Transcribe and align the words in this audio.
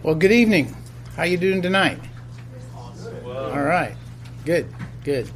Well, 0.00 0.14
good 0.14 0.30
evening. 0.30 0.76
How 1.16 1.24
you 1.24 1.36
doing 1.36 1.60
tonight? 1.60 1.98
All 3.26 3.62
right. 3.62 3.96
Good. 4.44 4.72
Good. 5.02 5.28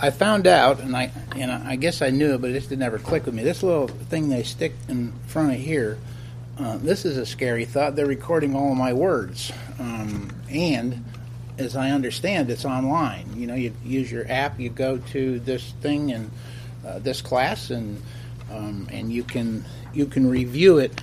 I 0.00 0.08
found 0.08 0.46
out, 0.46 0.80
and 0.80 0.96
I 0.96 1.12
and 1.36 1.50
I 1.52 1.76
guess 1.76 2.00
I 2.00 2.08
knew 2.08 2.32
it, 2.34 2.40
but 2.40 2.48
it 2.48 2.54
just 2.54 2.70
didn't 2.70 2.82
ever 2.82 2.98
click 2.98 3.26
with 3.26 3.34
me. 3.34 3.42
This 3.42 3.62
little 3.62 3.88
thing 3.88 4.30
they 4.30 4.42
stick 4.42 4.72
in 4.88 5.12
front 5.26 5.52
of 5.52 5.60
here. 5.60 5.98
Uh, 6.58 6.78
this 6.78 7.04
is 7.04 7.18
a 7.18 7.26
scary 7.26 7.66
thought. 7.66 7.94
They're 7.94 8.06
recording 8.06 8.56
all 8.56 8.72
of 8.72 8.78
my 8.78 8.94
words, 8.94 9.52
um, 9.78 10.30
and 10.48 11.04
as 11.58 11.76
I 11.76 11.90
understand, 11.90 12.50
it's 12.50 12.64
online. 12.64 13.26
You 13.36 13.46
know, 13.46 13.54
you 13.54 13.74
use 13.84 14.10
your 14.10 14.24
app, 14.30 14.58
you 14.58 14.70
go 14.70 14.96
to 14.96 15.40
this 15.40 15.72
thing 15.82 16.10
and 16.10 16.30
uh, 16.86 17.00
this 17.00 17.20
class, 17.20 17.68
and 17.68 18.02
um, 18.50 18.88
and 18.90 19.12
you 19.12 19.24
can 19.24 19.62
you 19.94 20.06
can 20.06 20.28
review 20.28 20.78
it, 20.78 21.00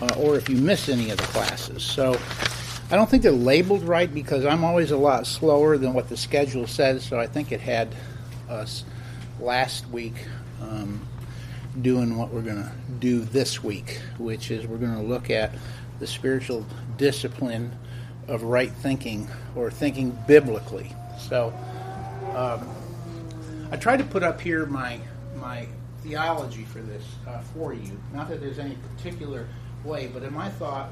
uh, 0.00 0.14
or 0.18 0.36
if 0.36 0.48
you 0.48 0.56
miss 0.56 0.88
any 0.88 1.10
of 1.10 1.18
the 1.18 1.24
classes. 1.24 1.82
So 1.82 2.18
I 2.90 2.96
don't 2.96 3.08
think 3.08 3.22
they're 3.22 3.32
labeled 3.32 3.82
right 3.82 4.12
because 4.12 4.44
I'm 4.44 4.64
always 4.64 4.90
a 4.90 4.96
lot 4.96 5.26
slower 5.26 5.78
than 5.78 5.94
what 5.94 6.08
the 6.08 6.16
schedule 6.16 6.66
says. 6.66 7.04
So 7.04 7.18
I 7.18 7.26
think 7.26 7.52
it 7.52 7.60
had 7.60 7.94
us 8.48 8.84
last 9.40 9.88
week 9.88 10.26
um, 10.60 11.06
doing 11.80 12.16
what 12.16 12.32
we're 12.32 12.42
going 12.42 12.62
to 12.62 12.72
do 13.00 13.20
this 13.20 13.62
week, 13.64 14.00
which 14.18 14.50
is 14.50 14.66
we're 14.66 14.78
going 14.78 14.94
to 14.94 15.02
look 15.02 15.30
at 15.30 15.52
the 15.98 16.06
spiritual 16.06 16.66
discipline 16.96 17.76
of 18.28 18.42
right 18.42 18.70
thinking 18.70 19.28
or 19.54 19.70
thinking 19.70 20.16
biblically. 20.26 20.94
So 21.18 21.52
um, 22.34 22.68
I 23.70 23.76
tried 23.76 23.98
to 23.98 24.04
put 24.04 24.22
up 24.22 24.40
here 24.40 24.66
my 24.66 25.00
my 25.36 25.66
theology 26.04 26.64
for 26.64 26.80
this 26.80 27.04
uh, 27.26 27.40
for 27.40 27.72
you. 27.72 27.98
Not 28.12 28.28
that 28.28 28.40
there's 28.40 28.58
any 28.58 28.76
particular 28.96 29.48
way, 29.82 30.08
but 30.12 30.22
in 30.22 30.32
my 30.32 30.50
thought, 30.50 30.90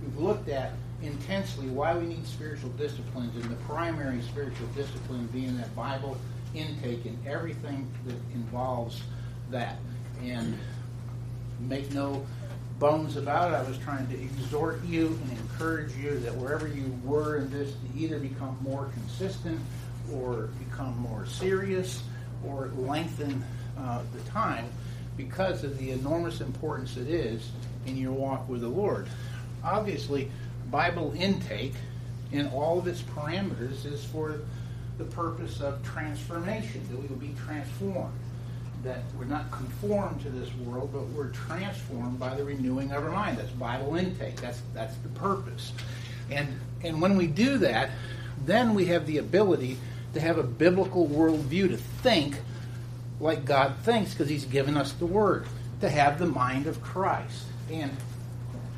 we've 0.00 0.16
looked 0.16 0.48
at 0.48 0.72
intensely 1.02 1.66
why 1.66 1.94
we 1.96 2.06
need 2.06 2.26
spiritual 2.26 2.70
disciplines, 2.70 3.34
and 3.34 3.44
the 3.50 3.62
primary 3.64 4.22
spiritual 4.22 4.68
discipline 4.68 5.26
being 5.32 5.56
that 5.58 5.74
Bible 5.76 6.16
intake 6.54 7.04
and 7.04 7.18
everything 7.26 7.90
that 8.06 8.16
involves 8.32 9.02
that. 9.50 9.78
And 10.22 10.56
make 11.60 11.92
no 11.92 12.24
bones 12.78 13.16
about 13.16 13.52
it, 13.52 13.54
I 13.54 13.62
was 13.68 13.78
trying 13.78 14.06
to 14.08 14.20
exhort 14.20 14.84
you 14.84 15.18
and 15.22 15.38
encourage 15.38 15.94
you 15.96 16.18
that 16.20 16.34
wherever 16.34 16.66
you 16.66 16.98
were 17.04 17.36
in 17.36 17.50
this, 17.50 17.70
to 17.70 17.98
either 17.98 18.18
become 18.18 18.56
more 18.62 18.88
consistent 18.94 19.60
or 20.12 20.50
become 20.68 20.96
more 20.98 21.26
serious 21.26 22.02
or 22.46 22.70
lengthen 22.76 23.44
uh, 23.78 24.02
the 24.14 24.30
time 24.30 24.66
because 25.16 25.64
of 25.64 25.78
the 25.78 25.90
enormous 25.90 26.40
importance 26.40 26.96
it 26.96 27.08
is 27.08 27.50
in 27.86 27.96
your 27.96 28.12
walk 28.12 28.48
with 28.48 28.60
the 28.60 28.68
Lord. 28.68 29.08
Obviously, 29.62 30.30
Bible 30.70 31.14
intake 31.16 31.74
in 32.32 32.48
all 32.48 32.78
of 32.78 32.86
its 32.86 33.02
parameters 33.02 33.84
is 33.84 34.04
for 34.04 34.40
the 34.98 35.04
purpose 35.04 35.60
of 35.60 35.82
transformation, 35.82 36.82
that 36.90 36.98
we 36.98 37.06
will 37.06 37.16
be 37.16 37.34
transformed. 37.44 38.14
That 38.82 39.02
we're 39.18 39.24
not 39.24 39.50
conformed 39.50 40.20
to 40.22 40.30
this 40.30 40.52
world, 40.56 40.90
but 40.92 41.06
we're 41.06 41.30
transformed 41.30 42.18
by 42.18 42.34
the 42.34 42.44
renewing 42.44 42.92
of 42.92 43.02
our 43.02 43.10
mind. 43.10 43.38
That's 43.38 43.50
Bible 43.50 43.94
intake. 43.96 44.36
That's 44.40 44.60
that's 44.74 44.94
the 44.98 45.08
purpose. 45.10 45.72
And 46.30 46.48
and 46.82 47.00
when 47.00 47.16
we 47.16 47.26
do 47.26 47.56
that, 47.58 47.90
then 48.44 48.74
we 48.74 48.86
have 48.86 49.06
the 49.06 49.18
ability 49.18 49.78
to 50.14 50.20
have 50.20 50.38
a 50.38 50.42
biblical 50.42 51.08
worldview, 51.08 51.68
to 51.68 51.76
think 51.76 52.36
like 53.20 53.44
God 53.44 53.76
thinks, 53.82 54.12
because 54.12 54.28
He's 54.28 54.44
given 54.44 54.76
us 54.76 54.92
the 54.92 55.06
Word, 55.06 55.46
to 55.80 55.88
have 55.88 56.18
the 56.18 56.26
mind 56.26 56.66
of 56.66 56.82
Christ. 56.82 57.44
And 57.70 57.90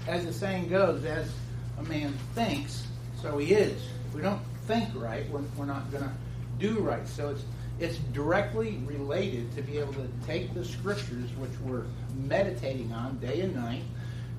as 0.07 0.25
the 0.25 0.33
saying 0.33 0.69
goes, 0.69 1.05
as 1.05 1.31
a 1.79 1.83
man 1.85 2.13
thinks, 2.35 2.87
so 3.21 3.39
he 3.39 3.53
is. 3.53 3.81
If 4.09 4.15
we 4.15 4.23
don't 4.23 4.41
think 4.67 4.89
right, 4.95 5.29
we're, 5.31 5.43
we're 5.57 5.67
not 5.67 5.91
going 5.91 6.05
to 6.05 6.13
do 6.59 6.79
right. 6.81 7.07
So 7.09 7.31
it's 7.31 7.45
it's 7.79 7.99
directly 8.15 8.81
related 8.87 9.55
to 9.55 9.63
be 9.63 9.77
able 9.77 9.93
to 9.95 10.09
take 10.27 10.55
the 10.55 10.65
scriptures, 10.65 11.29
which 11.37 11.51
we're 11.63 11.85
meditating 12.15 12.93
on 12.93 13.19
day 13.19 13.43
and 13.43 13.55
night, 13.55 13.83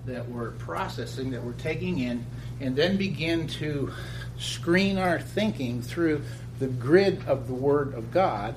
that 0.08 0.28
we're 0.28 0.52
processing, 0.52 1.30
that 1.32 1.44
we're 1.44 1.52
taking 1.54 2.00
in, 2.00 2.26
and 2.60 2.76
then 2.76 2.98
begin 2.98 3.48
to 3.48 3.92
screen 4.40 4.98
our 4.98 5.20
thinking 5.20 5.84
through 5.84 6.24
the 6.60 6.68
grid 6.68 7.24
of 7.28 7.48
the 7.48 7.54
Word 7.54 7.94
of 7.94 8.12
God. 8.12 8.56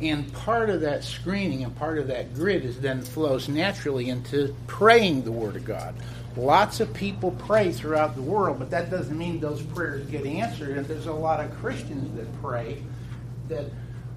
And 0.00 0.30
part 0.32 0.68
of 0.68 0.82
that 0.82 1.04
screening 1.04 1.64
and 1.64 1.74
part 1.74 1.98
of 1.98 2.08
that 2.08 2.34
grid 2.34 2.64
is 2.64 2.80
then 2.80 3.02
flows 3.02 3.48
naturally 3.48 4.10
into 4.10 4.54
praying 4.66 5.22
the 5.22 5.32
Word 5.32 5.56
of 5.56 5.64
God. 5.64 5.94
Lots 6.36 6.80
of 6.80 6.92
people 6.92 7.30
pray 7.30 7.72
throughout 7.72 8.14
the 8.14 8.20
world, 8.20 8.58
but 8.58 8.70
that 8.70 8.90
doesn't 8.90 9.16
mean 9.16 9.40
those 9.40 9.62
prayers 9.62 10.06
get 10.10 10.26
answered. 10.26 10.76
And 10.76 10.86
there's 10.86 11.06
a 11.06 11.12
lot 11.12 11.40
of 11.40 11.50
Christians 11.58 12.14
that 12.16 12.42
pray 12.42 12.82
that 13.48 13.64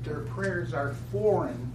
their 0.03 0.19
prayers 0.21 0.73
are 0.73 0.93
foreign 1.13 1.71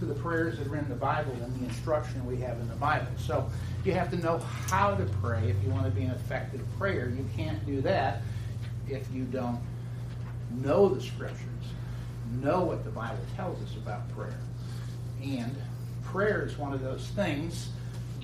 to 0.00 0.04
the 0.04 0.14
prayers 0.14 0.58
that 0.58 0.66
are 0.66 0.76
in 0.76 0.88
the 0.88 0.96
Bible 0.96 1.32
and 1.40 1.60
the 1.60 1.64
instruction 1.64 2.26
we 2.26 2.36
have 2.38 2.58
in 2.58 2.68
the 2.68 2.74
Bible. 2.74 3.06
So 3.18 3.48
you 3.84 3.92
have 3.92 4.10
to 4.10 4.16
know 4.16 4.38
how 4.66 4.96
to 4.96 5.04
pray 5.22 5.48
if 5.48 5.62
you 5.62 5.70
want 5.70 5.84
to 5.84 5.92
be 5.92 6.02
an 6.02 6.10
effective 6.10 6.60
prayer. 6.76 7.08
You 7.08 7.24
can't 7.36 7.64
do 7.64 7.80
that 7.82 8.22
if 8.88 9.06
you 9.12 9.22
don't 9.24 9.60
know 10.62 10.88
the 10.88 11.00
scriptures, 11.00 11.40
know 12.42 12.62
what 12.64 12.84
the 12.84 12.90
Bible 12.90 13.24
tells 13.36 13.62
us 13.62 13.76
about 13.76 14.08
prayer. 14.16 14.38
And 15.22 15.54
prayer 16.04 16.44
is 16.44 16.58
one 16.58 16.72
of 16.72 16.82
those 16.82 17.06
things 17.08 17.70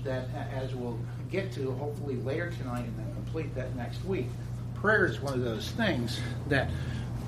that, 0.04 0.28
as 0.52 0.74
we'll 0.74 0.98
get 1.30 1.52
to 1.52 1.72
hopefully 1.72 2.16
later 2.16 2.50
tonight 2.50 2.84
and 2.84 2.98
then 2.98 3.14
complete 3.14 3.54
that 3.54 3.74
next 3.76 4.04
week, 4.04 4.26
prayer 4.74 5.06
is 5.06 5.20
one 5.20 5.34
of 5.34 5.42
those 5.42 5.70
things 5.72 6.20
that 6.48 6.70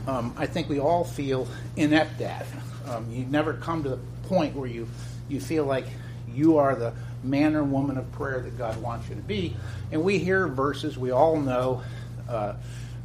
um, 0.07 0.35
I 0.37 0.47
think 0.47 0.69
we 0.69 0.81
all 0.81 1.05
feel 1.05 1.47
inept 1.77 2.21
at. 2.21 2.47
Um, 2.89 3.11
you 3.11 3.25
never 3.27 3.55
come 3.55 3.83
to 3.85 3.91
the 3.91 3.99
point 4.25 4.57
where 4.57 4.69
you, 4.69 4.89
you 5.29 5.41
feel 5.41 5.65
like 5.65 5.87
you 6.33 6.57
are 6.57 6.75
the 6.75 6.93
man 7.23 7.55
or 7.55 7.62
woman 7.62 7.97
of 7.97 8.11
prayer 8.12 8.41
that 8.41 8.59
God 8.59 8.81
wants 8.83 9.09
you 9.09 9.15
to 9.15 9.23
be. 9.23 9.57
And 9.93 10.03
we 10.03 10.19
hear 10.19 10.49
verses 10.49 10.99
we 10.99 11.11
all 11.11 11.39
know, 11.39 11.83
uh, 12.29 12.55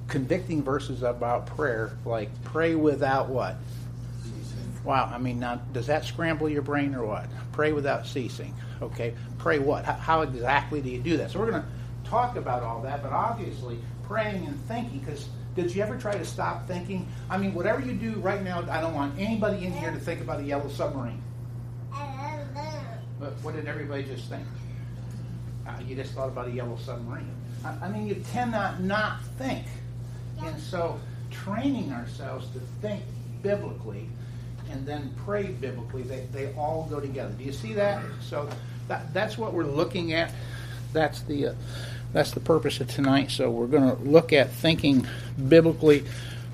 convicting 0.07 0.63
verses 0.63 1.03
about 1.03 1.47
prayer, 1.47 1.97
like 2.05 2.29
pray 2.43 2.75
without 2.75 3.29
what? 3.29 3.55
Wow, 4.83 5.11
I 5.13 5.17
mean, 5.17 5.39
now, 5.39 5.55
does 5.73 5.87
that 5.87 6.05
scramble 6.05 6.47
your 6.47 6.61
brain 6.61 6.95
or 6.95 7.05
what? 7.05 7.25
Pray 7.51 7.73
without 7.73 8.07
ceasing. 8.07 8.53
Okay, 8.81 9.13
pray 9.37 9.59
what? 9.59 9.83
How, 9.83 9.93
how 9.93 10.21
exactly 10.21 10.81
do 10.81 10.89
you 10.89 10.99
do 10.99 11.17
that? 11.17 11.31
So 11.31 11.39
we're 11.39 11.51
going 11.51 11.61
to 11.61 12.09
talk 12.09 12.37
about 12.37 12.63
all 12.63 12.81
that, 12.83 13.03
but 13.03 13.11
obviously 13.11 13.79
praying 14.03 14.45
and 14.45 14.57
thinking, 14.65 14.99
because 14.99 15.27
did 15.55 15.75
you 15.75 15.81
ever 15.81 15.97
try 15.97 16.17
to 16.17 16.23
stop 16.23 16.67
thinking? 16.67 17.07
I 17.29 17.37
mean, 17.37 17.53
whatever 17.53 17.81
you 17.81 17.93
do 17.93 18.13
right 18.19 18.41
now, 18.41 18.63
I 18.69 18.79
don't 18.79 18.93
want 18.93 19.19
anybody 19.19 19.65
in 19.65 19.73
here 19.73 19.91
to 19.91 19.99
think 19.99 20.21
about 20.21 20.39
a 20.39 20.43
yellow 20.43 20.69
submarine. 20.69 21.21
But 23.19 23.33
what 23.41 23.55
did 23.55 23.67
everybody 23.67 24.03
just 24.03 24.29
think? 24.29 24.45
Uh, 25.67 25.73
you 25.85 25.95
just 25.95 26.13
thought 26.13 26.29
about 26.29 26.47
a 26.47 26.51
yellow 26.51 26.77
submarine. 26.77 27.35
I, 27.65 27.69
I 27.85 27.89
mean, 27.89 28.07
you 28.07 28.23
cannot 28.31 28.81
not 28.81 29.23
think. 29.37 29.65
And 30.43 30.59
so, 30.59 30.99
training 31.31 31.91
ourselves 31.91 32.47
to 32.53 32.59
think 32.81 33.03
biblically 33.41 34.07
and 34.71 34.85
then 34.85 35.13
pray 35.25 35.47
biblically, 35.47 36.03
they, 36.03 36.27
they 36.33 36.53
all 36.53 36.87
go 36.89 36.99
together. 36.99 37.33
Do 37.37 37.43
you 37.43 37.53
see 37.53 37.73
that? 37.73 38.03
So, 38.21 38.49
that, 38.87 39.13
that's 39.13 39.37
what 39.37 39.53
we're 39.53 39.63
looking 39.63 40.13
at. 40.13 40.31
That's 40.93 41.21
the. 41.21 41.47
Uh, 41.47 41.53
that's 42.13 42.31
the 42.31 42.39
purpose 42.39 42.79
of 42.79 42.87
tonight. 42.87 43.31
So 43.31 43.51
we're 43.51 43.67
going 43.67 43.95
to 43.95 44.01
look 44.03 44.33
at 44.33 44.49
thinking 44.49 45.05
biblically. 45.47 46.05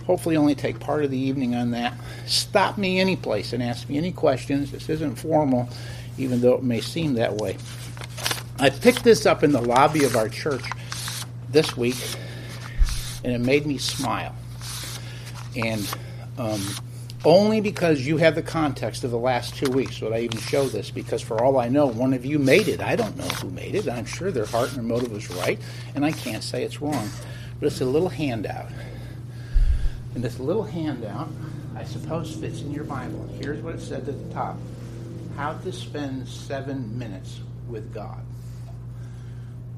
Hopefully, 0.06 0.36
only 0.36 0.56
take 0.56 0.80
part 0.80 1.06
of 1.06 1.12
the 1.12 1.18
evening 1.18 1.56
on 1.56 1.72
that. 1.72 1.94
Stop 2.26 2.78
me 2.78 3.00
any 3.00 3.16
place 3.16 3.54
and 3.54 3.64
ask 3.64 3.88
me 3.88 3.98
any 3.98 4.12
questions. 4.12 4.72
This 4.72 4.90
isn't 4.90 5.16
formal, 5.16 5.70
even 6.18 6.42
though 6.42 6.56
it 6.56 6.64
may 6.64 6.82
seem 6.82 7.14
that 7.14 7.36
way. 7.36 7.58
I 8.59 8.70
picked 8.70 9.03
this 9.03 9.26
up 9.26 9.44
in 9.44 9.53
the 9.53 9.62
lobby 9.62 10.03
of 10.03 10.18
our 10.18 10.28
church 10.28 10.64
this 11.50 11.78
week, 11.78 11.96
and 13.23 13.34
it 13.34 13.40
made 13.40 13.66
me 13.66 13.78
smile. 13.78 14.35
And 15.55 15.87
um, 16.37 16.61
only 17.25 17.61
because 17.61 18.05
you 18.05 18.17
have 18.17 18.35
the 18.35 18.41
context 18.41 19.03
of 19.03 19.11
the 19.11 19.17
last 19.17 19.55
two 19.55 19.72
weeks 19.72 20.02
would 20.02 20.11
I 20.11 20.20
even 20.20 20.40
show 20.40 20.66
this, 20.67 20.91
because 20.91 21.22
for 21.22 21.41
all 21.41 21.58
I 21.58 21.70
know, 21.70 21.85
one 21.85 22.14
of 22.14 22.25
you 22.25 22.37
made 22.37 22.67
it. 22.67 22.81
I 22.81 22.96
don't 22.96 23.16
know 23.16 23.23
who 23.23 23.49
made 23.49 23.75
it. 23.75 23.87
I'm 23.87 24.05
sure 24.05 24.31
their 24.31 24.46
heart 24.46 24.70
and 24.70 24.78
their 24.78 24.84
motive 24.84 25.11
was 25.11 25.29
right, 25.29 25.59
and 25.96 26.03
I 26.03 26.11
can't 26.11 26.43
say 26.43 26.64
it's 26.64 26.81
wrong. 26.81 27.09
But 27.59 27.67
it's 27.67 27.81
a 27.81 27.85
little 27.85 28.09
handout. 28.09 28.70
And 30.16 30.23
this 30.23 30.40
little 30.40 30.64
handout, 30.64 31.29
I 31.76 31.85
suppose, 31.85 32.35
fits 32.35 32.61
in 32.61 32.72
your 32.72 32.84
Bible. 32.84 33.29
Here's 33.40 33.61
what 33.61 33.76
it 33.76 33.81
said 33.81 34.08
at 34.08 34.29
the 34.29 34.34
top 34.34 34.58
How 35.37 35.53
to 35.53 35.72
spend 35.72 36.28
seven 36.28 36.97
minutes 36.99 37.40
with 37.69 37.93
God. 37.93 38.19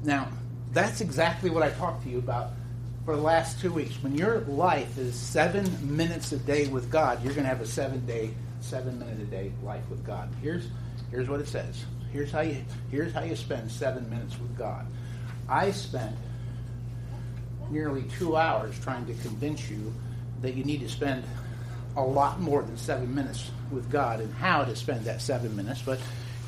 Now, 0.02 0.28
that's 0.72 1.00
exactly 1.00 1.48
what 1.48 1.62
I 1.62 1.70
talked 1.70 2.02
to 2.02 2.10
you 2.10 2.18
about 2.18 2.50
for 3.06 3.14
the 3.14 3.22
last 3.22 3.60
two 3.60 3.72
weeks. 3.72 3.94
When 4.02 4.16
your 4.16 4.40
life 4.40 4.98
is 4.98 5.14
seven 5.14 5.96
minutes 5.96 6.32
a 6.32 6.38
day 6.38 6.66
with 6.66 6.90
God, 6.90 7.22
you're 7.22 7.32
going 7.32 7.44
to 7.44 7.48
have 7.48 7.60
a 7.60 7.66
seven 7.66 8.04
day, 8.04 8.34
seven 8.60 8.98
minute 8.98 9.20
a 9.20 9.24
day 9.24 9.52
life 9.62 9.88
with 9.88 10.04
God. 10.04 10.28
Here's 10.42 10.66
here's 11.12 11.28
what 11.28 11.40
it 11.40 11.46
says. 11.46 11.84
Here's 12.12 12.32
how 12.32 12.40
you 12.40 12.62
here's 12.90 13.12
how 13.12 13.22
you 13.22 13.36
spend 13.36 13.70
seven 13.70 14.10
minutes 14.10 14.38
with 14.40 14.58
God. 14.58 14.86
I 15.48 15.70
spent 15.70 16.16
nearly 17.70 18.02
two 18.18 18.36
hours 18.36 18.76
trying 18.80 19.06
to 19.06 19.14
convince 19.14 19.70
you 19.70 19.94
that 20.42 20.54
you 20.54 20.64
need 20.64 20.80
to 20.80 20.88
spend 20.88 21.22
a 21.96 22.02
lot 22.02 22.40
more 22.40 22.62
than 22.62 22.76
seven 22.76 23.14
minutes 23.14 23.50
with 23.70 23.88
God 23.88 24.20
and 24.20 24.34
how 24.34 24.64
to 24.64 24.74
spend 24.74 25.04
that 25.04 25.22
seven 25.22 25.54
minutes. 25.54 25.80
But 25.80 26.00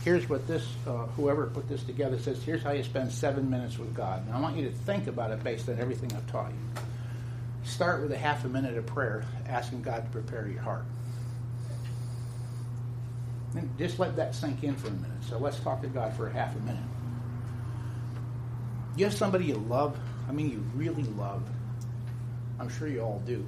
here's 0.09 0.27
what 0.27 0.47
this 0.47 0.67
uh, 0.87 1.05
whoever 1.19 1.49
put 1.49 1.69
this 1.69 1.83
together 1.83 2.19
says. 2.19 2.43
Here's 2.43 2.63
how 2.63 2.71
you 2.71 2.83
spend 2.83 3.13
seven 3.13 3.51
minutes 3.51 3.79
with 3.79 3.95
God. 3.95 4.25
And 4.25 4.35
I 4.35 4.41
want 4.41 4.57
you 4.57 4.65
to 4.65 4.73
think 4.73 5.07
about 5.07 5.33
it 5.33 5.45
based 5.45 5.69
on 5.69 5.79
everything 5.79 6.11
I've 6.17 6.27
taught 6.33 6.51
you. 6.51 6.83
Start 7.63 8.01
with 8.01 8.11
a 8.13 8.17
half 8.17 8.43
a 8.47 8.49
minute 8.49 8.79
of 8.79 8.87
prayer, 8.87 9.23
asking 9.47 9.83
God 9.83 10.07
to 10.07 10.11
prepare 10.11 10.49
your 10.49 10.63
heart. 10.63 10.87
And 13.55 13.69
just 13.77 13.99
let 13.99 14.17
that 14.17 14.35
sink 14.35 14.65
in 14.65 14.77
for 14.77 14.89
a 14.89 14.93
minute. 14.93 15.25
So 15.29 15.37
let's 15.37 15.61
talk 15.61 15.83
to 15.83 15.89
God 15.89 16.17
for 16.17 16.27
a 16.27 16.33
half 16.33 16.57
a 16.57 16.61
minute. 16.61 16.81
You 18.97 19.05
have 19.05 19.15
somebody 19.15 19.45
you 19.45 19.57
love, 19.57 19.99
I 20.27 20.33
mean, 20.33 20.51
you 20.51 20.65
really 20.75 21.03
love. 21.03 21.43
I'm 22.59 22.71
sure 22.71 22.89
you 22.89 23.03
all 23.03 23.23
do. 23.27 23.47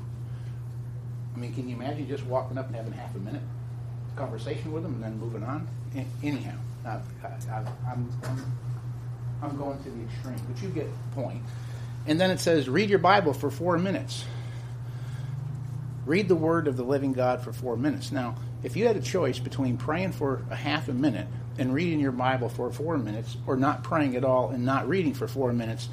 I 1.35 1.39
mean, 1.39 1.55
can 1.55 1.71
you 1.71 1.77
imagine 1.77 2.07
just 2.07 2.27
walking 2.27 2.59
up 2.59 2.67
and 2.67 2.77
having 2.77 2.93
half 2.93 3.15
a 3.15 3.19
minute 3.19 3.43
conversation 4.15 4.73
with 4.73 4.83
them 4.83 4.93
and 4.97 5.03
then 5.03 5.19
moving 5.19 5.43
on? 5.43 5.67
Anyhow, 6.23 6.57
I, 6.85 7.01
am 7.91 8.09
I'm 9.43 9.57
going 9.57 9.83
to 9.83 9.91
the 9.91 10.05
extreme, 10.05 10.41
but 10.49 10.63
you 10.63 10.69
get 10.69 10.87
the 10.87 11.23
point. 11.23 11.43
And 12.07 12.21
then 12.21 12.31
it 12.31 12.41
says, 12.41 12.69
read 12.69 12.91
your 12.91 12.99
Bible 12.99 13.33
for 13.33 13.51
four 13.51 13.79
minutes. 13.79 14.25
Read 16.07 16.29
the 16.29 16.37
Word 16.37 16.67
of 16.69 16.77
the 16.77 16.83
living 16.83 17.13
God 17.13 17.43
for 17.43 17.53
four 17.53 17.77
minutes. 17.77 18.13
Now, 18.13 18.37
if 18.63 18.77
you 18.77 18.87
had 18.87 18.97
a 18.97 19.01
choice 19.03 19.39
between 19.39 19.77
praying 19.77 20.13
for 20.13 20.43
a 20.51 20.57
half 20.57 20.89
a 20.89 20.93
minute 20.93 21.27
and 21.59 21.75
reading 21.75 22.01
your 22.01 22.13
Bible 22.13 22.49
for 22.49 22.71
four 22.71 22.97
minutes, 22.97 23.37
or 23.47 23.57
not 23.57 23.83
praying 23.83 24.17
at 24.17 24.25
all 24.25 24.51
and 24.51 24.65
not 24.65 24.89
reading 24.89 25.15
for 25.15 25.29
four 25.29 25.53
minutes, 25.53 25.89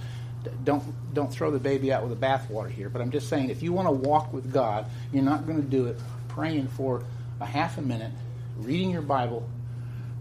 don't 0.63 0.83
don't 1.13 1.31
throw 1.31 1.51
the 1.51 1.59
baby 1.59 1.91
out 1.91 2.07
with 2.07 2.17
the 2.17 2.25
bathwater 2.25 2.69
here. 2.69 2.89
But 2.89 3.01
I'm 3.01 3.11
just 3.11 3.27
saying, 3.27 3.49
if 3.49 3.61
you 3.61 3.73
want 3.73 3.87
to 3.87 3.91
walk 3.91 4.31
with 4.31 4.51
God, 4.53 4.85
you're 5.11 5.23
not 5.23 5.45
going 5.45 5.61
to 5.61 5.67
do 5.67 5.87
it 5.87 5.97
praying 6.29 6.67
for 6.67 7.03
a 7.39 7.45
half 7.45 7.77
a 7.77 7.81
minute, 7.81 8.11
reading 8.57 8.91
your 8.91 9.01
Bible 9.01 9.49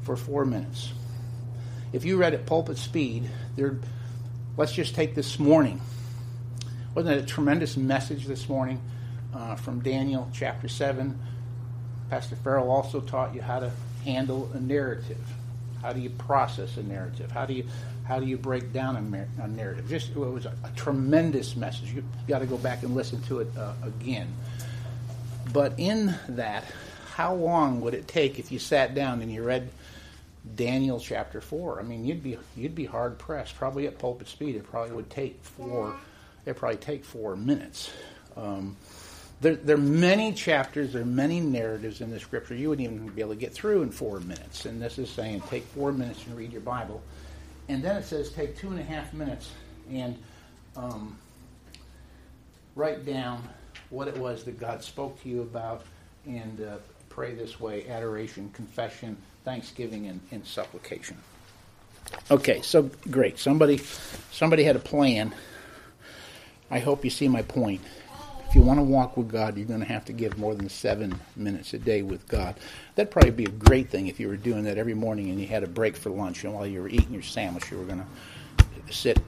for 0.07 0.17
four 0.17 0.45
minutes. 0.45 0.93
If 1.93 2.05
you 2.05 2.17
read 2.17 2.33
at 2.33 2.47
pulpit 2.47 2.79
speed, 2.79 3.29
there. 3.57 3.79
Let's 4.57 4.73
just 4.73 4.95
take 4.95 5.15
this 5.15 5.39
morning. 5.39 5.81
Wasn't 6.95 7.15
it 7.15 7.23
a 7.23 7.27
tremendous 7.27 7.77
message 7.77 8.25
this 8.25 8.49
morning 8.49 8.81
uh, 9.35 9.57
from 9.57 9.81
Daniel 9.81 10.31
chapter 10.33 10.69
seven? 10.69 11.19
Pastor 12.09 12.37
Farrell 12.37 12.71
also 12.71 13.01
taught 13.01 13.35
you 13.35 13.43
how 13.43 13.59
to 13.59 13.73
handle 14.05 14.51
a 14.55 14.61
narrative. 14.61 15.27
How 15.83 15.93
do 15.93 16.01
you 16.01 16.11
process 16.11 16.77
a 16.77 16.83
narrative? 16.85 17.33
How 17.33 17.45
do 17.45 17.53
you 17.53 17.67
how 18.05 18.21
do 18.21 18.27
you 18.27 18.39
break 18.39 18.73
down 18.73 18.97
a, 18.97 19.03
mer- 19.03 19.29
a 19.43 19.49
narrative? 19.49 19.89
Just 19.89 20.11
it 20.11 20.17
was 20.17 20.47
a, 20.47 20.55
a, 20.63 20.71
tremendous 20.77 21.57
message. 21.57 21.93
You 21.93 22.05
got 22.29 22.39
to 22.39 22.47
go 22.47 22.57
back 22.57 22.85
and 22.85 22.95
listen 22.95 23.21
to 23.23 23.41
it 23.41 23.49
uh, 23.59 23.73
again. 23.83 24.33
But 25.53 25.75
in 25.79 26.15
that, 26.29 26.65
how 27.15 27.35
long 27.35 27.81
would 27.81 27.95
it 27.95 28.07
take 28.07 28.39
if 28.39 28.53
you 28.53 28.59
sat 28.59 28.95
down 28.95 29.21
and 29.23 29.33
you 29.33 29.43
read 29.43 29.71
Daniel 30.55 31.01
chapter 31.01 31.41
four? 31.41 31.81
I 31.81 31.83
mean, 31.83 32.05
you'd 32.05 32.23
be 32.23 32.39
you'd 32.57 32.75
be 32.75 32.85
hard 32.85 33.19
pressed. 33.19 33.57
Probably 33.57 33.87
at 33.87 33.99
pulpit 33.99 34.29
speed, 34.29 34.57
it 34.57 34.65
probably 34.65 34.95
would 34.95 35.11
take 35.11 35.43
four. 35.43 35.95
It 36.45 36.57
probably 36.57 36.79
take 36.79 37.05
four 37.05 37.35
minutes. 37.37 37.91
Um, 38.37 38.77
there, 39.41 39.57
there, 39.57 39.77
are 39.77 39.81
many 39.81 40.33
chapters, 40.33 40.93
there 40.93 41.03
are 41.03 41.07
many 41.07 41.41
narratives 41.41 42.01
in 42.01 42.11
the 42.11 42.19
scripture 42.19 42.55
you 42.55 42.71
wouldn't 42.71 42.89
even 42.89 43.09
be 43.09 43.21
able 43.21 43.33
to 43.33 43.41
get 43.41 43.53
through 43.53 43.83
in 43.83 43.91
four 43.91 44.21
minutes. 44.21 44.65
And 44.65 44.81
this 44.81 44.99
is 44.99 45.11
saying 45.11 45.43
take 45.51 45.65
four 45.65 45.93
minutes 45.93 46.27
and 46.27 46.37
read 46.37 46.53
your 46.53 46.63
Bible. 46.63 47.03
And 47.69 47.83
then 47.83 47.97
it 47.97 48.05
says 48.05 48.31
take 48.31 48.57
two 48.57 48.69
and 48.69 48.79
a 48.79 48.83
half 48.83 49.13
minutes 49.13 49.51
and 49.91 50.17
um, 50.77 51.19
write 52.75 53.05
down 53.05 53.43
what 53.91 54.09
it 54.09 54.17
was 54.17 54.45
that 54.45 54.59
God 54.59 54.83
spoke 54.83 55.21
to 55.23 55.29
you 55.29 55.43
about 55.43 55.83
and 56.27 56.61
uh, 56.61 56.77
pray 57.09 57.35
this 57.35 57.61
way 57.61 57.89
adoration, 57.89 58.51
confession, 58.53 59.17
thanksgiving, 59.47 60.09
and, 60.09 60.21
and 60.33 60.45
supplication. 60.45 61.17
Okay, 62.33 62.61
so 62.63 62.91
great. 63.09 63.39
Somebody, 63.39 63.79
somebody 64.33 64.65
had 64.65 64.75
a 64.75 64.81
plan. 64.81 65.33
I 66.69 66.81
hope 66.81 67.05
you 67.05 67.11
see 67.11 67.29
my 67.29 67.43
point 67.43 67.81
If 68.49 68.55
you 68.55 68.63
want 68.63 68.79
to 68.79 68.85
walk 68.85 69.17
with 69.17 69.29
God, 69.29 69.57
you're 69.57 69.67
going 69.67 69.81
to 69.81 69.87
have 69.87 70.05
to 70.05 70.13
give 70.13 70.39
more 70.39 70.55
than 70.55 70.69
seven 70.69 71.19
minutes 71.35 71.75
a 71.75 71.79
day 71.79 72.03
with 72.03 72.29
God. 72.29 72.55
That'd 72.95 73.11
probably 73.11 73.33
be 73.33 73.45
a 73.45 73.51
great 73.51 73.91
thing 73.91 74.07
if 74.07 74.21
you 74.21 74.29
were 74.29 74.37
doing 74.37 74.65
that 74.65 74.79
every 74.79 74.95
morning 74.95 75.31
and 75.31 75.41
you 75.41 75.49
had 75.49 75.65
a 75.65 75.67
break 75.67 75.97
for 75.97 76.11
lunch, 76.11 76.45
and 76.45 76.55
while 76.55 76.67
you 76.67 76.81
were 76.81 76.89
eating 76.89 77.13
your 77.13 77.23
sandwich, 77.23 77.71
you 77.71 77.79
were 77.79 77.85
going 77.85 78.05
to 78.05 78.93
sit 78.93 79.19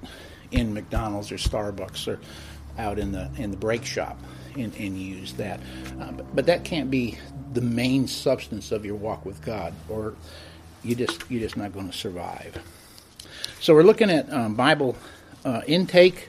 in 0.52 0.72
McDonald's 0.72 1.32
or 1.32 1.36
Starbucks 1.36 2.06
or 2.06 2.20
out 2.78 2.98
in 2.98 3.10
the 3.10 3.28
in 3.36 3.50
the 3.50 3.56
break 3.56 3.84
shop 3.84 4.16
and, 4.56 4.72
and 4.76 4.96
use 4.96 5.32
that. 5.34 5.60
But, 5.98 6.36
but 6.36 6.46
that 6.46 6.62
can't 6.62 6.90
be 6.90 7.18
the 7.52 7.60
main 7.60 8.06
substance 8.06 8.72
of 8.72 8.84
your 8.84 8.96
walk 8.96 9.24
with 9.24 9.44
God, 9.44 9.74
or 9.88 10.14
you 10.82 10.94
just 10.94 11.30
you're 11.30 11.40
just 11.40 11.56
not 11.56 11.72
going 11.72 11.90
to 11.90 11.96
survive. 11.96 12.58
So 13.60 13.74
we're 13.74 13.82
looking 13.82 14.10
at 14.10 14.32
um, 14.32 14.54
Bible 14.54 14.96
uh, 15.44 15.62
intake 15.66 16.28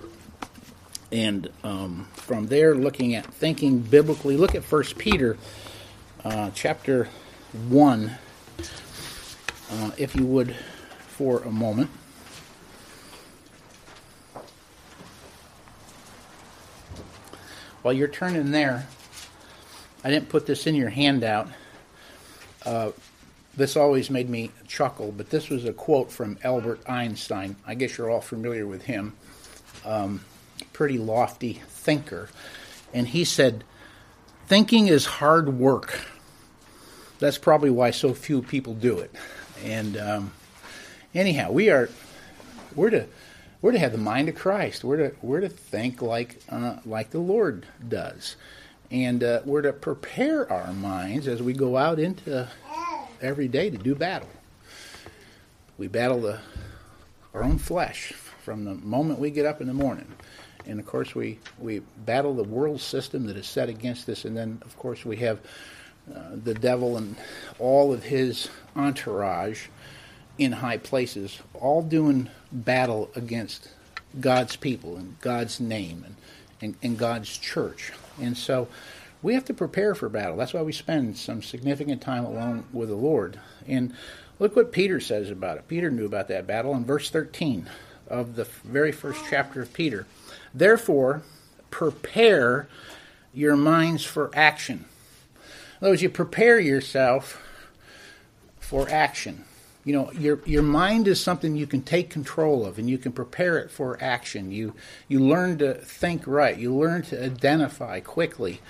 and 1.12 1.50
um, 1.64 2.08
from 2.14 2.48
there, 2.48 2.76
looking 2.76 3.16
at 3.16 3.26
thinking 3.26 3.80
biblically, 3.80 4.38
look 4.38 4.56
at 4.56 4.64
First 4.64 4.98
Peter 4.98 5.38
uh, 6.24 6.52
chapter 6.54 7.10
one, 7.68 8.18
uh, 9.72 9.92
if 9.98 10.16
you 10.16 10.26
would, 10.26 10.56
for 11.08 11.40
a 11.44 11.52
moment. 11.52 11.90
While 17.82 17.94
you're 17.94 18.08
turning 18.08 18.52
there, 18.52 18.88
I 20.04 20.10
didn't 20.10 20.30
put 20.30 20.46
this 20.46 20.68
in 20.68 20.76
your 20.76 20.90
handout. 20.90 21.50
Uh, 22.66 22.92
this 23.56 23.76
always 23.76 24.10
made 24.10 24.30
me 24.30 24.52
chuckle, 24.68 25.12
but 25.12 25.30
this 25.30 25.50
was 25.50 25.66
a 25.66 25.74
quote 25.74 26.12
from 26.12 26.38
Albert 26.44 26.82
Einstein. 26.88 27.56
I 27.66 27.76
guess 27.76 27.98
you're 27.98 28.10
all 28.10 28.22
familiar 28.22 28.66
with 28.66 28.84
him. 28.84 29.14
Um, 29.86 30.24
pretty 30.72 30.98
lofty 30.98 31.62
thinker. 31.68 32.30
And 32.94 33.08
he 33.08 33.26
said, 33.26 33.64
Thinking 34.48 34.88
is 34.88 35.06
hard 35.06 35.60
work. 35.60 36.00
That's 37.20 37.38
probably 37.38 37.70
why 37.70 37.92
so 37.92 38.14
few 38.14 38.42
people 38.42 38.74
do 38.74 38.98
it. 38.98 39.14
And 39.64 39.96
um, 39.98 40.32
anyhow, 41.14 41.52
we 41.52 41.70
are 41.70 41.90
we're 42.76 42.90
to 42.90 43.06
we're 43.62 43.74
to 43.74 43.80
have 43.80 43.92
the 43.92 44.00
mind 44.00 44.30
of 44.30 44.36
Christ. 44.36 44.84
We're 44.84 45.10
to 45.10 45.16
we're 45.22 45.42
to 45.42 45.50
think 45.50 46.02
like 46.02 46.42
uh, 46.50 46.78
like 46.86 47.12
the 47.12 47.20
Lord 47.20 47.68
does, 47.88 48.38
and 48.92 49.24
uh, 49.24 49.42
we're 49.46 49.62
to 49.62 49.74
prepare 49.74 50.52
our 50.52 50.74
minds 50.74 51.28
as 51.28 51.42
we 51.42 51.54
go 51.54 51.78
out 51.78 52.00
into 52.00 52.48
every 53.22 53.48
day 53.48 53.70
to 53.70 53.78
do 53.78 53.96
battle. 53.96 54.30
We 55.78 55.88
battle 55.88 56.22
the 56.22 56.40
our 57.34 57.44
own 57.44 57.60
flesh 57.60 58.14
from 58.44 58.66
the 58.66 58.74
moment 58.74 59.20
we 59.20 59.30
get 59.30 59.46
up 59.46 59.62
in 59.62 59.68
the 59.68 59.74
morning. 59.74 60.08
And 60.66 60.80
of 60.80 60.86
course 60.86 61.16
we 61.16 61.40
we 61.60 61.80
battle 62.06 62.34
the 62.34 62.44
world 62.44 62.82
system 62.82 63.28
that 63.28 63.38
is 63.38 63.48
set 63.48 63.70
against 63.70 64.10
us, 64.10 64.26
and 64.26 64.36
then 64.36 64.62
of 64.66 64.78
course 64.78 65.06
we 65.06 65.18
have 65.18 65.40
uh, 66.14 66.22
the 66.44 66.54
devil 66.54 66.98
and 66.98 67.16
all 67.60 67.94
of 67.94 68.04
his 68.04 68.50
entourage 68.76 69.68
in 70.38 70.52
high 70.54 70.78
places, 70.78 71.40
all 71.54 71.82
doing 71.82 72.30
battle 72.52 73.12
against 73.16 73.70
God's 74.20 74.56
people 74.56 74.96
and 74.96 75.20
God's 75.20 75.60
name 75.60 76.04
and, 76.06 76.16
and, 76.62 76.76
and 76.82 76.98
God's 76.98 77.38
church, 77.38 77.92
and 78.22 78.38
so 78.38 78.68
we 79.22 79.34
have 79.34 79.46
to 79.46 79.54
prepare 79.54 79.96
for 79.96 80.10
battle. 80.10 80.38
That's 80.38 80.54
why 80.54 80.62
we 80.62 80.72
spend 80.72 81.18
some 81.18 81.42
significant 81.42 82.02
time 82.02 82.26
alone 82.26 82.66
with 82.72 82.90
the 82.90 82.96
Lord. 82.96 83.40
And 83.68 83.94
look 84.40 84.56
what 84.56 84.72
Peter 84.72 85.00
says 85.00 85.30
about 85.30 85.58
it. 85.58 85.68
Peter 85.68 85.92
knew 85.92 86.06
about 86.06 86.28
that 86.30 86.48
battle 86.48 86.74
in 86.74 86.86
verse 86.86 87.10
13 87.10 87.70
of 88.08 88.36
the 88.36 88.46
very 88.46 88.92
first 88.92 89.22
chapter 89.30 89.62
of 89.62 89.74
Peter. 89.74 90.06
Therefore, 90.54 91.22
prepare 91.70 92.68
your 93.34 93.56
minds 93.56 94.04
for 94.04 94.32
action. 94.34 94.86
In 95.80 95.86
other 95.86 95.92
words, 95.92 96.02
you 96.02 96.10
prepare 96.10 96.60
yourself 96.60 97.42
for 98.60 98.90
action. 98.90 99.46
You 99.90 99.96
know, 99.96 100.12
your 100.12 100.40
your 100.46 100.62
mind 100.62 101.08
is 101.08 101.20
something 101.20 101.56
you 101.56 101.66
can 101.66 101.82
take 101.82 102.12
control 102.12 102.64
of, 102.64 102.78
and 102.78 102.88
you 102.88 103.00
can 103.00 103.12
prepare 103.12 103.58
it 103.58 103.72
for 103.72 103.98
action. 104.00 104.52
You 104.52 104.76
you 105.08 105.20
learn 105.20 105.58
to 105.58 105.74
think 105.74 106.28
right. 106.28 106.56
You 106.56 106.76
learn 106.76 107.02
to 107.06 107.26
identify 107.26 108.00
quickly 108.00 108.62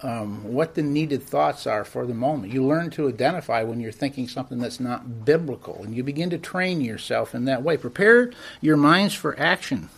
um, 0.00 0.50
what 0.50 0.74
the 0.74 0.82
needed 0.82 1.24
thoughts 1.24 1.66
are 1.66 1.84
for 1.84 2.06
the 2.06 2.14
moment. 2.14 2.54
You 2.54 2.64
learn 2.64 2.88
to 2.92 3.06
identify 3.06 3.62
when 3.62 3.80
you're 3.80 3.92
thinking 3.92 4.26
something 4.26 4.60
that's 4.60 4.80
not 4.80 5.26
biblical, 5.26 5.82
and 5.82 5.94
you 5.94 6.02
begin 6.02 6.30
to 6.30 6.38
train 6.38 6.80
yourself 6.80 7.34
in 7.34 7.44
that 7.44 7.62
way. 7.62 7.76
Prepare 7.76 8.32
your 8.62 8.78
minds 8.78 9.12
for 9.12 9.38
action. 9.38 9.90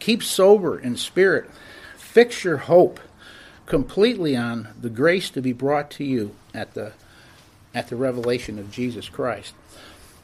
Keep 0.00 0.24
sober 0.24 0.76
in 0.80 0.96
spirit. 0.96 1.48
Fix 1.96 2.42
your 2.42 2.56
hope 2.56 2.98
completely 3.66 4.36
on 4.36 4.66
the 4.80 4.90
grace 4.90 5.30
to 5.30 5.40
be 5.40 5.52
brought 5.52 5.92
to 5.92 6.02
you 6.02 6.34
at 6.52 6.74
the 6.74 6.90
at 7.72 7.88
the 7.88 7.96
revelation 7.96 8.58
of 8.58 8.70
Jesus 8.70 9.08
Christ. 9.08 9.54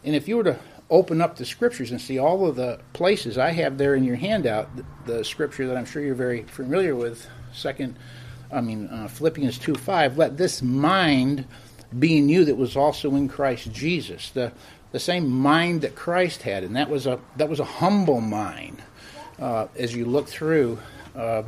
And 0.04 0.14
if 0.14 0.28
you 0.28 0.36
were 0.36 0.44
to 0.44 0.58
open 0.90 1.20
up 1.20 1.36
the 1.36 1.44
scriptures 1.44 1.90
and 1.90 2.00
see 2.00 2.18
all 2.18 2.46
of 2.46 2.56
the 2.56 2.80
places 2.94 3.36
I 3.36 3.50
have 3.50 3.76
there 3.76 3.94
in 3.94 4.04
your 4.04 4.16
handout, 4.16 4.74
the, 4.76 4.84
the 5.06 5.24
scripture 5.24 5.66
that 5.66 5.76
I'm 5.76 5.84
sure 5.84 6.02
you're 6.02 6.14
very 6.14 6.44
familiar 6.44 6.94
with, 6.94 7.26
second, 7.52 7.96
I 8.50 8.60
mean 8.60 8.88
uh, 8.88 9.08
Philippians 9.08 9.58
two 9.58 9.74
five. 9.74 10.16
Let 10.16 10.36
this 10.36 10.62
mind 10.62 11.46
be 11.98 12.18
in 12.18 12.28
you 12.28 12.44
that 12.46 12.56
was 12.56 12.76
also 12.76 13.14
in 13.14 13.28
Christ 13.28 13.72
Jesus. 13.72 14.30
The 14.30 14.52
the 14.90 14.98
same 14.98 15.28
mind 15.28 15.82
that 15.82 15.94
Christ 15.94 16.42
had, 16.42 16.64
and 16.64 16.76
that 16.76 16.88
was 16.88 17.06
a 17.06 17.20
that 17.36 17.48
was 17.48 17.60
a 17.60 17.64
humble 17.64 18.20
mind. 18.20 18.82
Uh, 19.38 19.68
as 19.76 19.94
you 19.94 20.04
look 20.04 20.26
through 20.26 20.78
uh, 21.14 21.42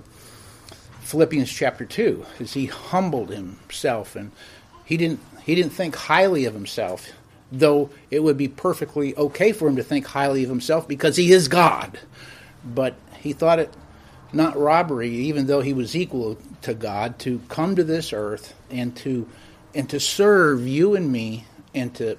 Philippians 1.00 1.50
chapter 1.50 1.84
two, 1.84 2.24
as 2.38 2.52
he 2.52 2.66
humbled 2.66 3.30
himself 3.30 4.14
and 4.14 4.30
he 4.84 4.96
didn't 4.96 5.20
he 5.42 5.54
didn't 5.54 5.72
think 5.72 5.96
highly 5.96 6.44
of 6.44 6.54
himself 6.54 7.08
though 7.52 7.90
it 8.10 8.22
would 8.22 8.36
be 8.36 8.48
perfectly 8.48 9.16
okay 9.16 9.52
for 9.52 9.68
him 9.68 9.76
to 9.76 9.82
think 9.82 10.06
highly 10.06 10.44
of 10.44 10.50
himself 10.50 10.86
because 10.86 11.16
he 11.16 11.32
is 11.32 11.48
God. 11.48 11.98
But 12.64 12.94
he 13.18 13.32
thought 13.32 13.58
it 13.58 13.72
not 14.32 14.56
robbery, 14.56 15.10
even 15.10 15.46
though 15.46 15.60
he 15.60 15.72
was 15.72 15.96
equal 15.96 16.38
to 16.62 16.74
God, 16.74 17.18
to 17.20 17.40
come 17.48 17.76
to 17.76 17.84
this 17.84 18.12
earth 18.12 18.54
and 18.70 18.94
to 18.98 19.28
and 19.74 19.88
to 19.90 20.00
serve 20.00 20.66
you 20.66 20.94
and 20.96 21.10
me 21.10 21.44
and 21.74 21.94
to 21.96 22.18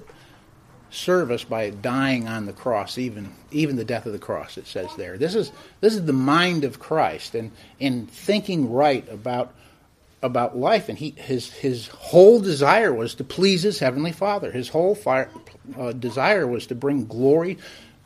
serve 0.90 1.30
us 1.30 1.44
by 1.44 1.70
dying 1.70 2.28
on 2.28 2.46
the 2.46 2.52
cross, 2.52 2.98
even 2.98 3.32
even 3.50 3.76
the 3.76 3.84
death 3.84 4.06
of 4.06 4.12
the 4.12 4.18
cross. 4.18 4.58
It 4.58 4.66
says 4.66 4.88
there. 4.96 5.16
This 5.16 5.34
is 5.34 5.50
this 5.80 5.94
is 5.94 6.04
the 6.04 6.12
mind 6.12 6.64
of 6.64 6.78
Christ 6.78 7.34
and 7.34 7.50
in 7.78 8.06
thinking 8.06 8.70
right 8.70 9.08
about 9.08 9.54
about 10.22 10.56
life, 10.56 10.88
and 10.88 10.98
he 10.98 11.10
his 11.16 11.50
his 11.50 11.88
whole 11.88 12.40
desire 12.40 12.92
was 12.92 13.14
to 13.16 13.24
please 13.24 13.62
his 13.62 13.78
heavenly 13.78 14.12
Father. 14.12 14.50
His 14.52 14.68
whole 14.68 14.94
fire, 14.94 15.28
uh, 15.78 15.92
desire 15.92 16.46
was 16.46 16.66
to 16.68 16.74
bring 16.74 17.06
glory 17.06 17.58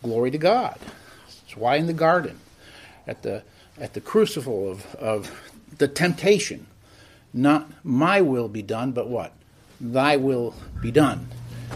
glory 0.03 0.31
to 0.31 0.39
God. 0.39 0.79
That's 1.27 1.57
why 1.57 1.77
in 1.77 1.87
the 1.87 1.93
garden, 1.93 2.39
at 3.07 3.23
the 3.23 3.43
at 3.79 3.95
the 3.95 4.01
crucible 4.01 4.71
of 4.71 4.95
of 4.97 5.31
the 5.79 5.89
temptation, 5.89 6.67
not 7.33 7.71
my 7.85 8.23
will 8.23 8.49
be 8.49 8.63
done, 8.63 8.93
but 8.93 9.09
what 9.09 9.33
Thy 9.81 10.17
will 10.17 10.55
be 10.81 10.91
done. 10.91 11.29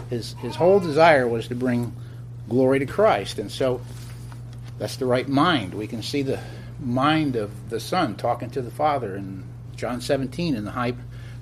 His 0.09 0.33
his 0.41 0.55
whole 0.55 0.79
desire 0.79 1.27
was 1.27 1.47
to 1.49 1.55
bring 1.55 1.95
glory 2.49 2.79
to 2.79 2.85
Christ, 2.85 3.37
and 3.37 3.51
so 3.51 3.81
that's 4.79 4.97
the 4.97 5.05
right 5.05 5.27
mind. 5.27 5.73
We 5.73 5.87
can 5.87 6.01
see 6.01 6.23
the 6.23 6.39
mind 6.79 7.35
of 7.35 7.69
the 7.69 7.79
Son 7.79 8.15
talking 8.15 8.49
to 8.51 8.61
the 8.61 8.71
Father 8.71 9.15
and 9.15 9.43
John 9.81 9.99
17 9.99 10.53
in 10.53 10.63
the 10.63 10.69
high 10.69 10.93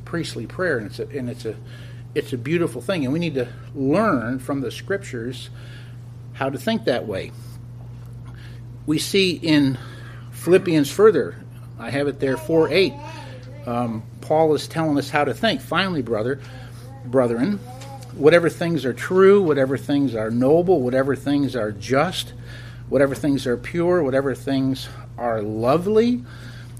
priestly 0.05 0.47
prayer, 0.47 0.77
and 0.77 0.87
it's 0.87 0.99
a, 0.99 1.07
and 1.09 1.29
it's 1.29 1.43
a 1.43 1.57
it's 2.15 2.31
a 2.31 2.37
beautiful 2.37 2.81
thing, 2.81 3.03
and 3.03 3.11
we 3.11 3.19
need 3.19 3.33
to 3.33 3.49
learn 3.75 4.39
from 4.39 4.61
the 4.61 4.71
scriptures 4.71 5.49
how 6.31 6.49
to 6.49 6.57
think 6.57 6.85
that 6.85 7.05
way. 7.05 7.33
We 8.85 8.97
see 8.97 9.31
in 9.31 9.77
Philippians 10.31 10.89
further, 10.89 11.35
I 11.77 11.89
have 11.89 12.07
it 12.07 12.21
there 12.21 12.37
4 12.37 12.69
8. 12.71 12.93
Um, 13.65 14.03
Paul 14.21 14.55
is 14.55 14.69
telling 14.69 14.97
us 14.97 15.09
how 15.09 15.25
to 15.25 15.33
think. 15.33 15.59
Finally, 15.59 16.03
brother, 16.03 16.39
brethren, 17.03 17.57
whatever 18.13 18.49
things 18.49 18.85
are 18.85 18.93
true, 18.93 19.43
whatever 19.43 19.77
things 19.77 20.15
are 20.15 20.31
noble, 20.31 20.79
whatever 20.81 21.13
things 21.13 21.57
are 21.57 21.73
just, 21.73 22.31
whatever 22.87 23.15
things 23.15 23.45
are 23.45 23.57
pure, 23.57 24.01
whatever 24.01 24.33
things 24.33 24.87
are 25.17 25.41
lovely, 25.41 26.23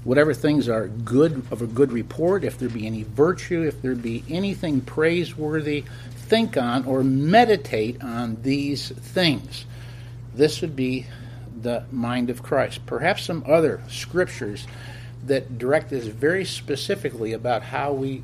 whatever 0.04 0.32
things 0.32 0.68
are 0.68 0.88
good 0.88 1.44
of 1.50 1.62
a 1.62 1.66
good 1.66 1.92
report, 1.92 2.44
if 2.44 2.58
there 2.58 2.68
be 2.68 2.86
any 2.86 3.02
virtue, 3.02 3.62
if 3.62 3.82
there 3.82 3.94
be 3.94 4.24
anything 4.28 4.80
praiseworthy, 4.80 5.84
think 6.14 6.56
on 6.56 6.84
or 6.84 7.02
meditate 7.02 8.02
on 8.02 8.40
these 8.42 8.90
things. 8.90 9.66
This 10.34 10.60
would 10.60 10.76
be 10.76 11.06
the 11.60 11.84
mind 11.90 12.30
of 12.30 12.42
Christ. 12.42 12.86
Perhaps 12.86 13.24
some 13.24 13.44
other 13.46 13.82
scriptures 13.88 14.66
that 15.26 15.58
direct 15.58 15.92
us 15.92 16.04
very 16.04 16.44
specifically 16.44 17.32
about 17.32 17.62
how 17.62 17.92
we 17.92 18.22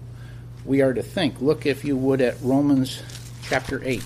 we 0.64 0.82
are 0.82 0.92
to 0.92 1.02
think. 1.02 1.40
Look, 1.40 1.64
if 1.64 1.84
you 1.84 1.96
would, 1.96 2.20
at 2.20 2.36
Romans 2.42 3.00
chapter 3.44 3.80
8, 3.84 4.02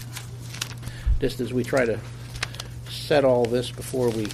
just 1.18 1.40
as 1.40 1.52
we 1.54 1.64
try 1.64 1.86
to 1.86 1.98
set 2.90 3.24
all 3.24 3.46
this 3.46 3.70
before 3.70 4.10
we 4.10 4.28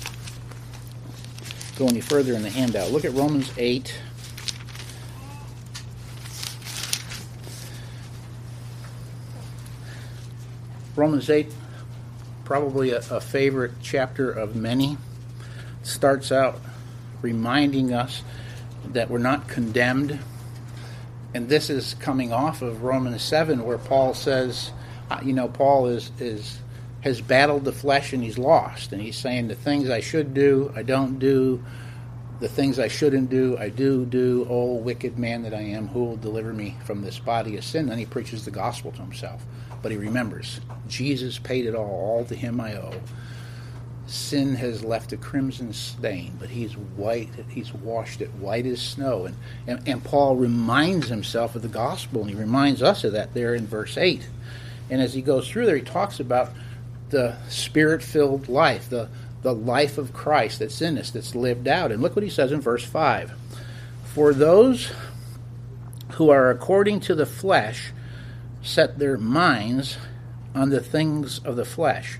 go 1.76 1.86
any 1.86 2.00
further 2.00 2.32
in 2.32 2.42
the 2.42 2.50
handout. 2.50 2.90
Look 2.90 3.04
at 3.04 3.12
Romans 3.12 3.52
8. 3.56 3.94
Romans 10.96 11.28
8, 11.28 11.52
probably 12.44 12.92
a, 12.92 12.98
a 13.10 13.20
favorite 13.20 13.72
chapter 13.82 14.30
of 14.30 14.56
many, 14.56 14.96
starts 15.82 16.32
out 16.32 16.58
reminding 17.20 17.92
us 17.92 18.22
that 18.92 19.10
we're 19.10 19.18
not 19.18 19.46
condemned. 19.46 20.18
And 21.34 21.50
this 21.50 21.68
is 21.68 21.94
coming 21.94 22.32
off 22.32 22.62
of 22.62 22.82
Romans 22.82 23.20
7, 23.20 23.62
where 23.64 23.76
Paul 23.76 24.14
says, 24.14 24.72
uh, 25.10 25.20
you 25.22 25.34
know, 25.34 25.48
Paul 25.48 25.88
is, 25.88 26.10
is 26.18 26.58
has 27.02 27.20
battled 27.20 27.64
the 27.64 27.72
flesh 27.72 28.12
and 28.12 28.22
he's 28.22 28.38
lost. 28.38 28.92
And 28.92 29.00
he's 29.00 29.16
saying 29.16 29.48
the 29.48 29.54
things 29.54 29.90
I 29.90 30.00
should 30.00 30.34
do, 30.34 30.72
I 30.74 30.82
don't 30.82 31.18
do. 31.18 31.62
The 32.38 32.48
things 32.48 32.78
I 32.78 32.88
shouldn't 32.88 33.30
do, 33.30 33.56
I 33.58 33.70
do 33.70 34.04
do. 34.04 34.46
Oh, 34.50 34.74
wicked 34.74 35.18
man 35.18 35.42
that 35.44 35.54
I 35.54 35.62
am, 35.62 35.88
who 35.88 36.04
will 36.04 36.16
deliver 36.16 36.52
me 36.52 36.76
from 36.84 37.00
this 37.00 37.18
body 37.18 37.56
of 37.56 37.64
sin? 37.64 37.86
Then 37.86 37.98
he 37.98 38.04
preaches 38.04 38.44
the 38.44 38.50
gospel 38.50 38.92
to 38.92 38.98
himself. 38.98 39.42
But 39.82 39.90
he 39.92 39.96
remembers 39.98 40.60
Jesus 40.86 41.38
paid 41.38 41.66
it 41.66 41.74
all. 41.74 41.86
All 41.86 42.24
to 42.26 42.34
him 42.34 42.60
I 42.60 42.74
owe. 42.74 43.00
Sin 44.06 44.54
has 44.54 44.84
left 44.84 45.12
a 45.12 45.16
crimson 45.16 45.72
stain, 45.72 46.32
but 46.38 46.48
he's 46.48 46.76
white. 46.76 47.28
He's 47.48 47.74
washed 47.74 48.20
it 48.20 48.30
white 48.34 48.66
as 48.66 48.80
snow. 48.80 49.24
And, 49.24 49.36
and, 49.66 49.88
and 49.88 50.04
Paul 50.04 50.36
reminds 50.36 51.08
himself 51.08 51.56
of 51.56 51.62
the 51.62 51.68
gospel, 51.68 52.20
and 52.20 52.30
he 52.30 52.36
reminds 52.36 52.82
us 52.82 53.02
of 53.02 53.12
that 53.12 53.34
there 53.34 53.54
in 53.54 53.66
verse 53.66 53.96
8. 53.96 54.28
And 54.90 55.00
as 55.00 55.14
he 55.14 55.22
goes 55.22 55.48
through 55.48 55.66
there, 55.66 55.76
he 55.76 55.82
talks 55.82 56.20
about 56.20 56.52
the 57.10 57.36
spirit 57.48 58.02
filled 58.02 58.48
life, 58.48 58.88
the, 58.88 59.08
the 59.42 59.54
life 59.54 59.98
of 59.98 60.12
Christ 60.12 60.58
that's 60.58 60.82
in 60.82 60.98
us, 60.98 61.10
that's 61.10 61.34
lived 61.34 61.68
out. 61.68 61.92
And 61.92 62.02
look 62.02 62.16
what 62.16 62.22
he 62.22 62.30
says 62.30 62.52
in 62.52 62.60
verse 62.60 62.84
5 62.84 63.32
For 64.04 64.32
those 64.32 64.92
who 66.12 66.30
are 66.30 66.50
according 66.50 67.00
to 67.00 67.14
the 67.14 67.26
flesh 67.26 67.92
set 68.62 68.98
their 68.98 69.16
minds 69.16 69.98
on 70.54 70.70
the 70.70 70.80
things 70.80 71.38
of 71.40 71.56
the 71.56 71.64
flesh, 71.64 72.18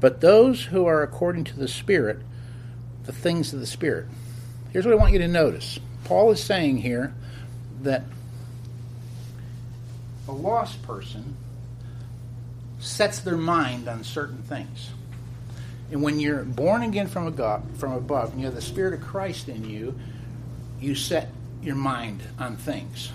but 0.00 0.20
those 0.20 0.66
who 0.66 0.86
are 0.86 1.02
according 1.02 1.44
to 1.44 1.58
the 1.58 1.68
Spirit, 1.68 2.18
the 3.04 3.12
things 3.12 3.52
of 3.52 3.60
the 3.60 3.66
Spirit. 3.66 4.06
Here's 4.70 4.84
what 4.84 4.92
I 4.92 4.98
want 4.98 5.12
you 5.12 5.18
to 5.20 5.28
notice 5.28 5.78
Paul 6.04 6.30
is 6.30 6.42
saying 6.42 6.78
here 6.78 7.14
that 7.82 8.04
a 10.28 10.32
lost 10.32 10.82
person 10.82 11.36
sets 12.84 13.20
their 13.20 13.36
mind 13.36 13.88
on 13.88 14.04
certain 14.04 14.42
things. 14.42 14.90
And 15.90 16.02
when 16.02 16.20
you're 16.20 16.44
born 16.44 16.82
again 16.82 17.06
from 17.06 17.26
above, 17.26 17.62
from 17.78 17.92
above, 17.92 18.32
and 18.32 18.40
you 18.40 18.46
have 18.46 18.54
the 18.54 18.62
Spirit 18.62 18.94
of 18.94 19.00
Christ 19.00 19.48
in 19.48 19.68
you, 19.68 19.98
you 20.80 20.94
set 20.94 21.30
your 21.62 21.76
mind 21.76 22.22
on 22.38 22.56
things. 22.56 23.10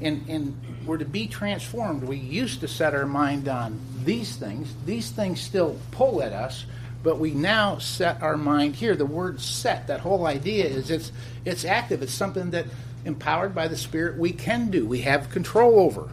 And, 0.00 0.26
and 0.28 0.60
we're 0.84 0.98
to 0.98 1.04
be 1.04 1.28
transformed. 1.28 2.02
We 2.02 2.16
used 2.16 2.60
to 2.60 2.68
set 2.68 2.92
our 2.92 3.06
mind 3.06 3.46
on 3.46 3.78
these 4.04 4.34
things. 4.34 4.74
These 4.84 5.10
things 5.12 5.40
still 5.40 5.78
pull 5.92 6.22
at 6.22 6.32
us, 6.32 6.66
but 7.04 7.18
we 7.18 7.30
now 7.30 7.78
set 7.78 8.20
our 8.20 8.36
mind 8.36 8.74
here. 8.74 8.96
The 8.96 9.06
word 9.06 9.40
set, 9.40 9.86
that 9.86 10.00
whole 10.00 10.26
idea 10.26 10.64
is 10.64 10.90
it's 10.90 11.12
it's 11.44 11.64
active. 11.64 12.02
It's 12.02 12.12
something 12.12 12.50
that 12.50 12.66
empowered 13.04 13.54
by 13.54 13.68
the 13.68 13.76
Spirit 13.76 14.18
we 14.18 14.32
can 14.32 14.70
do. 14.70 14.86
We 14.86 15.02
have 15.02 15.30
control 15.30 15.78
over. 15.78 16.08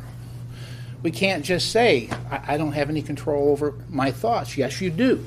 We 1.01 1.11
can't 1.11 1.45
just 1.45 1.71
say, 1.71 2.09
I, 2.29 2.53
I 2.53 2.57
don't 2.57 2.73
have 2.73 2.89
any 2.89 3.01
control 3.01 3.49
over 3.49 3.73
my 3.89 4.11
thoughts. 4.11 4.57
Yes, 4.57 4.81
you 4.81 4.89
do. 4.89 5.25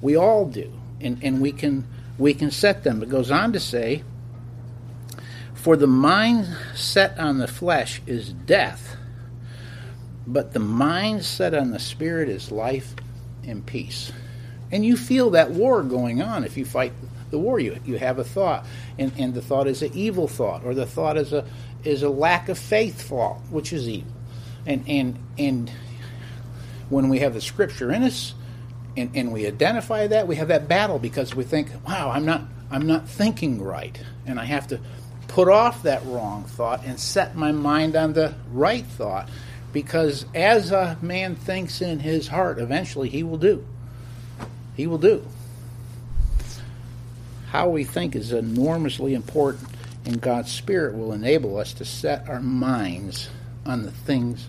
We 0.00 0.16
all 0.16 0.46
do. 0.46 0.72
And, 1.00 1.22
and 1.22 1.40
we 1.40 1.52
can 1.52 1.86
we 2.18 2.34
can 2.34 2.50
set 2.50 2.84
them. 2.84 3.02
It 3.02 3.08
goes 3.08 3.30
on 3.30 3.54
to 3.54 3.60
say, 3.60 4.04
For 5.54 5.76
the 5.76 5.86
mind 5.86 6.46
set 6.74 7.18
on 7.18 7.38
the 7.38 7.48
flesh 7.48 8.02
is 8.06 8.32
death, 8.32 8.96
but 10.26 10.52
the 10.52 10.60
mind 10.60 11.24
set 11.24 11.54
on 11.54 11.70
the 11.70 11.78
spirit 11.78 12.28
is 12.28 12.52
life 12.52 12.94
and 13.42 13.64
peace. 13.64 14.12
And 14.70 14.84
you 14.84 14.98
feel 14.98 15.30
that 15.30 15.50
war 15.50 15.82
going 15.82 16.20
on 16.20 16.44
if 16.44 16.58
you 16.58 16.66
fight 16.66 16.92
the 17.30 17.38
war. 17.38 17.58
You, 17.58 17.78
you 17.86 17.98
have 17.98 18.18
a 18.18 18.24
thought, 18.24 18.66
and, 18.98 19.12
and 19.16 19.32
the 19.32 19.42
thought 19.42 19.66
is 19.66 19.82
an 19.82 19.92
evil 19.94 20.28
thought, 20.28 20.62
or 20.64 20.74
the 20.74 20.86
thought 20.86 21.16
is 21.16 21.32
a 21.32 21.46
is 21.82 22.02
a 22.02 22.10
lack 22.10 22.50
of 22.50 22.58
faith 22.58 23.00
thought, 23.00 23.38
which 23.50 23.72
is 23.72 23.88
evil 23.88 24.10
and 24.66 24.84
and 24.88 25.18
and 25.38 25.70
when 26.88 27.08
we 27.08 27.20
have 27.20 27.34
the 27.34 27.40
scripture 27.40 27.92
in 27.92 28.02
us 28.02 28.34
and, 28.96 29.10
and 29.14 29.32
we 29.32 29.46
identify 29.46 30.06
that 30.06 30.26
we 30.26 30.36
have 30.36 30.48
that 30.48 30.68
battle 30.68 30.98
because 30.98 31.34
we 31.34 31.44
think 31.44 31.70
wow 31.86 32.10
i'm 32.10 32.24
not 32.24 32.42
i'm 32.70 32.86
not 32.86 33.08
thinking 33.08 33.62
right 33.62 34.00
and 34.26 34.38
i 34.38 34.44
have 34.44 34.66
to 34.66 34.80
put 35.28 35.48
off 35.48 35.84
that 35.84 36.04
wrong 36.06 36.44
thought 36.44 36.84
and 36.84 36.98
set 36.98 37.36
my 37.36 37.52
mind 37.52 37.94
on 37.94 38.12
the 38.12 38.34
right 38.52 38.84
thought 38.84 39.28
Because 39.72 40.26
as 40.34 40.72
a 40.72 40.98
man 41.00 41.36
thinks 41.36 41.80
in 41.80 42.00
his 42.00 42.28
heart, 42.28 42.58
eventually 42.58 43.08
he 43.08 43.22
will 43.22 43.38
do. 43.38 43.64
He 44.76 44.86
will 44.86 44.98
do. 44.98 45.24
How 47.50 47.68
we 47.68 47.84
think 47.84 48.16
is 48.16 48.32
enormously 48.32 49.14
important, 49.14 49.68
and 50.04 50.20
God's 50.20 50.50
Spirit 50.50 50.96
will 50.96 51.12
enable 51.12 51.56
us 51.56 51.72
to 51.74 51.84
set 51.84 52.28
our 52.28 52.40
minds 52.40 53.28
on 53.70 53.84
the 53.84 53.92
things 53.92 54.48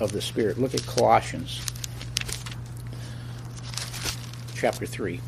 of 0.00 0.12
the 0.12 0.20
Spirit. 0.20 0.58
Look 0.58 0.74
at 0.74 0.84
Colossians 0.86 1.60
chapter 4.54 4.84
3. 4.84 5.20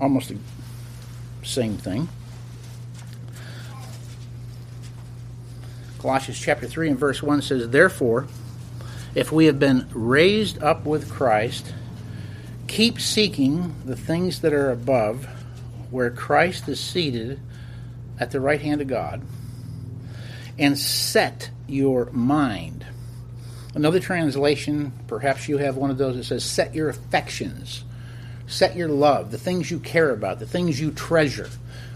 Almost 0.00 0.28
the 0.28 0.38
same 1.42 1.78
thing. 1.78 2.08
Colossians 5.98 6.38
chapter 6.38 6.66
3 6.66 6.90
and 6.90 6.98
verse 6.98 7.22
1 7.22 7.40
says, 7.40 7.70
Therefore, 7.70 8.26
if 9.14 9.32
we 9.32 9.46
have 9.46 9.58
been 9.58 9.88
raised 9.94 10.62
up 10.62 10.84
with 10.84 11.10
Christ, 11.10 11.72
keep 12.66 13.00
seeking 13.00 13.74
the 13.86 13.96
things 13.96 14.40
that 14.40 14.52
are 14.52 14.70
above, 14.70 15.26
where 15.90 16.10
Christ 16.10 16.68
is 16.68 16.78
seated 16.78 17.40
at 18.20 18.30
the 18.30 18.40
right 18.40 18.60
hand 18.60 18.82
of 18.82 18.88
God, 18.88 19.22
and 20.58 20.78
set 20.78 21.50
your 21.66 22.06
mind. 22.12 22.86
Another 23.74 23.98
translation, 23.98 24.92
perhaps 25.08 25.48
you 25.48 25.58
have 25.58 25.76
one 25.76 25.90
of 25.90 25.98
those 25.98 26.16
that 26.16 26.24
says, 26.24 26.44
Set 26.44 26.74
your 26.74 26.88
affections, 26.88 27.84
set 28.46 28.76
your 28.76 28.88
love, 28.88 29.30
the 29.30 29.38
things 29.38 29.70
you 29.70 29.80
care 29.80 30.10
about, 30.10 30.38
the 30.38 30.46
things 30.46 30.80
you 30.80 30.92
treasure. 30.92 31.50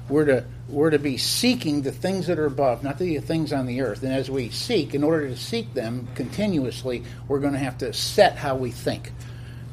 We're 0.08 0.24
to 0.24 0.44
we're 0.68 0.90
to 0.90 0.98
be 0.98 1.16
seeking 1.16 1.82
the 1.82 1.92
things 1.92 2.26
that 2.26 2.38
are 2.38 2.46
above, 2.46 2.82
not 2.82 2.98
the 2.98 3.18
things 3.20 3.52
on 3.52 3.66
the 3.66 3.80
earth. 3.80 4.02
And 4.02 4.12
as 4.12 4.30
we 4.30 4.50
seek, 4.50 4.94
in 4.94 5.02
order 5.02 5.28
to 5.28 5.36
seek 5.36 5.72
them 5.72 6.08
continuously, 6.14 7.04
we're 7.26 7.38
going 7.38 7.54
to 7.54 7.58
have 7.58 7.78
to 7.78 7.92
set 7.94 8.36
how 8.36 8.56
we 8.56 8.70
think. 8.70 9.12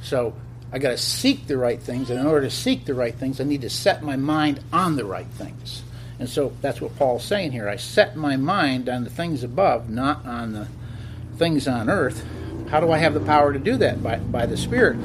So 0.01 0.33
I 0.71 0.79
got 0.79 0.91
to 0.91 0.97
seek 0.97 1.47
the 1.47 1.57
right 1.57 1.81
things, 1.81 2.09
and 2.09 2.19
in 2.19 2.25
order 2.25 2.47
to 2.47 2.51
seek 2.51 2.85
the 2.85 2.93
right 2.93 3.13
things, 3.13 3.41
I 3.41 3.43
need 3.43 3.61
to 3.61 3.69
set 3.69 4.03
my 4.03 4.15
mind 4.15 4.61
on 4.71 4.95
the 4.95 5.05
right 5.05 5.27
things. 5.27 5.83
And 6.19 6.29
so 6.29 6.53
that's 6.61 6.79
what 6.79 6.95
Paul's 6.97 7.25
saying 7.25 7.51
here. 7.51 7.67
I 7.67 7.75
set 7.75 8.15
my 8.15 8.37
mind 8.37 8.87
on 8.87 9.03
the 9.03 9.09
things 9.09 9.43
above, 9.43 9.89
not 9.89 10.25
on 10.25 10.53
the 10.53 10.67
things 11.37 11.67
on 11.67 11.89
earth. 11.89 12.25
How 12.69 12.79
do 12.79 12.91
I 12.91 12.97
have 12.97 13.13
the 13.13 13.19
power 13.19 13.51
to 13.53 13.59
do 13.59 13.77
that? 13.77 14.01
By, 14.01 14.17
by 14.17 14.45
the 14.45 14.57
Spirit. 14.57 14.97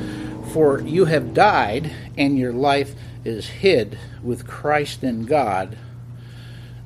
For 0.52 0.80
you 0.80 1.04
have 1.04 1.34
died, 1.34 1.92
and 2.16 2.38
your 2.38 2.52
life 2.52 2.94
is 3.24 3.46
hid 3.46 3.98
with 4.22 4.46
Christ 4.46 5.04
in 5.04 5.26
God. 5.26 5.76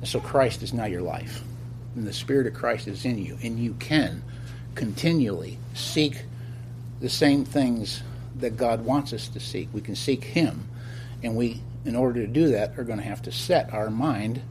So 0.03 0.19
Christ 0.19 0.63
is 0.63 0.73
now 0.73 0.85
your 0.85 1.01
life. 1.01 1.41
And 1.95 2.05
the 2.05 2.13
Spirit 2.13 2.47
of 2.47 2.53
Christ 2.53 2.87
is 2.87 3.05
in 3.05 3.17
you. 3.17 3.37
And 3.41 3.59
you 3.59 3.73
can 3.75 4.23
continually 4.75 5.57
seek 5.73 6.23
the 6.99 7.09
same 7.09 7.45
things 7.45 8.03
that 8.35 8.57
God 8.57 8.83
wants 8.83 9.13
us 9.13 9.27
to 9.29 9.39
seek. 9.39 9.69
We 9.73 9.81
can 9.81 9.95
seek 9.95 10.23
Him. 10.23 10.67
And 11.23 11.35
we, 11.35 11.61
in 11.85 11.95
order 11.95 12.21
to 12.21 12.27
do 12.27 12.49
that, 12.49 12.77
are 12.77 12.83
going 12.83 12.99
to 12.99 13.05
have 13.05 13.21
to 13.23 13.31
set 13.31 13.73
our 13.73 13.89
mind 13.89 14.41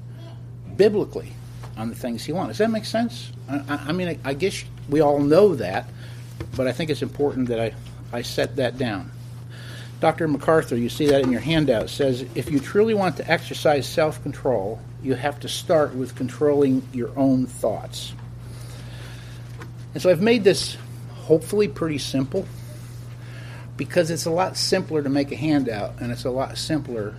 biblically 0.76 1.33
on 1.76 1.88
the 1.88 1.95
things 1.95 2.25
He 2.25 2.33
wants. 2.33 2.53
Does 2.53 2.59
that 2.59 2.71
make 2.71 2.85
sense? 2.85 3.31
I, 3.49 3.87
I 3.88 3.93
mean, 3.93 4.09
I, 4.09 4.19
I 4.25 4.35
guess 4.35 4.64
we 4.88 5.00
all 5.00 5.19
know 5.19 5.55
that, 5.57 5.88
but 6.57 6.67
I 6.67 6.73
think 6.73 6.91
it's 6.91 7.03
important 7.03 7.49
that 7.49 7.61
I, 7.61 7.75
I 8.12 8.23
set 8.23 8.57
that 8.57 8.79
down. 8.79 9.11
Dr. 10.00 10.29
MacArthur, 10.29 10.76
you 10.76 10.88
see 10.88 11.07
that 11.07 11.23
in 11.23 11.33
your 11.33 11.41
handout, 11.41 11.88
says 11.88 12.25
if 12.35 12.50
you 12.50 12.61
truly 12.61 12.95
want 12.95 13.17
to 13.17 13.31
exercise 13.31 13.88
self 13.88 14.23
control, 14.23 14.81
you 15.03 15.14
have 15.14 15.41
to 15.41 15.49
start 15.49 15.95
with 15.95 16.14
controlling 16.14 16.87
your 16.93 17.11
own 17.17 17.47
thoughts. 17.47 18.12
And 19.95 20.03
so 20.03 20.11
I've 20.11 20.21
made 20.21 20.45
this 20.45 20.76
hopefully 21.12 21.69
pretty 21.69 21.99
simple 21.99 22.47
because 23.76 24.11
it's 24.11 24.27
a 24.27 24.31
lot 24.31 24.57
simpler 24.57 25.03
to 25.03 25.09
make 25.09 25.33
a 25.33 25.37
handout 25.37 26.01
and 26.01 26.12
it's 26.12 26.25
a 26.25 26.31
lot 26.31 26.57
simpler 26.57 27.14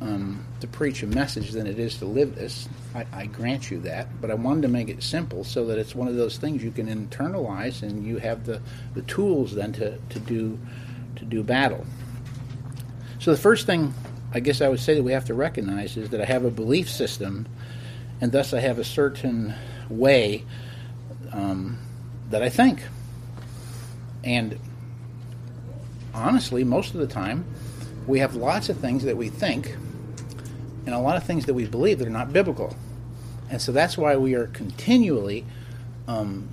um, 0.00 0.44
to 0.60 0.66
preach 0.66 1.02
a 1.02 1.06
message 1.06 1.52
than 1.52 1.66
it 1.66 1.78
is 1.78 1.96
to 1.98 2.04
live 2.04 2.34
this. 2.34 2.68
I, 2.94 3.06
I, 3.12 3.26
grant 3.26 3.70
you 3.70 3.80
that, 3.80 4.20
but 4.20 4.30
I 4.30 4.34
wanted 4.34 4.62
to 4.62 4.68
make 4.68 4.88
it 4.88 5.02
simple 5.02 5.42
so 5.42 5.66
that 5.66 5.78
it's 5.78 5.94
one 5.94 6.06
of 6.06 6.16
those 6.16 6.36
things 6.38 6.62
you 6.62 6.70
can 6.70 6.86
internalize 6.86 7.82
and 7.82 8.06
you 8.06 8.18
have 8.18 8.44
the, 8.44 8.60
the 8.94 9.02
tools 9.02 9.54
then 9.54 9.72
to, 9.74 9.98
to 9.98 10.18
do 10.20 10.58
to 11.16 11.24
do 11.24 11.42
battle. 11.42 11.86
So 13.18 13.30
the 13.30 13.38
first 13.38 13.64
thing 13.64 13.94
I 14.36 14.40
guess 14.40 14.60
I 14.60 14.68
would 14.68 14.80
say 14.80 14.94
that 14.94 15.02
we 15.02 15.12
have 15.12 15.24
to 15.26 15.34
recognize 15.34 15.96
is 15.96 16.10
that 16.10 16.20
I 16.20 16.26
have 16.26 16.44
a 16.44 16.50
belief 16.50 16.90
system, 16.90 17.46
and 18.20 18.32
thus 18.32 18.52
I 18.52 18.60
have 18.60 18.78
a 18.78 18.84
certain 18.84 19.54
way 19.88 20.44
um, 21.32 21.78
that 22.28 22.42
I 22.42 22.50
think. 22.50 22.82
And 24.24 24.58
honestly, 26.16 26.64
most 26.64 26.94
of 26.94 27.00
the 27.00 27.06
time, 27.06 27.44
we 28.06 28.18
have 28.20 28.34
lots 28.34 28.68
of 28.68 28.78
things 28.78 29.04
that 29.04 29.16
we 29.16 29.28
think, 29.28 29.76
and 30.86 30.94
a 30.94 30.98
lot 30.98 31.16
of 31.16 31.24
things 31.24 31.46
that 31.46 31.54
we 31.54 31.66
believe 31.66 31.98
that 31.98 32.08
are 32.08 32.10
not 32.10 32.32
biblical. 32.32 32.76
And 33.50 33.60
so 33.60 33.72
that's 33.72 33.96
why 33.96 34.16
we 34.16 34.34
are 34.34 34.46
continually 34.48 35.44
um, 36.08 36.48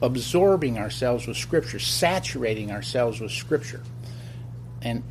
absorbing 0.00 0.78
ourselves 0.78 1.26
with 1.26 1.36
Scripture, 1.36 1.78
saturating 1.78 2.70
ourselves 2.70 3.20
with 3.20 3.32
Scripture 3.32 3.82
and 4.82 5.02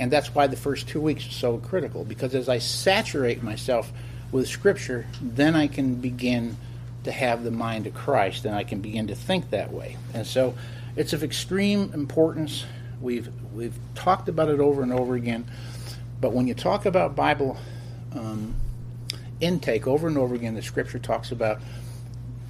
and 0.00 0.10
that's 0.10 0.34
why 0.34 0.46
the 0.46 0.56
first 0.56 0.88
two 0.88 1.00
weeks 1.00 1.26
are 1.26 1.32
so 1.32 1.58
critical 1.58 2.04
because 2.04 2.34
as 2.34 2.48
I 2.48 2.58
saturate 2.58 3.42
myself 3.42 3.92
with 4.32 4.48
Scripture, 4.48 5.06
then 5.20 5.54
I 5.54 5.68
can 5.68 5.96
begin 5.96 6.56
to 7.04 7.12
have 7.12 7.44
the 7.44 7.50
mind 7.50 7.86
of 7.86 7.94
Christ, 7.94 8.44
and 8.44 8.54
I 8.54 8.64
can 8.64 8.80
begin 8.80 9.08
to 9.08 9.14
think 9.14 9.50
that 9.50 9.72
way. 9.72 9.96
And 10.14 10.26
so, 10.26 10.54
it's 10.96 11.12
of 11.12 11.22
extreme 11.22 11.92
importance. 11.92 12.64
We've 13.02 13.28
we've 13.52 13.74
talked 13.94 14.28
about 14.28 14.48
it 14.48 14.60
over 14.60 14.82
and 14.82 14.92
over 14.92 15.14
again, 15.16 15.44
but 16.20 16.32
when 16.32 16.46
you 16.46 16.54
talk 16.54 16.86
about 16.86 17.16
Bible 17.16 17.58
um, 18.14 18.54
intake 19.40 19.88
over 19.88 20.06
and 20.06 20.16
over 20.16 20.34
again, 20.34 20.54
the 20.54 20.62
Scripture 20.62 21.00
talks 21.00 21.32
about 21.32 21.60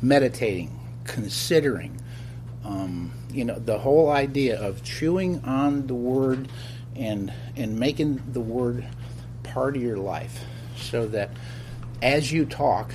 meditating, 0.03 0.79
considering, 1.05 1.99
um, 2.65 3.13
you 3.31 3.45
know, 3.47 3.59
the 3.59 3.79
whole 3.79 4.11
idea 4.11 4.61
of 4.61 4.83
chewing 4.85 5.43
on 5.45 5.87
the 5.87 5.95
word 5.95 6.49
and 6.95 7.33
and 7.57 7.79
making 7.79 8.23
the 8.33 8.41
word 8.41 8.87
part 9.43 9.75
of 9.75 9.83
your 9.83 9.97
life, 9.97 10.45
so 10.77 11.07
that 11.07 11.31
as 12.03 12.31
you 12.31 12.45
talk, 12.45 12.93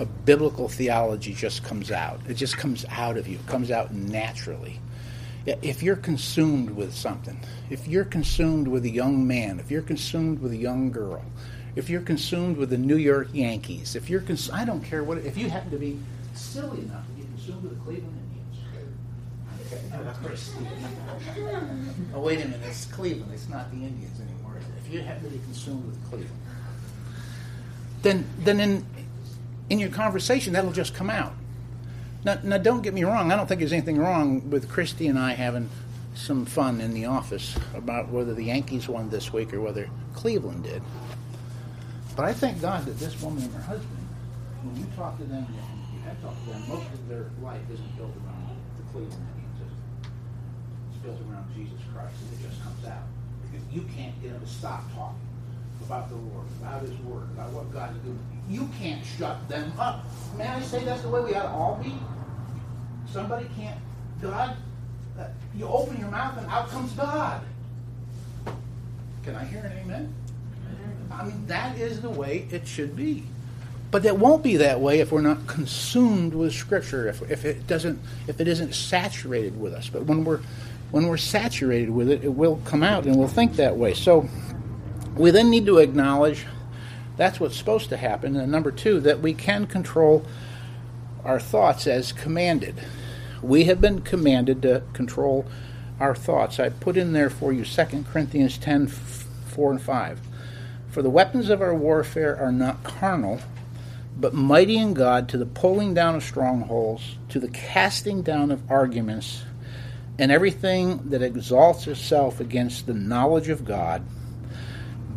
a 0.00 0.04
biblical 0.04 0.68
theology 0.68 1.32
just 1.34 1.62
comes 1.62 1.90
out. 1.92 2.20
It 2.28 2.34
just 2.34 2.56
comes 2.56 2.84
out 2.90 3.16
of 3.16 3.28
you. 3.28 3.36
It 3.36 3.46
comes 3.46 3.70
out 3.70 3.94
naturally. 3.94 4.80
If 5.46 5.82
you're 5.82 5.96
consumed 5.96 6.70
with 6.70 6.94
something, 6.94 7.38
if 7.70 7.88
you're 7.88 8.04
consumed 8.04 8.68
with 8.68 8.84
a 8.84 8.90
young 8.90 9.26
man, 9.26 9.60
if 9.60 9.70
you're 9.70 9.82
consumed 9.82 10.40
with 10.40 10.52
a 10.52 10.56
young 10.56 10.90
girl, 10.90 11.22
if 11.74 11.88
you're 11.88 12.02
consumed 12.02 12.56
with 12.56 12.70
the 12.70 12.78
New 12.78 12.96
York 12.96 13.28
Yankees, 13.32 13.96
if 13.96 14.10
you're 14.10 14.20
cons- 14.20 14.50
I 14.50 14.64
don't 14.64 14.82
care 14.82 15.02
what 15.04 15.18
if 15.18 15.38
you 15.38 15.48
happen 15.48 15.70
to 15.70 15.78
be 15.78 15.98
silly 16.34 16.80
enough 16.80 17.06
to 17.06 17.12
be 17.12 17.22
consumed 17.22 17.62
with 17.62 17.78
the 17.78 17.84
Cleveland 17.84 18.18
oh, 22.14 22.20
wait 22.20 22.40
a 22.40 22.44
minute. 22.44 22.60
It's 22.66 22.86
Cleveland. 22.86 23.32
It's 23.32 23.48
not 23.48 23.70
the 23.70 23.76
Indians 23.76 24.20
anymore. 24.20 24.58
If 24.84 24.92
you 24.92 25.00
happen 25.00 25.24
to 25.24 25.30
be 25.30 25.38
consumed 25.44 25.84
with 25.86 26.10
Cleveland, 26.10 26.40
then 28.02 28.26
then 28.38 28.60
in 28.60 28.86
in 29.70 29.78
your 29.78 29.90
conversation 29.90 30.52
that'll 30.52 30.72
just 30.72 30.94
come 30.94 31.10
out. 31.10 31.34
Now, 32.24 32.38
now, 32.42 32.58
don't 32.58 32.82
get 32.82 32.94
me 32.94 33.04
wrong. 33.04 33.30
I 33.30 33.36
don't 33.36 33.46
think 33.46 33.60
there's 33.60 33.72
anything 33.72 33.98
wrong 33.98 34.50
with 34.50 34.68
Christy 34.68 35.06
and 35.06 35.18
I 35.18 35.34
having 35.34 35.70
some 36.14 36.44
fun 36.44 36.80
in 36.80 36.92
the 36.92 37.06
office 37.06 37.56
about 37.74 38.08
whether 38.08 38.34
the 38.34 38.44
Yankees 38.44 38.88
won 38.88 39.08
this 39.08 39.32
week 39.32 39.54
or 39.54 39.60
whether 39.60 39.88
Cleveland 40.14 40.64
did. 40.64 40.82
But 42.16 42.24
I 42.24 42.32
thank 42.32 42.60
God 42.60 42.84
that 42.86 42.98
this 42.98 43.20
woman 43.22 43.44
and 43.44 43.54
her 43.54 43.62
husband, 43.62 44.08
when 44.64 44.76
you 44.76 44.86
talk 44.96 45.16
to 45.18 45.24
them, 45.24 45.46
you 45.94 46.00
have 46.00 46.20
talked 46.20 46.42
to 46.44 46.50
them, 46.50 46.68
most 46.68 46.90
of 46.92 47.08
their 47.08 47.30
life 47.40 47.62
isn't 47.72 47.96
built 47.96 48.10
around 48.26 48.58
the 48.76 48.82
Cleveland 48.90 49.26
Indians. 49.38 49.72
It's 50.90 50.98
built 51.04 51.18
around 51.30 51.46
Jesus 51.54 51.78
Christ, 51.94 52.16
and 52.18 52.34
it 52.34 52.50
just 52.50 52.60
comes 52.64 52.84
out. 52.86 53.06
Because 53.46 53.64
you 53.70 53.82
can't 53.94 54.20
get 54.20 54.32
them 54.32 54.40
to 54.40 54.48
stop 54.50 54.82
talking 54.92 55.22
about 55.86 56.08
the 56.08 56.16
Lord, 56.16 56.46
about 56.60 56.82
His 56.82 56.98
Word, 57.06 57.30
about 57.38 57.52
what 57.52 57.72
God 57.72 57.94
is 57.94 58.02
doing. 58.02 58.37
You 58.48 58.68
can't 58.80 59.04
shut 59.04 59.48
them 59.48 59.72
up. 59.78 60.04
May 60.36 60.46
I 60.46 60.60
say 60.62 60.84
that's 60.84 61.02
the 61.02 61.08
way 61.08 61.20
we 61.20 61.34
ought 61.34 61.42
to 61.42 61.48
all 61.48 61.80
be? 61.82 61.92
Somebody 63.10 63.48
can't. 63.56 63.78
God, 64.22 64.56
uh, 65.18 65.26
you 65.54 65.66
open 65.66 65.98
your 65.98 66.10
mouth 66.10 66.38
and 66.38 66.46
out 66.46 66.68
comes 66.68 66.92
God. 66.92 67.42
Can 69.22 69.34
I 69.34 69.44
hear 69.44 69.60
an 69.60 69.72
amen? 69.84 70.14
I 71.10 71.24
mean, 71.24 71.46
that 71.46 71.78
is 71.78 72.00
the 72.00 72.10
way 72.10 72.46
it 72.50 72.66
should 72.66 72.96
be. 72.96 73.24
But 73.90 74.04
it 74.04 74.16
won't 74.16 74.42
be 74.42 74.58
that 74.58 74.80
way 74.80 75.00
if 75.00 75.12
we're 75.12 75.22
not 75.22 75.46
consumed 75.46 76.34
with 76.34 76.52
Scripture, 76.52 77.08
if, 77.08 77.22
if 77.30 77.44
it 77.44 77.66
doesn't, 77.66 77.98
if 78.26 78.40
it 78.40 78.46
isn't 78.46 78.74
saturated 78.74 79.58
with 79.58 79.72
us. 79.72 79.88
But 79.88 80.04
when 80.04 80.24
we're 80.24 80.40
when 80.90 81.06
we're 81.06 81.16
saturated 81.18 81.90
with 81.90 82.10
it, 82.10 82.24
it 82.24 82.32
will 82.32 82.60
come 82.64 82.82
out 82.82 83.04
and 83.06 83.16
we'll 83.16 83.28
think 83.28 83.56
that 83.56 83.76
way. 83.76 83.94
So 83.94 84.28
we 85.16 85.30
then 85.30 85.50
need 85.50 85.66
to 85.66 85.78
acknowledge 85.78 86.46
That's 87.18 87.40
what's 87.40 87.56
supposed 87.56 87.90
to 87.90 87.96
happen. 87.96 88.36
And 88.36 88.50
number 88.50 88.70
two, 88.70 89.00
that 89.00 89.20
we 89.20 89.34
can 89.34 89.66
control 89.66 90.24
our 91.24 91.40
thoughts 91.40 91.86
as 91.86 92.12
commanded. 92.12 92.76
We 93.42 93.64
have 93.64 93.80
been 93.80 94.00
commanded 94.00 94.62
to 94.62 94.84
control 94.92 95.44
our 96.00 96.14
thoughts. 96.14 96.60
I 96.60 96.68
put 96.68 96.96
in 96.96 97.12
there 97.12 97.28
for 97.28 97.52
you 97.52 97.64
2 97.64 98.04
Corinthians 98.10 98.56
10 98.56 98.86
4 98.86 99.72
and 99.72 99.82
5. 99.82 100.20
For 100.90 101.02
the 101.02 101.10
weapons 101.10 101.50
of 101.50 101.60
our 101.60 101.74
warfare 101.74 102.36
are 102.36 102.52
not 102.52 102.84
carnal, 102.84 103.40
but 104.16 104.32
mighty 104.32 104.76
in 104.76 104.94
God 104.94 105.28
to 105.30 105.38
the 105.38 105.46
pulling 105.46 105.94
down 105.94 106.14
of 106.14 106.22
strongholds, 106.22 107.16
to 107.30 107.40
the 107.40 107.48
casting 107.48 108.22
down 108.22 108.52
of 108.52 108.70
arguments, 108.70 109.42
and 110.20 110.30
everything 110.30 111.10
that 111.10 111.22
exalts 111.22 111.88
itself 111.88 112.38
against 112.38 112.86
the 112.86 112.94
knowledge 112.94 113.48
of 113.48 113.64
God, 113.64 114.04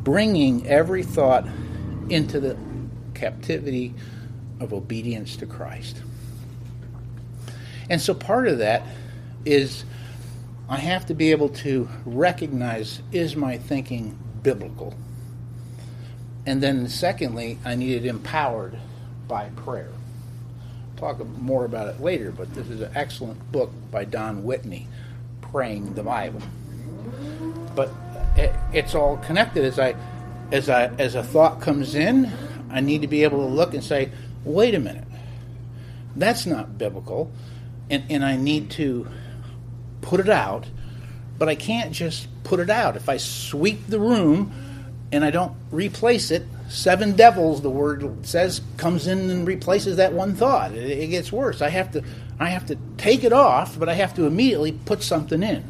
bringing 0.03 0.67
every 0.67 1.03
thought 1.03 1.47
into 2.12 2.39
the 2.39 2.58
captivity 3.13 3.93
of 4.60 4.74
obedience 4.74 5.36
to 5.38 5.45
Christ. 5.45 6.02
And 7.89 8.00
so 8.02 8.13
part 8.13 8.47
of 8.47 8.60
that 8.60 8.84
is 9.45 9.84
I 10.69 10.78
have 10.78 11.06
to 11.08 11.13
be 11.13 11.32
able 11.32 11.50
to 11.50 11.89
recognize 12.06 13.02
is 13.12 13.36
my 13.36 13.58
thinking 13.58 14.17
biblical? 14.43 14.95
And 16.45 16.63
then, 16.63 16.88
secondly, 16.88 17.60
I 17.65 17.76
need 17.76 18.04
it 18.04 18.06
empowered 18.06 18.78
by 19.28 19.50
prayer. 19.50 19.91
I'll 19.91 21.00
talk 21.00 21.28
more 21.38 21.65
about 21.65 21.88
it 21.88 22.02
later, 22.02 22.32
but 22.32 22.54
this 22.54 22.67
is 22.69 22.82
an 22.82 22.91
excellent 22.95 23.52
book 23.52 23.71
by 23.91 24.06
Don 24.06 24.43
Whitney, 24.43 24.88
Praying 25.41 25.93
the 25.93 26.04
Bible. 26.04 26.41
But 27.76 27.91
it's 28.74 28.95
all 28.95 29.17
connected. 29.17 29.65
As 29.65 29.78
I, 29.78 29.95
as 30.51 30.69
I, 30.69 30.87
as 30.97 31.15
a 31.15 31.23
thought 31.23 31.61
comes 31.61 31.95
in, 31.95 32.31
I 32.69 32.81
need 32.81 33.01
to 33.01 33.07
be 33.07 33.23
able 33.23 33.39
to 33.39 33.53
look 33.53 33.73
and 33.73 33.83
say, 33.83 34.11
"Wait 34.43 34.75
a 34.75 34.79
minute, 34.79 35.07
that's 36.15 36.45
not 36.45 36.77
biblical," 36.77 37.31
and 37.89 38.03
and 38.09 38.23
I 38.23 38.37
need 38.37 38.69
to 38.71 39.07
put 40.01 40.19
it 40.19 40.29
out. 40.29 40.65
But 41.37 41.49
I 41.49 41.55
can't 41.55 41.91
just 41.91 42.27
put 42.43 42.59
it 42.59 42.69
out. 42.69 42.95
If 42.95 43.09
I 43.09 43.17
sweep 43.17 43.87
the 43.87 43.99
room 43.99 44.51
and 45.11 45.25
I 45.25 45.31
don't 45.31 45.53
replace 45.71 46.29
it, 46.29 46.45
seven 46.69 47.13
devils, 47.15 47.61
the 47.61 47.69
word 47.69 48.25
says, 48.25 48.61
comes 48.77 49.07
in 49.07 49.29
and 49.29 49.47
replaces 49.47 49.97
that 49.97 50.13
one 50.13 50.35
thought. 50.35 50.71
It, 50.71 50.99
it, 50.99 51.07
gets 51.07 51.31
worse. 51.31 51.61
I 51.61 51.69
have 51.69 51.91
to, 51.93 52.03
I 52.39 52.49
have 52.49 52.65
to 52.67 52.77
take 52.97 53.23
it 53.23 53.33
off, 53.33 53.77
but 53.77 53.89
I 53.89 53.93
have 53.95 54.13
to 54.15 54.25
immediately 54.25 54.71
put 54.71 55.03
something 55.03 55.43
in. 55.43 55.63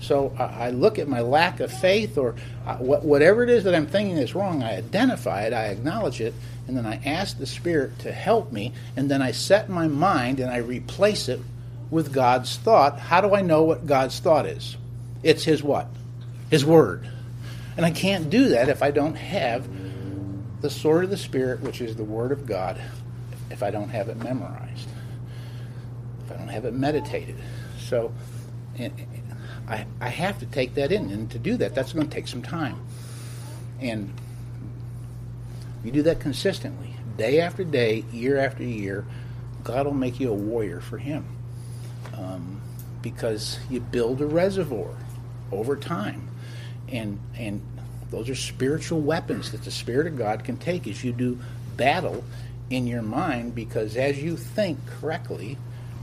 So 0.00 0.34
I, 0.38 0.66
I 0.66 0.70
look 0.70 0.98
at 0.98 1.08
my 1.08 1.20
lack 1.20 1.60
of 1.60 1.70
faith, 1.72 2.18
or 2.18 2.34
uh, 2.66 2.76
whatever 2.76 3.42
it 3.42 3.50
is 3.50 3.64
that 3.64 3.74
I'm 3.74 3.86
thinking 3.86 4.16
is 4.16 4.34
wrong. 4.34 4.62
I 4.62 4.76
identify 4.76 5.42
it, 5.42 5.52
I 5.52 5.66
acknowledge 5.66 6.20
it, 6.20 6.34
and 6.66 6.76
then 6.76 6.86
I 6.86 7.00
ask 7.04 7.38
the 7.38 7.46
Spirit 7.46 7.98
to 8.00 8.12
help 8.12 8.52
me, 8.52 8.72
and 8.96 9.10
then 9.10 9.22
I 9.22 9.32
set 9.32 9.68
my 9.68 9.88
mind 9.88 10.40
and 10.40 10.50
I 10.50 10.58
replace 10.58 11.28
it 11.28 11.40
with 11.90 12.12
God's 12.12 12.56
thought. 12.56 12.98
How 12.98 13.20
do 13.20 13.34
I 13.34 13.42
know 13.42 13.62
what 13.62 13.86
God's 13.86 14.18
thought 14.20 14.46
is? 14.46 14.76
It's 15.22 15.44
His 15.44 15.62
what? 15.62 15.88
His 16.50 16.64
Word. 16.64 17.08
And 17.76 17.84
I 17.84 17.90
can't 17.90 18.30
do 18.30 18.50
that 18.50 18.68
if 18.68 18.82
I 18.82 18.90
don't 18.90 19.16
have 19.16 19.68
the 20.60 20.70
sword 20.70 21.04
of 21.04 21.10
the 21.10 21.16
Spirit, 21.16 21.60
which 21.60 21.80
is 21.80 21.96
the 21.96 22.04
Word 22.04 22.32
of 22.32 22.46
God, 22.46 22.80
if 23.50 23.62
I 23.62 23.70
don't 23.70 23.88
have 23.88 24.08
it 24.08 24.16
memorized, 24.18 24.88
if 26.24 26.32
I 26.32 26.36
don't 26.36 26.48
have 26.48 26.64
it 26.64 26.74
meditated. 26.74 27.36
So 27.78 28.12
I, 29.70 29.86
I 30.00 30.08
have 30.08 30.38
to 30.40 30.46
take 30.46 30.74
that 30.74 30.92
in. 30.92 31.10
And 31.10 31.30
to 31.30 31.38
do 31.38 31.56
that, 31.58 31.74
that's 31.74 31.92
going 31.92 32.06
to 32.06 32.14
take 32.14 32.28
some 32.28 32.42
time. 32.42 32.78
And 33.80 34.12
you 35.84 35.92
do 35.92 36.02
that 36.02 36.20
consistently, 36.20 36.94
day 37.16 37.40
after 37.40 37.64
day, 37.64 38.04
year 38.12 38.36
after 38.38 38.62
year, 38.62 39.06
God 39.64 39.86
will 39.86 39.94
make 39.94 40.20
you 40.20 40.30
a 40.30 40.34
warrior 40.34 40.80
for 40.80 40.98
Him. 40.98 41.24
Um, 42.14 42.60
because 43.00 43.58
you 43.70 43.80
build 43.80 44.20
a 44.20 44.26
reservoir 44.26 44.94
over 45.52 45.76
time 45.76 46.28
and 46.88 47.18
and 47.36 47.62
those 48.10 48.28
are 48.28 48.34
spiritual 48.34 49.00
weapons 49.00 49.52
that 49.52 49.62
the 49.62 49.70
Spirit 49.70 50.08
of 50.08 50.18
God 50.18 50.42
can 50.44 50.56
take 50.56 50.88
as 50.88 51.04
you 51.04 51.12
do 51.12 51.38
battle 51.76 52.24
in 52.68 52.86
your 52.86 53.02
mind 53.02 53.54
because 53.54 53.96
as 53.96 54.20
you 54.20 54.36
think 54.36 54.78
correctly, 54.86 55.56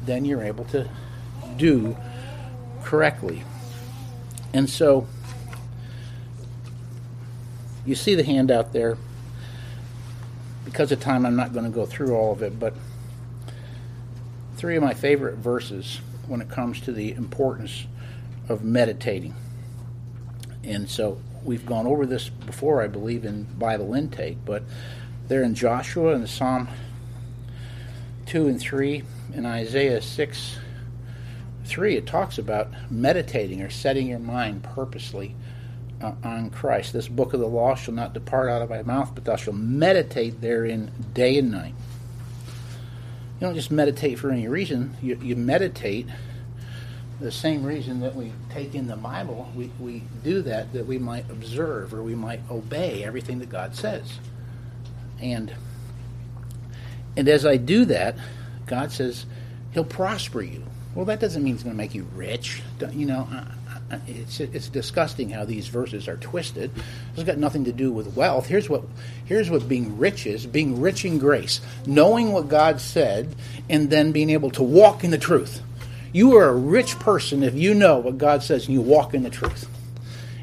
then 0.05 0.23
you're 0.23 0.43
able 0.43 0.63
to 0.65 0.89
do 1.57 1.97
correctly. 2.83 3.43
And 4.53 4.69
so 4.69 5.07
you 7.85 7.95
see 7.95 8.15
the 8.15 8.23
handout 8.23 8.73
there. 8.73 8.97
Because 10.65 10.91
of 10.91 10.99
time, 10.99 11.25
I'm 11.25 11.35
not 11.35 11.53
going 11.53 11.65
to 11.65 11.71
go 11.71 11.85
through 11.85 12.13
all 12.13 12.33
of 12.33 12.41
it, 12.41 12.59
but 12.59 12.73
three 14.57 14.75
of 14.75 14.83
my 14.83 14.93
favorite 14.93 15.37
verses 15.37 16.01
when 16.27 16.41
it 16.41 16.49
comes 16.49 16.81
to 16.81 16.91
the 16.91 17.13
importance 17.13 17.87
of 18.49 18.63
meditating. 18.63 19.33
And 20.63 20.89
so 20.89 21.21
we've 21.43 21.65
gone 21.65 21.87
over 21.87 22.05
this 22.05 22.27
before, 22.27 22.81
I 22.81 22.87
believe, 22.87 23.23
in 23.23 23.43
Bible 23.43 23.93
intake, 23.93 24.39
but 24.43 24.63
they're 25.27 25.43
in 25.43 25.55
Joshua 25.55 26.13
and 26.13 26.23
the 26.23 26.27
Psalm 26.27 26.67
2 28.25 28.47
and 28.47 28.59
3 28.59 29.03
and 29.33 29.45
Isaiah 29.45 30.01
6 30.01 30.57
3, 31.67 31.95
it 31.95 32.07
talks 32.07 32.37
about 32.37 32.69
meditating 32.89 33.61
or 33.61 33.69
setting 33.69 34.07
your 34.07 34.19
mind 34.19 34.63
purposely 34.63 35.35
uh, 36.01 36.13
on 36.23 36.49
Christ. 36.49 36.93
This 36.93 37.07
book 37.07 37.33
of 37.33 37.39
the 37.39 37.47
law 37.47 37.75
shall 37.75 37.93
not 37.93 38.13
depart 38.13 38.49
out 38.49 38.61
of 38.61 38.69
thy 38.69 38.81
mouth, 38.81 39.11
but 39.13 39.25
thou 39.25 39.35
shalt 39.35 39.55
meditate 39.55 40.41
therein 40.41 40.91
day 41.13 41.37
and 41.37 41.51
night. 41.51 41.73
You 43.39 43.41
don't 43.41 43.55
just 43.55 43.71
meditate 43.71 44.17
for 44.17 44.31
any 44.31 44.47
reason, 44.47 44.95
you, 45.01 45.19
you 45.21 45.35
meditate 45.35 46.07
the 47.19 47.31
same 47.31 47.63
reason 47.63 48.01
that 48.01 48.15
we 48.15 48.31
take 48.51 48.75
in 48.75 48.87
the 48.87 48.95
Bible, 48.95 49.51
we, 49.55 49.71
we 49.79 50.03
do 50.23 50.41
that 50.43 50.73
that 50.73 50.85
we 50.85 50.99
might 50.99 51.29
observe 51.31 51.93
or 51.93 52.03
we 52.03 52.13
might 52.13 52.41
obey 52.49 53.03
everything 53.03 53.39
that 53.39 53.49
God 53.49 53.75
says. 53.75 54.19
And 55.19 55.53
and 57.15 57.27
as 57.27 57.45
I 57.45 57.57
do 57.57 57.85
that, 57.85 58.15
God 58.67 58.91
says 58.91 59.25
He'll 59.71 59.83
prosper 59.83 60.43
you. 60.43 60.63
Well, 60.97 61.05
that 61.05 61.19
doesn't 61.19 61.43
mean 61.43 61.53
it's 61.53 61.61
going 61.61 61.75
to 61.75 61.77
make 61.77 61.93
you 61.93 62.07
rich. 62.15 62.63
You 62.91 63.05
know, 63.05 63.27
it's 64.07 64.39
it's 64.39 64.67
disgusting 64.67 65.29
how 65.29 65.45
these 65.45 65.67
verses 65.67 66.07
are 66.07 66.17
twisted. 66.17 66.71
It's 67.13 67.23
got 67.23 67.37
nothing 67.37 67.65
to 67.65 67.71
do 67.71 67.91
with 67.91 68.15
wealth. 68.15 68.47
Here's 68.47 68.67
what 68.67 68.81
here's 69.25 69.47
what 69.47 69.69
being 69.69 69.99
rich 69.99 70.25
is: 70.25 70.47
being 70.47 70.81
rich 70.81 71.05
in 71.05 71.19
grace, 71.19 71.61
knowing 71.85 72.31
what 72.31 72.47
God 72.47 72.81
said, 72.81 73.35
and 73.69 73.91
then 73.91 74.11
being 74.11 74.31
able 74.31 74.49
to 74.49 74.63
walk 74.63 75.03
in 75.03 75.11
the 75.11 75.19
truth. 75.19 75.61
You 76.13 76.35
are 76.37 76.49
a 76.49 76.55
rich 76.55 76.97
person 76.97 77.43
if 77.43 77.53
you 77.53 77.75
know 77.75 77.99
what 77.99 78.17
God 78.17 78.41
says 78.41 78.65
and 78.65 78.73
you 78.73 78.81
walk 78.81 79.13
in 79.13 79.21
the 79.21 79.29
truth. 79.29 79.69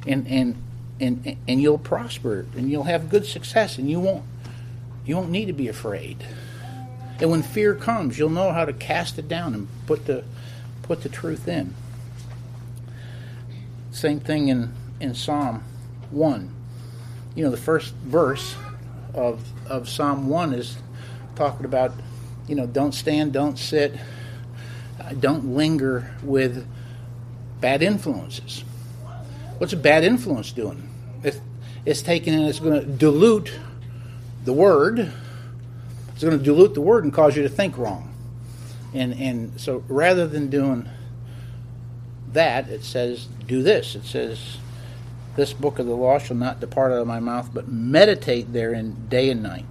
And 0.07 0.29
and 0.29 0.63
and 1.01 1.37
and 1.49 1.61
you'll 1.61 1.79
prosper 1.79 2.47
and 2.57 2.71
you'll 2.71 2.85
have 2.85 3.11
good 3.11 3.27
success 3.27 3.77
and 3.77 3.91
you 3.91 3.99
won't 3.99 4.23
you 5.05 5.17
won't 5.17 5.31
need 5.31 5.47
to 5.47 5.53
be 5.53 5.67
afraid. 5.67 6.25
And 7.19 7.29
when 7.29 7.43
fear 7.43 7.75
comes, 7.75 8.17
you'll 8.17 8.31
know 8.31 8.53
how 8.53 8.65
to 8.65 8.73
cast 8.73 9.19
it 9.19 9.27
down 9.27 9.55
and 9.55 9.67
put 9.87 10.07
the 10.07 10.23
put 10.85 11.03
the 11.03 11.09
truth 11.09 11.49
in. 11.49 11.75
Same 13.91 14.21
thing 14.21 14.49
in 14.49 14.73
in 15.01 15.15
Psalm 15.15 15.63
1. 16.11 16.55
You 17.35 17.45
know, 17.45 17.51
the 17.51 17.57
first 17.57 17.95
verse 17.95 18.55
of 19.13 19.45
of 19.69 19.89
Psalm 19.89 20.29
1 20.29 20.55
is 20.55 20.77
talking 21.35 21.65
about, 21.65 21.93
you 22.47 22.55
know, 22.55 22.67
don't 22.67 22.93
stand, 22.93 23.33
don't 23.33 23.59
sit, 23.59 23.97
don't 25.21 25.55
linger 25.55 26.13
with 26.23 26.67
bad 27.61 27.83
influences. 27.83 28.65
What's 29.59 29.73
a 29.73 29.77
bad 29.79 30.05
influence 30.05 30.53
doing? 30.53 30.89
It's, 31.23 31.41
it's 31.85 32.03
taking 32.03 32.35
and 32.35 32.47
it's 32.47 32.61
going 32.61 32.81
to 32.81 32.87
dilute 32.87 33.53
the 34.45 34.53
word. 34.53 35.13
It's 36.13 36.23
going 36.23 36.39
to 36.39 36.45
dilute 36.45 36.75
the 36.75 36.81
word 36.81 37.05
and 37.05 37.13
cause 37.13 37.37
you 37.37 37.43
to 37.43 37.49
think 37.49 37.77
wrong. 37.79 38.14
And 38.95 39.13
and 39.15 39.61
so 39.61 39.85
rather 39.89 40.27
than 40.27 40.49
doing 40.49 40.89
that, 42.33 42.69
it 42.69 42.85
says 42.85 43.27
do 43.47 43.63
this. 43.63 43.95
It 43.95 44.05
says 44.05 44.59
this 45.37 45.53
book 45.53 45.79
of 45.79 45.87
the 45.87 45.97
law 45.97 46.19
shall 46.19 46.37
not 46.37 46.61
depart 46.61 46.93
out 46.93 46.99
of 46.99 47.07
my 47.07 47.21
mouth, 47.21 47.51
but 47.53 47.69
meditate 47.69 48.53
therein 48.53 49.09
day 49.09 49.31
and 49.31 49.43
night 49.43 49.67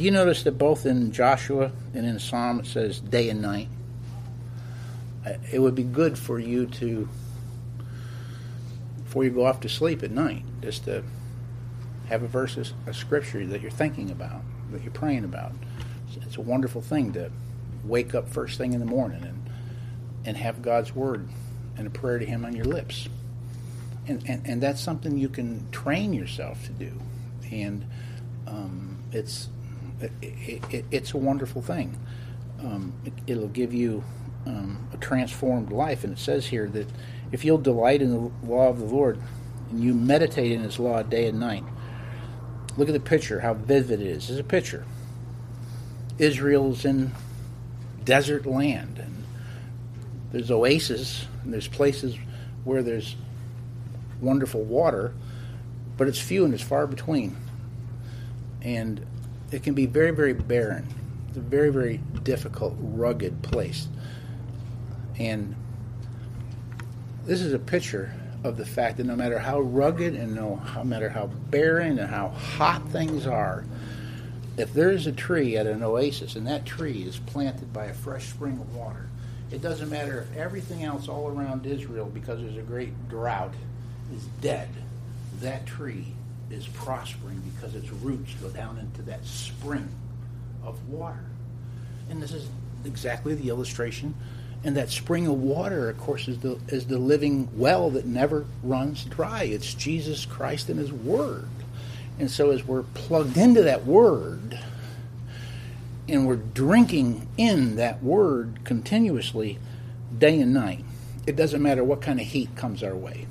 Do 0.00 0.04
you 0.06 0.12
notice 0.12 0.44
that 0.44 0.52
both 0.52 0.86
in 0.86 1.12
Joshua 1.12 1.72
and 1.92 2.06
in 2.06 2.18
Psalm 2.18 2.60
it 2.60 2.66
says 2.66 3.00
day 3.00 3.28
and 3.28 3.42
night? 3.42 3.68
Uh, 5.26 5.34
it 5.52 5.58
would 5.58 5.74
be 5.74 5.82
good 5.82 6.18
for 6.18 6.38
you 6.38 6.64
to, 6.64 7.06
before 9.04 9.24
you 9.24 9.30
go 9.30 9.44
off 9.44 9.60
to 9.60 9.68
sleep 9.68 10.02
at 10.02 10.10
night, 10.10 10.42
just 10.62 10.84
to 10.84 11.04
have 12.08 12.22
a 12.22 12.26
verse 12.26 12.56
of 12.56 12.72
scripture 12.96 13.44
that 13.44 13.60
you're 13.60 13.70
thinking 13.70 14.10
about, 14.10 14.40
that 14.72 14.82
you're 14.82 14.90
praying 14.90 15.24
about. 15.24 15.52
It's 16.16 16.36
a 16.36 16.40
wonderful 16.40 16.80
thing 16.80 17.12
to 17.14 17.30
wake 17.84 18.14
up 18.14 18.28
first 18.28 18.58
thing 18.58 18.72
in 18.72 18.80
the 18.80 18.86
morning 18.86 19.22
and 19.22 19.50
and 20.24 20.36
have 20.36 20.60
God's 20.60 20.94
word 20.94 21.28
and 21.76 21.86
a 21.86 21.90
prayer 21.90 22.18
to 22.18 22.26
Him 22.26 22.44
on 22.44 22.54
your 22.54 22.66
lips, 22.66 23.08
and, 24.06 24.22
and, 24.28 24.46
and 24.46 24.62
that's 24.62 24.80
something 24.80 25.16
you 25.16 25.28
can 25.28 25.70
train 25.70 26.12
yourself 26.12 26.64
to 26.66 26.72
do, 26.72 27.00
and 27.50 27.86
um, 28.46 29.02
it's 29.12 29.48
it, 30.00 30.62
it, 30.70 30.84
it's 30.90 31.12
a 31.12 31.16
wonderful 31.16 31.62
thing. 31.62 31.98
Um, 32.60 32.92
it, 33.26 33.38
will 33.38 33.48
give 33.48 33.72
you 33.72 34.04
um, 34.46 34.86
a 34.92 34.98
transformed 34.98 35.72
life, 35.72 36.04
and 36.04 36.12
it 36.12 36.18
says 36.18 36.46
here 36.46 36.68
that 36.68 36.88
if 37.32 37.44
you'll 37.44 37.58
delight 37.58 38.02
in 38.02 38.10
the 38.10 38.30
law 38.46 38.68
of 38.68 38.78
the 38.78 38.84
Lord 38.84 39.18
and 39.70 39.82
you 39.82 39.94
meditate 39.94 40.52
in 40.52 40.60
His 40.60 40.78
law 40.78 41.02
day 41.02 41.28
and 41.28 41.40
night, 41.40 41.64
look 42.76 42.88
at 42.88 42.92
the 42.92 43.00
picture, 43.00 43.40
how 43.40 43.54
vivid 43.54 44.00
it 44.00 44.06
is. 44.06 44.28
It's 44.28 44.40
a 44.40 44.44
picture. 44.44 44.84
Israel's 46.20 46.84
in 46.84 47.12
desert 48.04 48.44
land, 48.44 48.98
and 48.98 49.24
there's 50.32 50.50
oases, 50.50 51.24
and 51.42 51.52
there's 51.52 51.66
places 51.66 52.16
where 52.64 52.82
there's 52.82 53.16
wonderful 54.20 54.62
water, 54.62 55.14
but 55.96 56.08
it's 56.08 56.20
few 56.20 56.44
and 56.44 56.52
it's 56.52 56.62
far 56.62 56.86
between. 56.86 57.36
And 58.60 59.04
it 59.50 59.62
can 59.62 59.74
be 59.74 59.86
very, 59.86 60.10
very 60.10 60.34
barren. 60.34 60.86
It's 61.28 61.38
a 61.38 61.40
very, 61.40 61.70
very 61.70 61.98
difficult, 62.22 62.76
rugged 62.78 63.42
place. 63.42 63.88
And 65.18 65.54
this 67.24 67.40
is 67.40 67.54
a 67.54 67.58
picture 67.58 68.12
of 68.44 68.58
the 68.58 68.66
fact 68.66 68.98
that 68.98 69.04
no 69.04 69.16
matter 69.16 69.38
how 69.38 69.60
rugged 69.60 70.14
and 70.14 70.34
no 70.34 70.60
matter 70.84 71.08
how 71.08 71.26
barren 71.26 71.98
and 71.98 72.10
how 72.10 72.28
hot 72.28 72.86
things 72.90 73.26
are, 73.26 73.64
if 74.60 74.74
there's 74.74 75.06
a 75.06 75.12
tree 75.12 75.56
at 75.56 75.66
an 75.66 75.82
oasis 75.82 76.36
and 76.36 76.46
that 76.46 76.66
tree 76.66 77.02
is 77.02 77.18
planted 77.18 77.72
by 77.72 77.86
a 77.86 77.94
fresh 77.94 78.28
spring 78.28 78.58
of 78.60 78.76
water, 78.76 79.08
it 79.50 79.62
doesn't 79.62 79.88
matter 79.88 80.20
if 80.20 80.36
everything 80.36 80.84
else 80.84 81.08
all 81.08 81.28
around 81.28 81.66
Israel, 81.66 82.10
because 82.12 82.40
there's 82.40 82.56
a 82.56 82.62
great 82.62 83.08
drought, 83.08 83.54
is 84.14 84.24
dead. 84.40 84.68
That 85.40 85.66
tree 85.66 86.12
is 86.50 86.66
prospering 86.68 87.42
because 87.54 87.74
its 87.74 87.90
roots 87.90 88.34
go 88.34 88.50
down 88.50 88.78
into 88.78 89.02
that 89.02 89.24
spring 89.24 89.88
of 90.62 90.88
water. 90.88 91.24
And 92.10 92.22
this 92.22 92.32
is 92.32 92.48
exactly 92.84 93.34
the 93.34 93.48
illustration. 93.48 94.14
And 94.62 94.76
that 94.76 94.90
spring 94.90 95.26
of 95.26 95.40
water, 95.40 95.88
of 95.88 95.98
course, 95.98 96.28
is 96.28 96.38
the, 96.40 96.60
is 96.68 96.86
the 96.86 96.98
living 96.98 97.48
well 97.56 97.90
that 97.90 98.04
never 98.04 98.44
runs 98.62 99.04
dry. 99.04 99.44
It's 99.44 99.72
Jesus 99.72 100.26
Christ 100.26 100.68
and 100.68 100.78
His 100.78 100.92
Word. 100.92 101.48
And 102.20 102.30
so, 102.30 102.50
as 102.50 102.62
we're 102.62 102.82
plugged 102.82 103.38
into 103.38 103.62
that 103.62 103.86
Word 103.86 104.60
and 106.06 106.26
we're 106.26 106.36
drinking 106.36 107.26
in 107.38 107.76
that 107.76 108.02
Word 108.02 108.60
continuously, 108.62 109.58
day 110.16 110.38
and 110.38 110.52
night, 110.52 110.84
it 111.26 111.34
doesn't 111.34 111.62
matter 111.62 111.82
what 111.82 112.02
kind 112.02 112.20
of 112.20 112.26
heat 112.26 112.54
comes 112.56 112.82
our 112.82 112.94
way. 112.94 113.26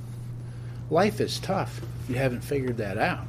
Life 0.89 1.21
is 1.21 1.39
tough 1.39 1.81
you 2.09 2.15
haven't 2.15 2.41
figured 2.41 2.77
that 2.77 2.97
out. 2.97 3.27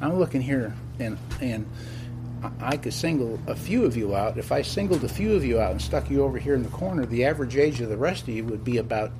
I'm 0.00 0.18
looking 0.18 0.40
here, 0.40 0.72
and 1.00 1.18
and 1.40 1.68
I 2.60 2.76
could 2.76 2.94
single 2.94 3.40
a 3.48 3.56
few 3.56 3.84
of 3.84 3.96
you 3.96 4.14
out. 4.14 4.38
If 4.38 4.52
I 4.52 4.62
singled 4.62 5.02
a 5.02 5.08
few 5.08 5.34
of 5.34 5.44
you 5.44 5.58
out 5.60 5.72
and 5.72 5.82
stuck 5.82 6.08
you 6.08 6.22
over 6.22 6.38
here 6.38 6.54
in 6.54 6.62
the 6.62 6.68
corner, 6.68 7.04
the 7.04 7.24
average 7.24 7.56
age 7.56 7.80
of 7.80 7.88
the 7.88 7.96
rest 7.96 8.22
of 8.22 8.28
you 8.28 8.44
would 8.44 8.62
be 8.62 8.76
about 8.76 9.10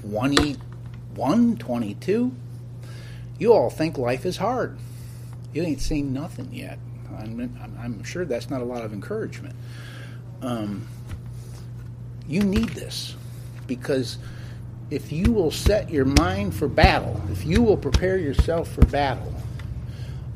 21, 0.00 1.56
22. 1.58 2.32
You 3.38 3.52
all 3.52 3.70
think 3.70 3.98
life 3.98 4.24
is 4.24 4.36
hard. 4.36 4.78
You 5.52 5.62
ain't 5.62 5.80
seen 5.80 6.12
nothing 6.12 6.52
yet. 6.52 6.78
I'm, 7.18 7.76
I'm, 7.78 8.02
sure 8.04 8.24
that's 8.24 8.50
not 8.50 8.60
a 8.60 8.64
lot 8.64 8.84
of 8.84 8.92
encouragement. 8.92 9.54
Um, 10.42 10.86
you 12.28 12.42
need 12.42 12.70
this 12.70 13.14
because 13.66 14.18
if 14.90 15.12
you 15.12 15.32
will 15.32 15.50
set 15.50 15.90
your 15.90 16.04
mind 16.04 16.54
for 16.54 16.68
battle, 16.68 17.20
if 17.30 17.44
you 17.44 17.62
will 17.62 17.76
prepare 17.76 18.18
yourself 18.18 18.70
for 18.70 18.84
battle, 18.86 19.34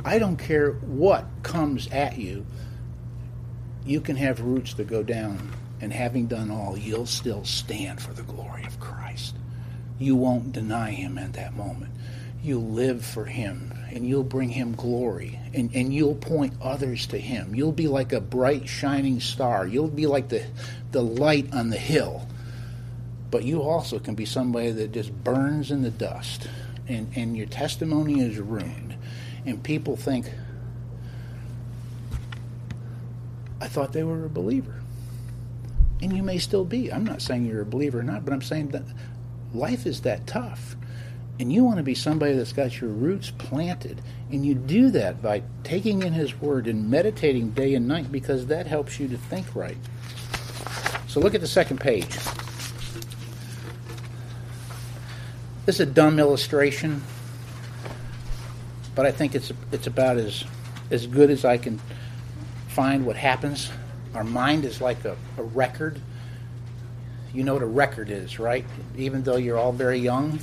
I 0.05 0.19
don't 0.19 0.37
care 0.37 0.73
what 0.73 1.27
comes 1.43 1.89
at 1.89 2.19
you, 2.19 2.47
you 3.85 4.01
can 4.01 4.17
have 4.17 4.41
roots 4.41 4.75
that 4.75 4.87
go 4.87 5.03
down, 5.03 5.51
and 5.81 5.93
having 5.93 6.27
done 6.27 6.51
all, 6.51 6.77
you'll 6.77 7.07
still 7.07 7.45
stand 7.45 8.01
for 8.01 8.13
the 8.13 8.23
glory 8.23 8.65
of 8.65 8.79
Christ. 8.81 9.37
You 9.99 10.15
won't 10.15 10.53
deny 10.53 10.91
Him 10.91 11.19
at 11.19 11.33
that 11.35 11.57
moment. 11.57 11.93
You'll 12.42 12.70
live 12.70 13.05
for 13.05 13.24
Him, 13.24 13.72
and 13.90 14.09
you'll 14.09 14.24
bring 14.24 14.48
Him 14.48 14.74
glory, 14.74 15.38
and, 15.53 15.70
and 15.74 15.92
you'll 15.92 16.14
point 16.14 16.55
others 16.62 17.07
to 17.09 17.18
Him. 17.18 17.55
You'll 17.55 17.72
be 17.72 17.88
like 17.88 18.12
a 18.12 18.20
bright, 18.20 18.68
shining 18.68 19.20
star. 19.20 19.66
You'll 19.66 19.88
be 19.88 20.07
like 20.07 20.29
the, 20.29 20.44
the 20.92 21.03
light 21.03 21.53
on 21.53 21.70
the 21.70 21.76
hill 21.76 22.26
but 23.31 23.44
you 23.44 23.62
also 23.62 23.98
can 23.98 24.14
be 24.14 24.24
somebody 24.24 24.70
that 24.72 24.92
just 24.92 25.12
burns 25.22 25.70
in 25.70 25.83
the 25.83 25.90
dust 25.90 26.48
and, 26.88 27.11
and 27.14 27.37
your 27.37 27.46
testimony 27.46 28.20
is 28.20 28.38
ruined. 28.38 28.96
And 29.46 29.62
people 29.62 29.96
think, 29.96 30.31
I 33.61 33.68
thought 33.68 33.92
they 33.92 34.03
were 34.03 34.24
a 34.24 34.29
believer. 34.29 34.83
And 36.03 36.16
you 36.16 36.22
may 36.22 36.38
still 36.38 36.64
be. 36.64 36.92
I'm 36.92 37.05
not 37.05 37.22
saying 37.22 37.46
you're 37.46 37.61
a 37.61 37.66
believer 37.66 38.00
or 38.00 38.03
not, 38.03 38.24
but 38.24 38.35
I'm 38.35 38.42
saying 38.42 38.68
that 38.68 38.83
life 39.55 39.87
is 39.87 40.00
that 40.00 40.26
tough. 40.26 40.76
And 41.40 41.50
you 41.50 41.64
want 41.64 41.79
to 41.79 41.83
be 41.83 41.94
somebody 41.94 42.35
that's 42.35 42.53
got 42.53 42.83
your 42.83 42.90
roots 42.90 43.31
planted. 43.31 44.03
And 44.31 44.44
you 44.44 44.55
do 44.55 44.90
that 44.90 45.22
by 45.22 45.42
taking 45.64 46.03
in 46.03 46.12
His 46.12 46.38
Word 46.38 46.66
and 46.66 46.90
meditating 46.90 47.53
day 47.53 47.74
and 47.74 47.88
night 47.88 48.12
because 48.12 48.48
that 48.48 48.66
helps 48.66 49.00
you 49.00 49.09
to 49.09 49.16
think 49.16 49.57
right. 49.57 49.79
So 51.09 51.18
look 51.18 51.35
at 51.35 51.40
the 51.40 51.46
second 51.46 51.81
page. 51.81 52.14
This 55.64 55.76
is 55.76 55.81
a 55.81 55.87
dumb 55.87 56.18
illustration, 56.18 57.03
but 58.94 59.07
I 59.07 59.11
think 59.11 59.35
it's 59.35 59.50
it's 59.72 59.87
about 59.87 60.18
as 60.18 60.44
as 60.90 61.07
good 61.07 61.31
as 61.31 61.46
I 61.46 61.57
can 61.57 61.81
find 62.68 63.07
what 63.07 63.16
happens. 63.16 63.70
Our 64.14 64.24
mind 64.24 64.66
is 64.66 64.83
like 64.83 65.07
a, 65.07 65.16
a 65.38 65.42
record. 65.42 66.00
You 67.33 67.44
know 67.44 67.55
what 67.55 67.62
a 67.62 67.66
record 67.66 68.11
is, 68.11 68.38
right? 68.38 68.66
Even 68.98 69.22
though 69.22 69.37
you're 69.37 69.57
all 69.57 69.72
very 69.72 69.98
young. 69.98 70.38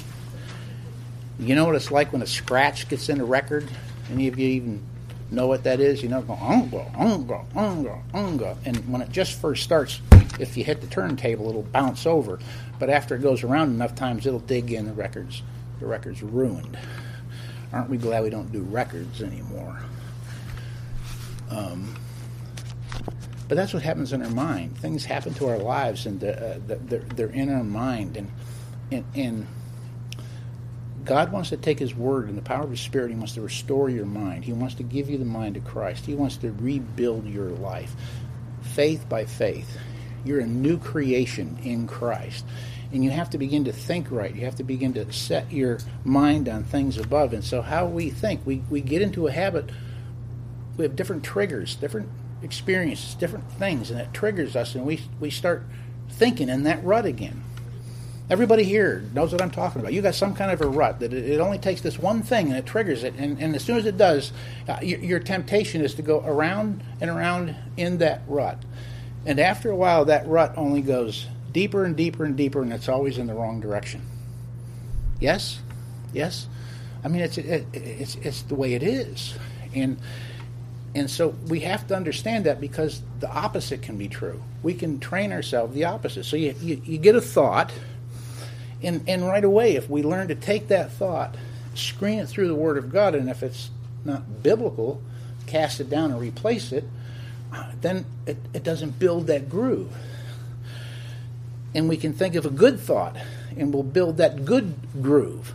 You 1.39 1.56
know 1.56 1.65
what 1.65 1.76
it's 1.76 1.91
like 1.91 2.12
when 2.12 2.21
a 2.21 2.28
scratch 2.28 2.89
gets 2.89 3.10
in 3.10 3.21
a 3.21 3.26
record? 3.26 3.69
Any 4.12 4.28
of 4.28 4.39
you 4.39 4.47
even 4.47 4.84
know 5.30 5.47
what 5.47 5.63
that 5.65 5.80
is? 5.80 6.02
You 6.02 6.10
know, 6.10 6.21
go 6.21 6.34
unga, 6.34 6.91
unga, 6.97 7.45
unga, 7.56 8.02
unga. 8.13 8.58
And 8.65 8.78
when 8.91 9.02
it 9.02 9.12
just 9.12 9.39
first 9.39 9.63
starts, 9.63 10.02
if 10.39 10.58
you 10.58 10.63
hit 10.63 10.82
the 10.82 10.88
turntable, 10.88 11.50
it'll 11.50 11.63
bounce 11.63 12.06
over. 12.06 12.39
But 12.80 12.89
after 12.89 13.15
it 13.15 13.21
goes 13.21 13.43
around 13.43 13.69
enough 13.69 13.93
times, 13.95 14.26
it'll 14.26 14.39
dig 14.39 14.71
in. 14.71 14.88
The 14.88 14.93
records, 14.93 15.43
the 15.80 15.86
records 15.86 16.23
ruined. 16.23 16.78
Aren't 17.71 17.89
we 17.89 17.97
glad 17.97 18.23
we 18.23 18.30
don't 18.30 18.52
do 18.52 18.62
records 18.62 19.21
anymore? 19.21 19.80
Um, 21.50 21.95
but 23.47 23.56
that's 23.56 23.73
what 23.73 23.84
happens 23.84 24.12
in 24.12 24.21
our 24.21 24.30
mind. 24.30 24.78
Things 24.78 25.06
happen 25.06 25.34
to 25.36 25.47
our 25.47 25.58
lives, 25.60 26.06
and 26.06 26.21
uh, 26.23 26.56
they're, 26.65 27.00
they're 27.00 27.30
in 27.30 27.54
our 27.54 27.63
mind. 27.63 28.17
And, 28.17 28.32
and, 28.91 29.06
and 29.15 29.47
God 31.08 31.32
wants 31.32 31.50
to 31.50 31.58
take 31.58 31.80
His 31.80 31.96
Word 31.96 32.28
and 32.28 32.38
the 32.38 32.41
power 32.41 32.63
of 32.63 32.70
His 32.70 32.82
Spirit. 32.82 33.10
He 33.10 33.15
wants 33.15 33.34
to 33.34 33.41
restore 33.41 33.89
your 33.89 34.06
mind. 34.06 34.43
He 34.43 34.52
wants 34.52 34.76
to 34.76 34.84
give 34.84 35.10
you 35.10 35.17
the 35.17 35.26
mind 35.26 35.56
of 35.56 35.63
Christ. 35.63 36.06
He 36.06 36.13
wants 36.13 36.36
to 36.38 36.52
rebuild 36.52 37.26
your 37.26 37.50
life, 37.50 37.96
faith 38.62 39.08
by 39.08 39.24
faith. 39.26 39.78
You're 40.26 40.41
a 40.41 40.48
new 40.48 40.78
creation 40.78 41.58
in 41.63 41.88
Christ. 41.88 42.46
And 42.91 43.04
you 43.04 43.10
have 43.10 43.30
to 43.32 43.38
begin 43.38 43.63
to 43.65 43.72
think 43.72 44.12
right. 44.12 44.36
You 44.36 44.43
have 44.46 44.56
to 44.56 44.63
begin 44.63 44.93
to 44.93 45.12
set 45.13 45.52
your 45.52 45.80
mind 46.04 46.50
on 46.50 46.65
things 46.65 46.98
above. 46.98 47.32
And 47.32 47.43
so, 47.43 47.62
how 47.62 47.86
we 47.86 48.10
think, 48.10 48.46
we, 48.46 48.63
we 48.70 48.82
get 48.82 49.02
into 49.02 49.28
a 49.28 49.32
habit, 49.32 49.70
we 50.76 50.84
have 50.84 50.96
different 50.98 51.24
triggers, 51.24 51.76
different 51.76 52.10
experiences, 52.41 53.15
different 53.15 53.50
things, 53.54 53.91
and 53.91 54.00
it 54.00 54.13
triggers 54.13 54.56
us, 54.56 54.76
and 54.76 54.86
we, 54.86 55.02
we 55.20 55.30
start 55.30 55.63
thinking 56.10 56.50
in 56.50 56.63
that 56.63 56.84
rut 56.84 57.06
again. 57.06 57.43
Everybody 58.30 58.63
here 58.63 59.06
knows 59.13 59.32
what 59.32 59.42
I'm 59.42 59.52
talking 59.52 59.80
about. 59.80 59.94
You 59.94 60.02
got 60.02 60.13
some 60.13 60.36
kind 60.36 60.52
of 60.52 60.60
a 60.60 60.68
rut 60.68 61.00
that 61.00 61.13
it, 61.13 61.40
only 61.40 61.58
takes 61.58 61.80
this 61.80 61.98
one 61.98 62.22
thing 62.24 62.48
and 62.48 62.58
it 62.58 62.66
triggers 62.66 63.06
it, 63.06 63.13
and, 63.18 63.40
and 63.40 63.56
as 63.56 63.63
soon 63.63 63.78
as 63.78 63.86
it 63.86 63.98
does, 63.98 64.34
uh, 64.68 64.80
your, 64.82 65.00
your 65.00 65.20
temptation 65.20 65.82
is 65.82 65.96
to 65.96 66.02
go 66.02 66.20
around 66.26 66.84
and 67.00 67.10
around 67.10 67.56
in 67.78 68.00
that 68.00 68.24
rut. 68.28 68.62
And 69.26 69.40
after 69.40 69.72
a 69.72 69.76
while, 69.76 70.06
that 70.06 70.28
rut 70.28 70.54
only 70.58 70.82
goes 70.82 71.26
deeper 71.54 71.86
and 71.86 71.96
deeper 71.96 72.26
and 72.26 72.36
deeper, 72.36 72.62
and 72.62 72.74
it's 72.74 72.90
always 72.90 73.18
in 73.18 73.28
the 73.28 73.34
wrong 73.34 73.62
direction. 73.62 74.02
Yes, 75.22 75.60
yes. 76.13 76.48
I 77.04 77.08
mean, 77.08 77.22
it's 77.22 77.38
it, 77.38 77.66
it's 77.74 78.16
it's 78.16 78.42
the 78.44 78.56
way 78.56 78.74
it 78.74 78.84
is, 78.84 79.36
and 79.74 79.98
and 80.94 81.10
so 81.10 81.30
we 81.48 81.62
have 81.62 81.88
to 81.88 81.96
understand 81.96 82.46
that 82.46 82.60
because 82.60 83.02
the 83.20 83.30
opposite 83.30 83.82
can 83.82 83.98
be 83.98 84.08
true. 84.08 84.44
We 84.63 84.74
can 84.74 85.00
train 85.00 85.32
ourselves 85.32 85.74
the 85.74 85.86
opposite. 85.86 86.26
So 86.26 86.36
you 86.36 86.54
you, 86.62 86.82
you 86.86 86.98
get 86.98 87.16
a 87.16 87.22
thought, 87.22 87.72
and 88.82 89.08
and 89.08 89.26
right 89.26 89.44
away, 89.44 89.76
if 89.76 89.90
we 89.90 90.04
learn 90.04 90.28
to 90.28 90.36
take 90.36 90.68
that 90.70 90.92
thought, 90.92 91.36
screen 91.76 92.20
it 92.20 92.28
through 92.28 92.48
the 92.48 92.56
Word 92.56 92.78
of 92.78 92.92
God, 92.92 93.16
and 93.16 93.30
if 93.30 93.44
it's 93.44 93.70
not 94.06 94.44
biblical, 94.44 95.02
cast 95.46 95.80
it 95.80 95.90
down 95.90 96.12
and 96.12 96.20
replace 96.20 96.72
it 96.72 96.86
then 97.82 98.06
it, 98.26 98.38
it 98.54 98.63
doesn't 98.63 99.00
build 99.00 99.28
that 99.28 99.50
groove. 99.50 99.96
and 101.74 101.88
we 101.90 101.98
can 101.98 102.13
think 102.13 102.36
of 102.36 102.46
a 102.46 102.50
good 102.50 102.80
thought 102.80 103.16
and 103.56 103.74
we'll 103.74 103.84
build 103.84 104.18
that 104.18 104.46
good 104.46 104.76
groove. 105.02 105.54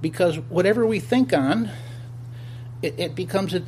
Because 0.00 0.36
whatever 0.38 0.86
we 0.86 1.00
think 1.00 1.32
on, 1.32 1.70
it, 2.82 2.98
it 2.98 3.14
becomes 3.14 3.54
a, 3.54 3.62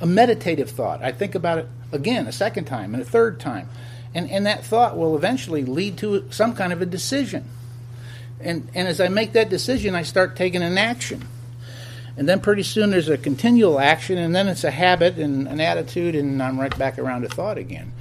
a 0.00 0.06
meditative 0.06 0.70
thought. 0.70 1.02
I 1.02 1.12
think 1.12 1.34
about 1.34 1.58
it 1.58 1.68
again 1.92 2.26
a 2.26 2.32
second 2.32 2.64
time 2.64 2.94
and 2.94 3.02
a 3.02 3.06
third 3.06 3.38
time. 3.38 3.68
And, 4.14 4.30
and 4.30 4.46
that 4.46 4.64
thought 4.64 4.96
will 4.96 5.16
eventually 5.16 5.64
lead 5.64 5.98
to 5.98 6.26
some 6.30 6.54
kind 6.54 6.72
of 6.72 6.80
a 6.80 6.86
decision. 6.86 7.48
And, 8.44 8.68
and 8.74 8.86
as 8.86 9.00
I 9.00 9.08
make 9.08 9.32
that 9.32 9.48
decision, 9.48 9.94
I 9.94 10.02
start 10.02 10.36
taking 10.36 10.62
an 10.62 10.76
action. 10.78 11.26
And 12.16 12.28
then 12.28 12.40
pretty 12.40 12.62
soon 12.62 12.90
there's 12.90 13.08
a 13.08 13.18
continual 13.18 13.80
action, 13.80 14.18
and 14.18 14.34
then 14.34 14.46
it's 14.46 14.64
a 14.64 14.70
habit 14.70 15.16
and 15.18 15.48
an 15.48 15.60
attitude, 15.60 16.14
and 16.14 16.42
I'm 16.42 16.60
right 16.60 16.76
back 16.78 16.98
around 16.98 17.22
to 17.22 17.28
thought 17.28 17.58
again. 17.58 17.92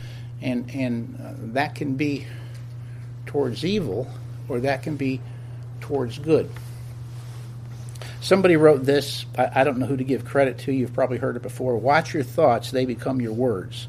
And, 0.42 0.70
and 0.72 1.20
uh, 1.20 1.34
that 1.54 1.76
can 1.76 1.96
be 1.96 2.28
towards 3.26 3.66
evil, 3.66 4.08
or 4.50 4.60
that 4.60 4.84
can 4.84 4.98
be 4.98 5.22
towards 5.82 6.20
good. 6.20 6.50
Somebody 8.22 8.56
wrote 8.56 8.86
this. 8.86 9.26
I, 9.38 9.62
I, 9.62 9.64
don't 9.64 9.80
know 9.80 9.86
who 9.86 9.98
to 9.98 10.04
give 10.04 10.24
credit 10.24 10.60
to. 10.60 10.72
You've 10.72 10.94
probably 10.94 11.18
heard 11.18 11.36
it 11.36 11.42
before. 11.42 11.76
Watch 11.78 12.14
your 12.14 12.24
thoughts, 12.24 12.72
they 12.72 12.86
become 12.86 13.20
your 13.20 13.34
words. 13.34 13.88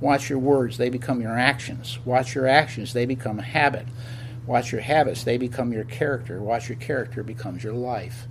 Watch 0.00 0.30
your 0.30 0.38
words, 0.38 0.78
they 0.78 0.88
become 0.88 1.20
your 1.20 1.38
actions. 1.38 1.98
Watch 2.04 2.34
your 2.34 2.46
actions, 2.46 2.92
they 2.92 3.06
become 3.06 3.38
a 3.38 3.42
habit. 3.42 3.86
Watch 4.46 4.70
your 4.70 4.80
habits, 4.80 5.24
they 5.24 5.38
become 5.38 5.72
your 5.72 5.84
character. 5.84 6.40
Watch 6.40 6.68
your 6.68 6.78
character, 6.78 7.22
becomes 7.22 7.64
your 7.64 7.72
life. 7.72 8.26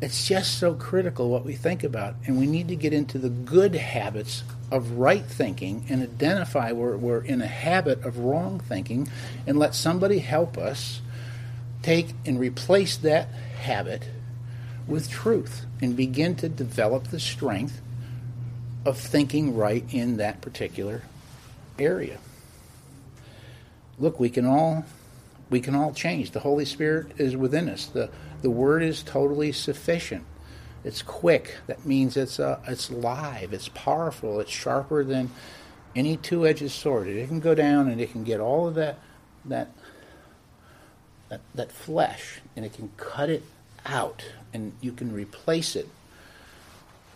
It's 0.00 0.26
just 0.26 0.58
so 0.58 0.74
critical 0.74 1.30
what 1.30 1.44
we 1.44 1.54
think 1.54 1.84
about, 1.84 2.16
and 2.26 2.38
we 2.38 2.46
need 2.46 2.68
to 2.68 2.76
get 2.76 2.92
into 2.92 3.18
the 3.18 3.28
good 3.28 3.74
habits 3.74 4.42
of 4.70 4.92
right 4.92 5.24
thinking 5.24 5.84
and 5.88 6.02
identify 6.02 6.72
where 6.72 6.96
we're 6.96 7.22
in 7.22 7.40
a 7.42 7.46
habit 7.46 8.04
of 8.04 8.18
wrong 8.18 8.58
thinking 8.58 9.08
and 9.46 9.58
let 9.58 9.74
somebody 9.74 10.18
help 10.18 10.56
us 10.56 11.00
take 11.82 12.14
and 12.24 12.40
replace 12.40 12.96
that 12.98 13.28
habit 13.28 14.08
with 14.86 15.10
truth 15.10 15.66
and 15.80 15.96
begin 15.96 16.34
to 16.36 16.48
develop 16.48 17.08
the 17.08 17.20
strength 17.20 17.80
of 18.84 18.98
thinking 18.98 19.54
right 19.54 19.84
in 19.92 20.16
that 20.16 20.40
particular 20.40 21.02
area. 21.78 22.18
Look, 23.98 24.18
we 24.18 24.30
can 24.30 24.46
all 24.46 24.84
we 25.52 25.60
can 25.60 25.74
all 25.76 25.92
change. 25.92 26.32
The 26.32 26.40
Holy 26.40 26.64
Spirit 26.64 27.12
is 27.18 27.36
within 27.36 27.68
us. 27.68 27.86
The 27.86 28.10
the 28.40 28.50
word 28.50 28.82
is 28.82 29.04
totally 29.04 29.52
sufficient. 29.52 30.24
It's 30.82 31.02
quick. 31.02 31.58
That 31.68 31.86
means 31.86 32.16
it's 32.16 32.40
uh, 32.40 32.58
it's 32.66 32.90
live. 32.90 33.52
It's 33.52 33.68
powerful. 33.68 34.40
It's 34.40 34.50
sharper 34.50 35.04
than 35.04 35.30
any 35.94 36.16
two-edged 36.16 36.70
sword. 36.70 37.06
It 37.06 37.28
can 37.28 37.38
go 37.38 37.54
down 37.54 37.88
and 37.88 38.00
it 38.00 38.10
can 38.10 38.24
get 38.24 38.40
all 38.40 38.66
of 38.66 38.74
that 38.74 38.98
that 39.44 39.70
that, 41.28 41.40
that 41.54 41.70
flesh 41.70 42.40
and 42.56 42.64
it 42.64 42.72
can 42.72 42.90
cut 42.96 43.30
it 43.30 43.42
out 43.86 44.24
and 44.52 44.72
you 44.80 44.92
can 44.92 45.12
replace 45.12 45.76
it 45.76 45.88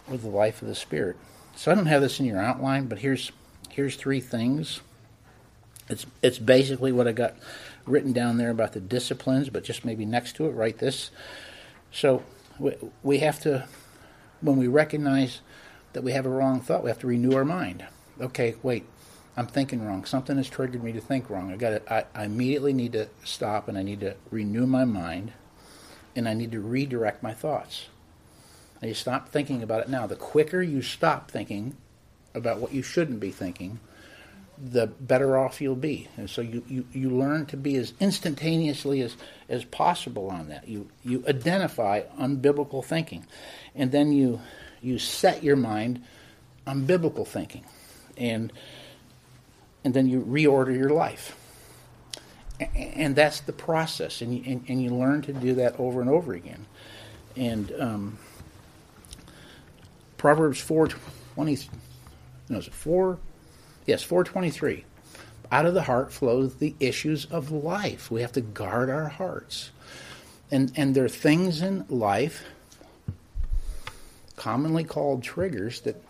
with 0.09 0.23
the 0.23 0.29
life 0.29 0.63
of 0.63 0.69
the 0.69 0.75
Spirit. 0.75 1.17
So 1.57 1.73
I 1.73 1.75
don't 1.75 1.87
have 1.87 2.03
this 2.03 2.21
in 2.21 2.27
your 2.27 2.41
outline, 2.41 2.87
but 2.87 2.99
here's 2.99 3.33
here's 3.71 3.97
three 3.97 4.21
things. 4.21 4.83
It's 5.89 6.07
it's 6.23 6.39
basically 6.39 6.93
what 6.93 7.09
I 7.09 7.13
got 7.13 7.35
written 7.87 8.13
down 8.13 8.37
there 8.37 8.51
about 8.51 8.73
the 8.73 8.81
disciplines, 8.81 9.49
but 9.49 9.65
just 9.65 9.85
maybe 9.85 10.05
next 10.05 10.37
to 10.37 10.47
it, 10.47 10.51
write 10.51 10.79
this. 10.79 11.11
So 11.93 12.23
we, 12.59 12.75
we 13.03 13.19
have 13.19 13.41
to, 13.41 13.67
when 14.41 14.57
we 14.57 14.67
recognize 14.67 15.41
that 15.93 16.03
we 16.03 16.13
have 16.13 16.27
a 16.27 16.31
wrong 16.31 16.61
thought, 16.61 16.83
we 16.83 16.91
have 16.91 16.99
to 17.01 17.07
renew 17.07 17.35
our 17.35 17.45
mind. 17.45 17.87
Okay, 18.21 18.57
wait, 18.63 18.85
I'm 19.37 19.47
thinking 19.47 19.85
wrong. 19.87 20.05
Something 20.05 20.37
has 20.39 20.49
triggered 20.49 20.83
me 20.83 20.93
to 20.93 21.01
think 21.01 21.29
wrong. 21.29 21.53
I 21.53 21.57
got 21.57 21.83
I, 21.91 22.05
I 22.15 22.25
immediately 22.25 22.73
need 22.73 22.93
to 22.93 23.09
stop 23.25 23.69
and 23.69 23.77
I 23.77 23.83
need 23.83 24.01
to 24.01 24.17
renew 24.31 24.67
my 24.67 24.85
mind 24.85 25.33
and 26.15 26.29
I 26.29 26.35
need 26.35 26.53
to 26.53 26.61
redirect 26.61 27.23
my 27.23 27.35
thoughts. 27.35 27.89
And 28.81 28.89
you 28.89 28.95
stop 28.95 29.29
thinking 29.29 29.63
about 29.63 29.83
it 29.83 29.89
now. 29.89 30.07
The 30.07 30.17
quicker 30.17 30.63
you 30.63 30.83
stop 30.83 31.31
thinking 31.31 31.77
about 32.35 32.59
what 32.59 32.73
you 32.73 32.83
shouldn't 32.83 33.21
be 33.21 33.31
thinking, 33.31 33.81
the 34.59 34.87
better 34.87 35.37
off 35.37 35.61
you'll 35.61 35.75
be. 35.75 36.09
And 36.17 36.29
so 36.29 36.41
you, 36.41 36.63
you, 36.69 36.87
you 36.93 37.11
learn 37.11 37.47
to 37.47 37.57
be 37.57 37.77
as 37.77 37.93
instantaneously 38.01 39.01
as, 39.03 39.17
as 39.49 39.65
possible 39.65 40.31
on 40.31 40.49
that. 40.49 40.69
You, 40.69 40.89
you 41.05 41.25
identify 41.29 42.03
unbiblical 42.19 42.85
thinking. 42.85 43.27
And 43.75 43.93
then 43.93 44.13
you, 44.13 44.41
you 44.81 44.99
set 44.99 45.43
your 45.43 45.57
mind 45.57 46.03
on 46.67 46.87
biblical 46.87 47.25
thinking. 47.25 47.65
And, 48.17 48.53
and 49.85 49.93
then 49.93 50.07
you 50.07 50.23
reorder 50.23 50.77
your 50.77 50.91
life 50.91 51.37
and 52.75 53.15
that's 53.15 53.41
the 53.41 53.53
process, 53.53 54.23
and 54.23 54.35
you, 54.35 54.43
and, 54.47 54.65
and, 54.69 54.83
you 54.83 54.91
learn 54.91 55.23
to 55.23 55.33
do 55.33 55.55
that 55.55 55.79
over 55.79 56.01
and 56.01 56.09
over 56.09 56.33
again. 56.33 56.67
And 57.37 57.73
um, 57.79 58.19
Proverbs 60.17 60.61
four 60.61 60.89
twenty, 60.89 61.59
no, 62.49 62.59
is 62.59 62.67
it 62.67 62.75
four? 62.75 63.19
Yes, 63.87 64.03
four 64.03 64.25
twenty 64.25 64.51
three. 64.51 64.85
Out 65.51 65.67
of 65.67 65.75
the 65.75 65.83
heart 65.83 66.13
flows 66.13 66.57
the 66.57 66.75
issues 66.81 67.25
of 67.27 67.53
life. 67.53 68.11
We 68.11 68.21
have 68.23 68.33
to 68.33 68.41
guard 68.41 68.91
our 68.91 69.09
hearts, 69.09 69.71
and 70.51 70.73
and 70.77 70.95
there 70.95 71.05
are 71.05 71.09
things 71.09 71.63
in 71.63 71.87
life, 71.89 72.45
commonly 74.35 74.85
called 74.85 75.23
triggers, 75.23 75.81
that 75.83 76.03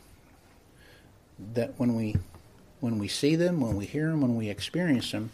that 1.54 1.74
when 1.78 1.94
we 1.94 2.16
when 2.80 2.98
we 2.98 3.08
see 3.08 3.36
them, 3.36 3.60
when 3.60 3.76
we 3.76 3.84
hear 3.84 4.10
them, 4.10 4.22
when 4.22 4.36
we 4.36 4.48
experience 4.48 5.12
them 5.12 5.30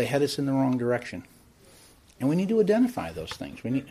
they 0.00 0.06
head 0.06 0.22
us 0.22 0.38
in 0.38 0.46
the 0.46 0.52
wrong 0.52 0.78
direction. 0.78 1.24
And 2.18 2.28
we 2.28 2.34
need 2.36 2.48
to 2.48 2.60
identify 2.60 3.12
those 3.12 3.32
things. 3.32 3.62
We 3.62 3.70
need, 3.70 3.86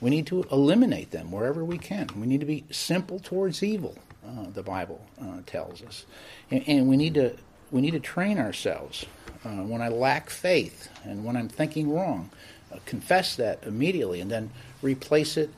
we 0.00 0.10
need 0.10 0.26
to 0.26 0.42
eliminate 0.52 1.10
them 1.10 1.30
wherever 1.30 1.64
we 1.64 1.78
can. 1.78 2.08
We 2.16 2.26
need 2.26 2.40
to 2.40 2.46
be 2.46 2.64
simple 2.70 3.18
towards 3.18 3.62
evil, 3.62 3.96
uh, 4.28 4.46
the 4.52 4.62
Bible 4.62 5.04
uh, 5.20 5.38
tells 5.46 5.82
us. 5.82 6.04
And, 6.50 6.64
and, 6.68 6.88
we, 6.88 6.96
need 6.96 7.14
to, 7.14 7.36
we 7.70 7.80
need 7.80 7.92
to 7.92 8.00
train 8.00 8.38
ourselves. 8.38 9.06
Uh, 9.44 9.62
when 9.62 9.80
I 9.80 9.88
lack 9.88 10.30
faith 10.30 10.88
and 11.04 11.24
when 11.24 11.36
I'm 11.36 11.48
thinking 11.48 11.92
wrong, 11.92 12.30
uh, 12.72 12.78
confess 12.84 13.36
that 13.36 13.62
immediately 13.64 14.20
and 14.20 14.30
then 14.30 14.50
replace 14.82 15.36
it 15.36 15.50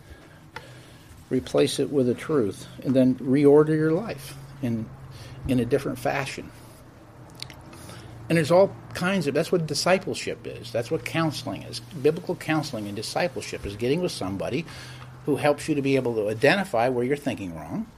replace 1.29 1.79
it 1.79 1.91
with 1.91 2.09
a 2.09 2.15
truth 2.15 2.67
and 2.83 2.95
then 2.95 3.15
reorder 3.17 3.69
your 3.69 3.93
life 3.93 4.35
in 4.63 4.89
in 5.47 5.61
a 5.61 5.65
different 5.65 5.97
fashion 5.97 6.51
and 8.31 8.37
there's 8.37 8.53
all 8.53 8.73
kinds 8.95 9.27
of 9.27 9.35
that's 9.35 9.51
what 9.51 9.67
discipleship 9.67 10.47
is. 10.47 10.71
That's 10.71 10.89
what 10.89 11.05
counseling 11.05 11.65
is. 11.65 11.81
Biblical 11.81 12.37
counseling 12.37 12.87
and 12.87 12.95
discipleship 12.95 13.67
is 13.67 13.75
getting 13.75 14.01
with 14.01 14.13
somebody 14.13 14.65
who 15.27 15.35
helps 15.35 15.69
you 15.69 15.75
to 15.75 15.83
be 15.83 15.97
able 15.97 16.15
to 16.15 16.29
identify 16.29 16.89
where 16.89 17.05
you're 17.05 17.17
thinking 17.17 17.57
wrong, 17.57 17.89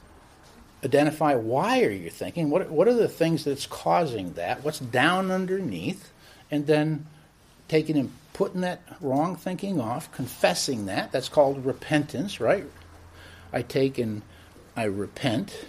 identify 0.85 1.35
why 1.35 1.83
are 1.83 1.90
you 1.90 2.11
thinking, 2.11 2.51
what 2.51 2.71
what 2.71 2.88
are 2.88 2.95
the 2.95 3.09
things 3.09 3.45
that's 3.45 3.66
causing 3.66 4.33
that, 4.35 4.64
what's 4.64 4.79
down 4.79 5.31
underneath, 5.31 6.12
and 6.51 6.66
then 6.66 7.07
taking 7.68 7.97
and 7.97 8.12
putting 8.33 8.62
that 8.62 8.81
wrong 9.01 9.37
thinking 9.37 9.81
off, 9.81 10.11
confessing 10.12 10.87
that. 10.87 11.12
That's 11.12 11.29
called 11.29 11.64
repentance, 11.64 12.40
right? 12.40 12.64
I 13.53 13.62
take 13.62 13.99
and 13.99 14.23
I 14.77 14.85
repent. 14.85 15.66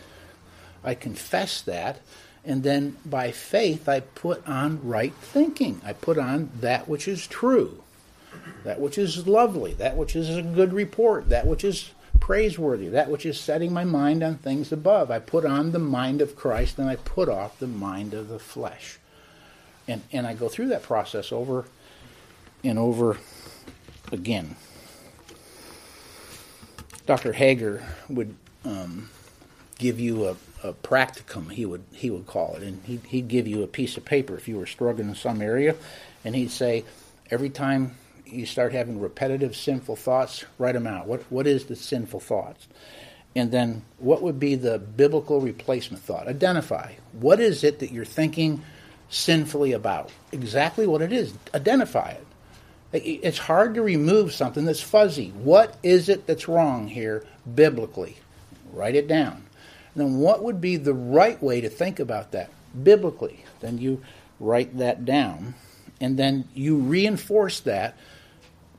I 0.83 0.95
confess 0.95 1.61
that 1.61 1.99
and 2.45 2.63
then 2.63 2.97
by 3.05 3.31
faith, 3.31 3.87
I 3.87 4.01
put 4.01 4.45
on 4.47 4.85
right 4.87 5.13
thinking. 5.13 5.81
I 5.85 5.93
put 5.93 6.17
on 6.17 6.51
that 6.59 6.89
which 6.89 7.07
is 7.07 7.25
true, 7.25 7.81
that 8.65 8.81
which 8.81 8.97
is 8.97 9.27
lovely, 9.27 9.73
that 9.75 9.95
which 9.95 10.15
is 10.15 10.35
a 10.35 10.41
good 10.41 10.73
report, 10.73 11.29
that 11.29 11.47
which 11.47 11.63
is 11.63 11.91
praiseworthy, 12.23 12.87
that 12.87 13.09
which 13.09 13.25
is 13.25 13.37
setting 13.37 13.73
my 13.73 13.83
mind 13.83 14.23
on 14.23 14.37
things 14.37 14.71
above. 14.71 15.11
I 15.11 15.19
put 15.19 15.43
on 15.43 15.73
the 15.73 15.77
mind 15.79 16.21
of 16.21 16.37
Christ 16.37 16.79
and 16.79 16.87
I 16.87 16.95
put 16.95 17.27
off 17.27 17.59
the 17.59 17.67
mind 17.67 18.13
of 18.13 18.29
the 18.29 18.39
flesh. 18.39 18.97
And, 19.89 20.01
and 20.13 20.25
I 20.25 20.33
go 20.33 20.47
through 20.47 20.67
that 20.67 20.83
process 20.83 21.33
over 21.33 21.65
and 22.63 22.79
over 22.79 23.17
again. 24.09 24.55
Dr. 27.05 27.33
Hager 27.33 27.83
would 28.07 28.33
um, 28.63 29.09
give 29.77 29.99
you 29.99 30.27
a, 30.27 30.37
a 30.63 30.71
practicum 30.71 31.51
he 31.51 31.65
would 31.65 31.83
he 31.91 32.09
would 32.09 32.25
call 32.25 32.55
it, 32.55 32.63
and 32.63 32.81
he'd, 32.85 33.01
he'd 33.07 33.27
give 33.27 33.49
you 33.49 33.63
a 33.63 33.67
piece 33.67 33.97
of 33.97 34.05
paper 34.05 34.37
if 34.37 34.47
you 34.47 34.57
were 34.57 34.65
struggling 34.65 35.09
in 35.09 35.15
some 35.15 35.41
area, 35.41 35.75
and 36.23 36.35
he'd 36.35 36.51
say 36.51 36.85
every 37.29 37.49
time 37.49 37.97
you 38.25 38.45
start 38.45 38.73
having 38.73 38.99
repetitive 38.99 39.55
sinful 39.55 39.95
thoughts, 39.95 40.45
write 40.57 40.73
them 40.73 40.87
out. 40.87 41.07
What 41.07 41.23
what 41.29 41.47
is 41.47 41.65
the 41.65 41.75
sinful 41.75 42.19
thoughts? 42.19 42.67
And 43.35 43.51
then 43.51 43.83
what 43.97 44.21
would 44.21 44.39
be 44.39 44.55
the 44.55 44.77
biblical 44.77 45.41
replacement 45.41 46.03
thought? 46.03 46.27
Identify. 46.27 46.93
What 47.13 47.39
is 47.39 47.63
it 47.63 47.79
that 47.79 47.91
you're 47.91 48.05
thinking 48.05 48.61
sinfully 49.09 49.71
about? 49.71 50.11
Exactly 50.31 50.85
what 50.85 51.01
it 51.01 51.11
is. 51.11 51.33
Identify 51.53 52.11
it. 52.11 52.25
It's 52.93 53.39
hard 53.39 53.73
to 53.73 53.81
remove 53.81 54.33
something 54.33 54.65
that's 54.65 54.81
fuzzy. 54.81 55.29
What 55.29 55.75
is 55.81 56.09
it 56.09 56.27
that's 56.27 56.47
wrong 56.47 56.87
here 56.87 57.25
biblically? 57.55 58.17
Write 58.71 58.95
it 58.95 59.07
down 59.07 59.43
then 59.95 60.17
what 60.17 60.43
would 60.43 60.59
be 60.59 60.77
the 60.77 60.93
right 60.93 61.41
way 61.41 61.61
to 61.61 61.69
think 61.69 61.99
about 61.99 62.31
that 62.31 62.49
biblically? 62.83 63.45
Then 63.59 63.77
you 63.77 64.01
write 64.39 64.77
that 64.77 65.05
down 65.05 65.55
And 66.01 66.17
then 66.17 66.49
you 66.53 66.77
reinforce 66.77 67.61
that 67.61 67.95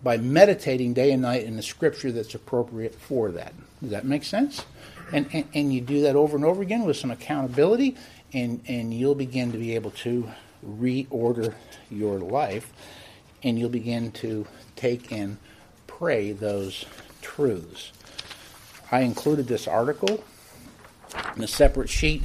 by 0.05 0.19
meditating 0.19 0.93
day 0.93 1.11
and 1.11 1.23
night 1.23 1.45
in 1.45 1.57
the 1.57 1.63
scripture 1.63 2.13
that's 2.13 2.35
appropriate 2.35 2.95
for 2.95 3.33
that. 3.33 3.55
Does 3.81 3.91
that 3.91 4.05
make 4.05 4.23
sense? 4.23 4.65
And, 5.13 5.27
and, 5.33 5.49
and 5.55 5.73
you 5.73 5.81
do 5.81 6.03
that 6.03 6.15
over 6.15 6.37
and 6.37 6.45
over 6.45 6.63
again 6.63 6.85
with 6.85 6.97
some 6.97 7.11
accountability, 7.11 7.97
and, 8.33 8.61
and 8.69 8.93
you'll 8.93 9.15
begin 9.15 9.51
to 9.53 9.59
be 9.59 9.75
able 9.75 9.91
to 9.93 10.29
reorder 10.65 11.55
your 11.91 12.19
life, 12.19 12.73
and 13.43 13.59
you'll 13.59 13.71
begin 13.71 14.13
to 14.13 14.47
take 14.77 15.11
and 15.11 15.39
pray 15.87 16.33
those 16.33 16.85
truths. 17.23 17.93
I 18.93 19.01
included 19.01 19.49
this 19.49 19.67
article 19.67 20.23
in 21.37 21.43
a 21.43 21.49
separate 21.49 21.89
sheet. 21.89 22.23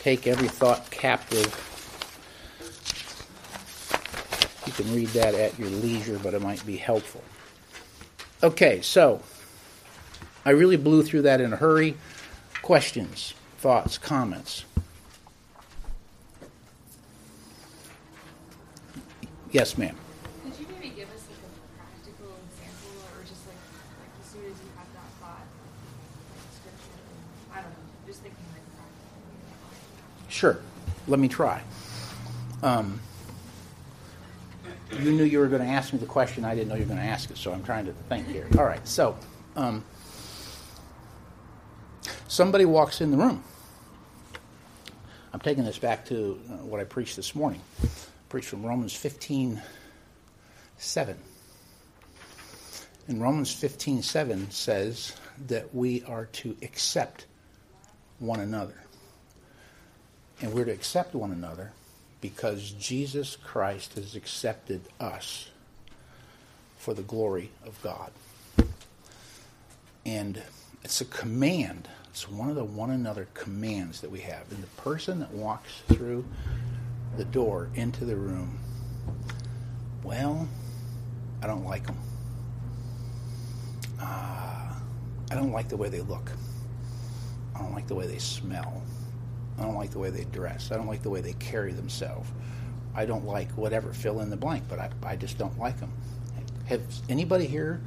Take 0.00 0.26
every 0.26 0.48
thought 0.48 0.90
captive. 0.90 1.46
You 4.66 4.69
can 4.82 4.94
read 4.94 5.08
that 5.08 5.34
at 5.34 5.58
your 5.58 5.68
leisure, 5.68 6.18
but 6.22 6.34
it 6.34 6.40
might 6.40 6.64
be 6.64 6.76
helpful. 6.76 7.22
Okay, 8.42 8.80
so 8.80 9.20
I 10.44 10.50
really 10.50 10.76
blew 10.76 11.02
through 11.02 11.22
that 11.22 11.40
in 11.40 11.52
a 11.52 11.56
hurry. 11.56 11.96
Questions, 12.62 13.34
thoughts, 13.58 13.98
comments? 13.98 14.64
Yes, 19.50 19.76
ma'am. 19.76 19.96
Could 20.44 20.58
you 20.60 20.66
maybe 20.72 20.94
give 20.94 21.08
us 21.10 21.24
like 21.28 21.38
a 21.42 21.50
practical 21.76 22.32
example, 22.48 23.02
or 23.02 23.22
just 23.24 23.46
like, 23.46 23.56
like 24.00 24.10
as 24.22 24.30
soon 24.30 24.44
as 24.44 24.50
you 24.50 24.70
have 24.76 24.86
that 24.94 25.10
thought, 25.20 25.46
like? 27.50 27.58
I 27.58 27.60
don't 27.62 27.70
know. 27.70 28.06
Just 28.06 28.20
thinking 28.22 28.38
like 28.52 28.62
practical. 28.76 30.30
Sure. 30.30 30.60
Let 31.08 31.18
me 31.18 31.28
try. 31.28 31.62
Um, 32.62 33.00
you 34.98 35.12
knew 35.12 35.24
you 35.24 35.38
were 35.38 35.48
going 35.48 35.62
to 35.62 35.68
ask 35.68 35.92
me 35.92 35.98
the 35.98 36.06
question. 36.06 36.44
I 36.44 36.54
didn't 36.54 36.68
know 36.68 36.74
you 36.74 36.82
were 36.82 36.94
going 36.94 37.00
to 37.00 37.04
ask 37.04 37.30
it, 37.30 37.36
so 37.36 37.52
I'm 37.52 37.62
trying 37.62 37.86
to 37.86 37.92
think 37.92 38.26
here. 38.26 38.46
All 38.58 38.64
right. 38.64 38.86
So, 38.86 39.16
um, 39.56 39.84
somebody 42.28 42.64
walks 42.64 43.00
in 43.00 43.10
the 43.10 43.16
room. 43.16 43.42
I'm 45.32 45.40
taking 45.40 45.64
this 45.64 45.78
back 45.78 46.06
to 46.06 46.40
uh, 46.48 46.54
what 46.56 46.80
I 46.80 46.84
preached 46.84 47.16
this 47.16 47.34
morning. 47.34 47.60
I 47.82 47.88
preached 48.28 48.48
from 48.48 48.64
Romans 48.64 48.94
15 48.94 49.62
7. 50.76 51.16
And 53.06 53.22
Romans 53.22 53.52
15 53.52 54.02
7 54.02 54.50
says 54.50 55.14
that 55.46 55.74
we 55.74 56.02
are 56.04 56.26
to 56.26 56.56
accept 56.62 57.26
one 58.18 58.40
another. 58.40 58.74
And 60.40 60.52
we're 60.52 60.64
to 60.64 60.72
accept 60.72 61.14
one 61.14 61.32
another 61.32 61.72
because 62.20 62.72
Jesus 62.72 63.36
Christ 63.36 63.94
has 63.94 64.14
accepted 64.14 64.82
us 64.98 65.48
for 66.76 66.94
the 66.94 67.02
glory 67.02 67.50
of 67.64 67.80
God. 67.82 68.10
And 70.04 70.42
it's 70.82 71.00
a 71.00 71.04
command. 71.04 71.88
It's 72.10 72.28
one 72.28 72.48
of 72.50 72.56
the 72.56 72.64
one 72.64 72.90
another 72.90 73.28
commands 73.34 74.00
that 74.00 74.10
we 74.10 74.20
have. 74.20 74.50
And 74.50 74.62
the 74.62 74.82
person 74.82 75.20
that 75.20 75.30
walks 75.32 75.82
through 75.88 76.24
the 77.16 77.24
door 77.24 77.68
into 77.74 78.04
the 78.04 78.16
room, 78.16 78.58
well, 80.02 80.48
I 81.42 81.46
don't 81.46 81.64
like 81.64 81.86
them. 81.86 81.98
Uh, 84.00 84.74
I 85.30 85.34
don't 85.34 85.52
like 85.52 85.68
the 85.68 85.76
way 85.76 85.88
they 85.88 86.00
look. 86.00 86.30
I 87.54 87.60
don't 87.60 87.74
like 87.74 87.86
the 87.86 87.94
way 87.94 88.06
they 88.06 88.18
smell. 88.18 88.82
I 89.60 89.64
don't 89.64 89.74
like 89.74 89.90
the 89.90 89.98
way 89.98 90.10
they 90.10 90.24
dress. 90.24 90.72
I 90.72 90.76
don't 90.76 90.86
like 90.86 91.02
the 91.02 91.10
way 91.10 91.20
they 91.20 91.34
carry 91.34 91.72
themselves. 91.72 92.30
I 92.94 93.04
don't 93.04 93.26
like 93.26 93.50
whatever, 93.52 93.92
fill 93.92 94.20
in 94.20 94.30
the 94.30 94.36
blank, 94.36 94.64
but 94.68 94.78
I, 94.78 94.90
I 95.04 95.16
just 95.16 95.38
don't 95.38 95.58
like 95.58 95.78
them. 95.78 95.92
Have 96.66 96.82
anybody 97.08 97.46
here 97.46 97.80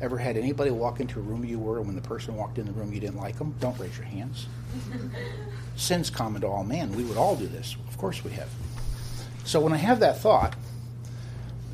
ever 0.00 0.18
had 0.18 0.36
anybody 0.36 0.70
walk 0.70 1.00
into 1.00 1.20
a 1.20 1.22
room 1.22 1.44
you 1.44 1.58
were, 1.58 1.78
and 1.78 1.86
when 1.86 1.94
the 1.94 2.02
person 2.02 2.36
walked 2.36 2.58
in 2.58 2.66
the 2.66 2.72
room 2.72 2.92
you 2.92 3.00
didn't 3.00 3.18
like 3.18 3.38
them? 3.38 3.54
Don't 3.60 3.78
raise 3.78 3.96
your 3.96 4.06
hands. 4.06 4.46
Sin's 5.76 6.10
common 6.10 6.42
to 6.42 6.48
all 6.48 6.64
men. 6.64 6.92
We 6.92 7.04
would 7.04 7.16
all 7.16 7.36
do 7.36 7.46
this. 7.46 7.76
Of 7.88 7.96
course 7.98 8.24
we 8.24 8.32
have. 8.32 8.48
So 9.44 9.60
when 9.60 9.72
I 9.72 9.76
have 9.76 10.00
that 10.00 10.18
thought, 10.18 10.54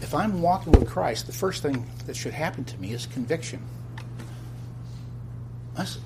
if 0.01 0.15
I'm 0.15 0.43
walking 0.43 0.73
with 0.73 0.89
Christ, 0.89 1.27
the 1.27 1.33
first 1.33 1.63
thing 1.63 1.89
that 2.07 2.17
should 2.17 2.33
happen 2.35 2.65
to 2.65 2.79
me 2.79 2.93
is 2.93 3.07
conviction. 3.07 3.63
That's, 5.75 5.99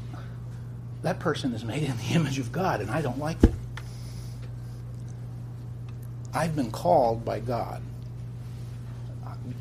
that 1.02 1.18
person 1.18 1.52
is 1.52 1.64
made 1.64 1.82
in 1.82 1.96
the 1.96 2.04
image 2.14 2.38
of 2.38 2.52
God, 2.52 2.80
and 2.80 2.90
I 2.90 3.02
don't 3.02 3.18
like 3.18 3.40
them. 3.40 3.58
I've 6.34 6.56
been 6.56 6.70
called 6.70 7.24
by 7.24 7.40
God. 7.40 7.82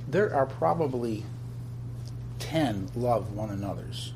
There 0.09 0.33
are 0.33 0.45
probably 0.45 1.25
10 2.39 2.91
love 2.95 3.33
one 3.33 3.49
another's 3.49 4.13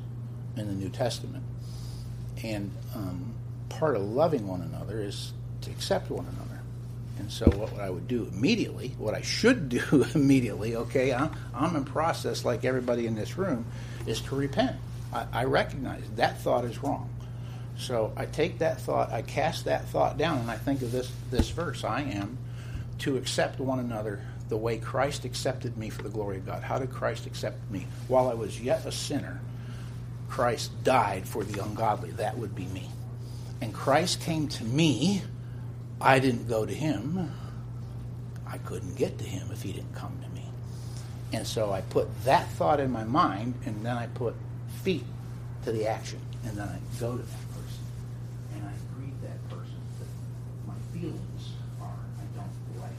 in 0.56 0.66
the 0.66 0.72
New 0.72 0.88
Testament. 0.88 1.44
And 2.42 2.70
um, 2.94 3.34
part 3.68 3.96
of 3.96 4.02
loving 4.02 4.46
one 4.46 4.62
another 4.62 5.00
is 5.00 5.32
to 5.62 5.70
accept 5.70 6.10
one 6.10 6.26
another. 6.26 6.60
And 7.18 7.32
so, 7.32 7.46
what 7.46 7.80
I 7.80 7.88
would 7.88 8.08
do 8.08 8.28
immediately, 8.32 8.94
what 8.98 9.14
I 9.14 9.22
should 9.22 9.68
do 9.70 10.06
immediately, 10.14 10.76
okay, 10.76 11.12
I'm, 11.12 11.30
I'm 11.54 11.76
in 11.76 11.84
process 11.84 12.44
like 12.44 12.64
everybody 12.64 13.06
in 13.06 13.14
this 13.14 13.38
room, 13.38 13.64
is 14.06 14.20
to 14.22 14.36
repent. 14.36 14.76
I 15.32 15.44
recognize 15.44 16.02
that 16.16 16.42
thought 16.42 16.66
is 16.66 16.82
wrong. 16.82 17.08
So 17.78 18.12
I 18.16 18.26
take 18.26 18.58
that 18.58 18.80
thought, 18.80 19.12
I 19.12 19.22
cast 19.22 19.66
that 19.66 19.88
thought 19.88 20.16
down, 20.16 20.38
and 20.38 20.50
I 20.50 20.56
think 20.56 20.82
of 20.82 20.92
this, 20.92 21.10
this 21.30 21.50
verse 21.50 21.84
I 21.84 22.02
am 22.02 22.38
to 23.00 23.16
accept 23.16 23.60
one 23.60 23.78
another 23.78 24.22
the 24.48 24.56
way 24.56 24.78
Christ 24.78 25.24
accepted 25.24 25.76
me 25.76 25.90
for 25.90 26.02
the 26.02 26.08
glory 26.08 26.38
of 26.38 26.46
God. 26.46 26.62
How 26.62 26.78
did 26.78 26.90
Christ 26.90 27.26
accept 27.26 27.70
me? 27.70 27.86
While 28.08 28.28
I 28.28 28.34
was 28.34 28.60
yet 28.60 28.86
a 28.86 28.92
sinner, 28.92 29.40
Christ 30.28 30.70
died 30.84 31.26
for 31.26 31.44
the 31.44 31.62
ungodly. 31.62 32.12
That 32.12 32.38
would 32.38 32.54
be 32.54 32.66
me. 32.66 32.88
And 33.60 33.74
Christ 33.74 34.20
came 34.20 34.48
to 34.48 34.64
me. 34.64 35.22
I 36.00 36.18
didn't 36.18 36.48
go 36.48 36.64
to 36.64 36.74
him. 36.74 37.32
I 38.46 38.58
couldn't 38.58 38.96
get 38.96 39.18
to 39.18 39.24
him 39.24 39.48
if 39.50 39.62
he 39.62 39.72
didn't 39.72 39.94
come 39.94 40.16
to 40.22 40.28
me. 40.28 40.44
And 41.32 41.46
so 41.46 41.72
I 41.72 41.80
put 41.80 42.08
that 42.24 42.48
thought 42.52 42.80
in 42.80 42.90
my 42.90 43.04
mind, 43.04 43.54
and 43.64 43.84
then 43.84 43.96
I 43.96 44.06
put 44.06 44.34
feet 44.82 45.04
to 45.64 45.72
the 45.72 45.86
action. 45.86 46.20
And 46.44 46.56
then 46.56 46.68
I 46.68 47.00
go 47.00 47.16
to 47.16 47.22
that 47.22 47.48
person, 47.54 47.84
and 48.54 48.64
I 48.64 48.72
greet 48.96 49.20
that 49.22 49.48
person. 49.48 49.74
That 49.98 50.68
my 50.68 50.74
feelings 51.00 51.52
are 51.80 51.92
I 52.18 52.24
don't 52.36 52.80
like, 52.80 52.96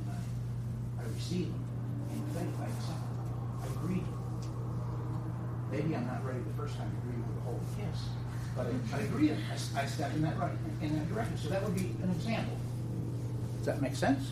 and 0.00 0.06
I, 0.10 1.02
I 1.02 1.14
receive 1.14 1.46
them 1.46 1.64
in 2.12 2.22
faith. 2.34 2.54
I 2.60 2.64
accept 2.64 3.00
them. 3.04 3.62
I 3.62 3.66
agree. 3.66 4.02
Maybe 5.70 5.94
I'm 5.94 6.06
not 6.06 6.24
ready 6.24 6.40
the 6.40 6.56
first 6.56 6.76
time 6.76 6.90
to 6.90 6.96
agree 7.04 7.20
with 7.20 7.36
a 7.36 7.44
whole 7.44 7.60
kiss, 7.76 8.00
but 8.56 8.66
I, 8.66 8.96
I 8.96 9.02
them. 9.02 9.38
I, 9.50 9.80
I 9.82 9.86
step 9.86 10.14
in 10.14 10.22
that 10.22 10.38
right 10.38 10.52
in 10.80 10.98
that 10.98 11.08
direction. 11.12 11.36
So 11.36 11.48
that 11.50 11.62
would 11.62 11.74
be 11.74 11.92
an 12.02 12.10
example. 12.10 12.56
Does 13.58 13.66
that 13.66 13.82
make 13.82 13.94
sense? 13.94 14.30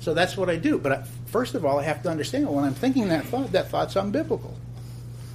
So 0.00 0.14
that's 0.14 0.36
what 0.36 0.50
I 0.50 0.56
do. 0.56 0.78
But 0.78 1.06
first 1.26 1.54
of 1.54 1.64
all, 1.64 1.78
I 1.78 1.84
have 1.84 2.02
to 2.02 2.10
understand 2.10 2.48
when 2.48 2.64
I'm 2.64 2.74
thinking 2.74 3.08
that 3.08 3.24
thought, 3.24 3.52
that 3.52 3.70
thought's 3.70 3.94
unbiblical. 3.94 4.52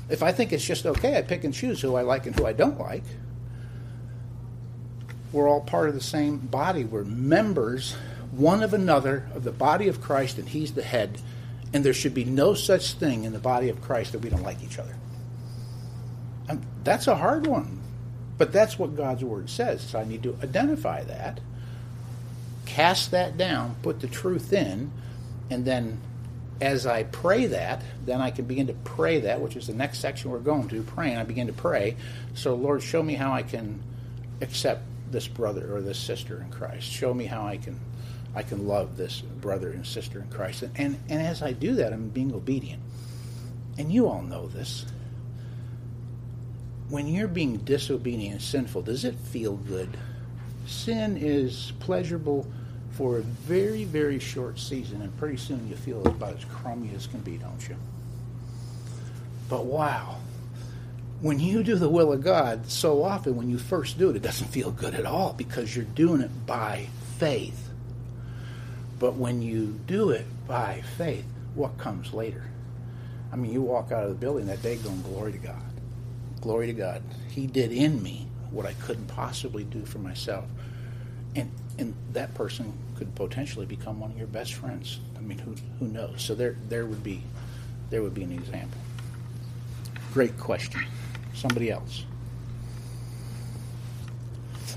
If 0.09 0.21
I 0.23 0.31
think 0.31 0.53
it's 0.53 0.63
just 0.63 0.85
okay, 0.85 1.17
I 1.17 1.21
pick 1.21 1.43
and 1.43 1.53
choose 1.53 1.81
who 1.81 1.95
I 1.95 2.01
like 2.01 2.27
and 2.27 2.37
who 2.37 2.45
I 2.45 2.53
don't 2.53 2.79
like. 2.79 3.03
We're 5.31 5.49
all 5.49 5.61
part 5.61 5.89
of 5.89 5.95
the 5.95 6.01
same 6.01 6.37
body. 6.37 6.83
We're 6.83 7.03
members, 7.03 7.95
one 8.31 8.63
of 8.63 8.73
another, 8.73 9.27
of 9.35 9.43
the 9.43 9.51
body 9.51 9.87
of 9.87 10.01
Christ, 10.01 10.37
and 10.37 10.47
He's 10.47 10.73
the 10.73 10.83
head. 10.83 11.19
And 11.73 11.83
there 11.83 11.93
should 11.93 12.13
be 12.13 12.23
no 12.23 12.53
such 12.53 12.93
thing 12.93 13.25
in 13.25 13.33
the 13.33 13.39
body 13.39 13.69
of 13.69 13.81
Christ 13.81 14.13
that 14.13 14.19
we 14.19 14.29
don't 14.29 14.43
like 14.43 14.63
each 14.63 14.79
other. 14.79 14.95
And 16.47 16.65
that's 16.83 17.07
a 17.07 17.15
hard 17.15 17.45
one. 17.45 17.81
But 18.37 18.51
that's 18.51 18.79
what 18.79 18.95
God's 18.95 19.23
Word 19.23 19.49
says. 19.49 19.81
So 19.81 19.99
I 19.99 20.05
need 20.05 20.23
to 20.23 20.37
identify 20.41 21.03
that, 21.03 21.39
cast 22.65 23.11
that 23.11 23.37
down, 23.37 23.75
put 23.81 23.99
the 23.99 24.07
truth 24.07 24.53
in, 24.53 24.91
and 25.49 25.65
then 25.65 25.99
as 26.61 26.87
I 26.87 27.03
pray 27.03 27.47
that, 27.47 27.83
then 28.05 28.21
I 28.21 28.31
can 28.31 28.45
begin 28.45 28.67
to 28.67 28.73
pray 28.73 29.21
that, 29.21 29.41
which 29.41 29.55
is 29.55 29.67
the 29.67 29.73
next 29.73 29.99
section 29.99 30.31
we're 30.31 30.39
going 30.39 30.67
to, 30.69 30.81
praying. 30.81 31.17
I 31.17 31.23
begin 31.23 31.47
to 31.47 31.53
pray. 31.53 31.97
So, 32.33 32.55
Lord, 32.55 32.81
show 32.81 33.03
me 33.03 33.13
how 33.13 33.31
I 33.31 33.43
can 33.43 33.81
accept 34.41 34.81
this 35.11 35.27
brother 35.27 35.75
or 35.75 35.81
this 35.81 35.97
sister 35.97 36.41
in 36.41 36.49
Christ. 36.49 36.89
Show 36.89 37.13
me 37.13 37.25
how 37.25 37.45
I 37.45 37.57
can 37.57 37.79
I 38.35 38.43
can 38.43 38.67
love 38.67 38.97
this 38.97 39.21
brother 39.21 39.71
and 39.71 39.85
sister 39.85 40.19
in 40.19 40.27
Christ. 40.29 40.61
And, 40.61 40.71
and, 40.75 40.99
and 41.09 41.21
as 41.21 41.41
I 41.41 41.53
do 41.53 41.73
that, 41.75 41.91
I'm 41.91 42.09
being 42.09 42.33
obedient. 42.33 42.83
And 43.79 43.91
you 43.91 44.07
all 44.07 44.21
know 44.21 44.47
this. 44.47 44.85
When 46.89 47.07
you're 47.07 47.27
being 47.27 47.57
disobedient 47.57 48.33
and 48.33 48.41
sinful, 48.41 48.83
does 48.83 49.05
it 49.05 49.15
feel 49.15 49.55
good? 49.55 49.97
Sin 50.67 51.17
is 51.17 51.73
pleasurable 51.79 52.45
for 52.91 53.17
a 53.17 53.21
very, 53.21 53.83
very 53.85 54.19
short 54.19 54.59
season, 54.59 55.01
and 55.01 55.15
pretty 55.17 55.37
soon 55.37 55.67
you 55.67 55.75
feel 55.75 56.05
about 56.07 56.35
as 56.35 56.45
crummy 56.45 56.93
as 56.95 57.07
can 57.07 57.21
be, 57.21 57.37
don't 57.37 57.67
you? 57.67 57.75
But 59.49 59.65
wow, 59.65 60.17
when 61.21 61.39
you 61.39 61.63
do 61.63 61.75
the 61.75 61.89
will 61.89 62.13
of 62.13 62.23
God, 62.23 62.69
so 62.69 63.03
often 63.03 63.35
when 63.35 63.49
you 63.49 63.57
first 63.57 63.97
do 63.97 64.09
it, 64.09 64.15
it 64.15 64.21
doesn't 64.21 64.47
feel 64.47 64.71
good 64.71 64.93
at 64.93 65.05
all 65.05 65.33
because 65.33 65.75
you're 65.75 65.85
doing 65.85 66.21
it 66.21 66.45
by 66.45 66.87
faith. 67.17 67.69
But 68.99 69.15
when 69.15 69.41
you 69.41 69.79
do 69.87 70.11
it 70.11 70.25
by 70.47 70.83
faith, 70.97 71.25
what 71.55 71.77
comes 71.77 72.13
later? 72.13 72.43
I 73.31 73.35
mean, 73.35 73.51
you 73.51 73.61
walk 73.61 73.91
out 73.91 74.03
of 74.03 74.09
the 74.09 74.15
building 74.15 74.45
that 74.47 74.61
day 74.61 74.75
going, 74.77 75.01
Glory 75.01 75.31
to 75.33 75.37
God. 75.37 75.61
Glory 76.41 76.67
to 76.67 76.73
God. 76.73 77.01
He 77.29 77.47
did 77.47 77.71
in 77.71 78.01
me 78.01 78.27
what 78.51 78.65
I 78.65 78.73
couldn't 78.73 79.07
possibly 79.07 79.63
do 79.63 79.85
for 79.85 79.97
myself. 79.99 80.45
And, 81.35 81.51
and 81.77 81.93
that 82.13 82.33
person 82.35 82.73
could 82.95 83.13
potentially 83.15 83.65
become 83.65 83.99
one 83.99 84.11
of 84.11 84.17
your 84.17 84.27
best 84.27 84.53
friends. 84.53 84.99
I 85.17 85.21
mean, 85.21 85.39
who, 85.39 85.55
who 85.79 85.87
knows? 85.87 86.21
So 86.21 86.35
there, 86.35 86.55
there, 86.69 86.85
would 86.85 87.03
be, 87.03 87.21
there 87.89 88.01
would 88.01 88.13
be 88.13 88.23
an 88.23 88.31
example. 88.31 88.79
Great 90.13 90.37
question. 90.37 90.81
Somebody 91.37 91.71
else. 91.71 92.03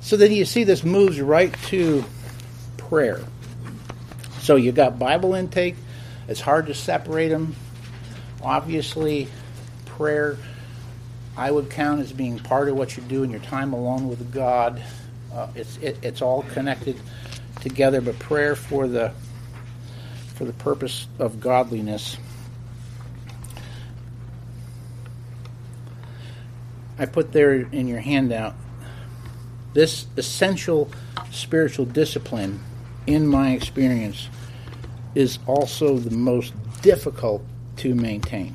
So 0.00 0.16
then 0.16 0.32
you 0.32 0.44
see 0.44 0.64
this 0.64 0.84
moves 0.84 1.20
right 1.20 1.52
to 1.68 2.04
prayer. 2.76 3.22
So 4.40 4.56
you 4.56 4.72
got 4.72 4.98
Bible 4.98 5.34
intake. 5.34 5.76
It's 6.28 6.40
hard 6.40 6.66
to 6.66 6.74
separate 6.74 7.28
them. 7.28 7.54
Obviously, 8.42 9.28
prayer 9.86 10.38
I 11.36 11.50
would 11.50 11.70
count 11.70 12.00
as 12.00 12.12
being 12.12 12.38
part 12.38 12.68
of 12.68 12.76
what 12.76 12.96
you 12.96 13.02
do 13.04 13.22
in 13.22 13.30
your 13.30 13.40
time 13.40 13.72
alone 13.72 14.08
with 14.08 14.32
God. 14.32 14.82
Uh, 15.32 15.48
it's 15.54 15.76
it, 15.78 15.98
it's 16.02 16.20
all 16.20 16.42
connected 16.42 17.00
together, 17.60 18.00
but 18.00 18.18
prayer 18.18 18.56
for 18.56 18.88
the 18.88 19.12
for 20.34 20.44
the 20.44 20.52
purpose 20.52 21.06
of 21.18 21.40
godliness. 21.40 22.16
I 27.00 27.06
put 27.06 27.32
there 27.32 27.54
in 27.54 27.88
your 27.88 27.98
handout 27.98 28.54
this 29.72 30.06
essential 30.16 30.90
spiritual 31.30 31.86
discipline, 31.86 32.60
in 33.06 33.26
my 33.26 33.52
experience, 33.52 34.28
is 35.14 35.38
also 35.46 35.96
the 35.96 36.10
most 36.10 36.52
difficult 36.82 37.42
to 37.76 37.94
maintain. 37.94 38.54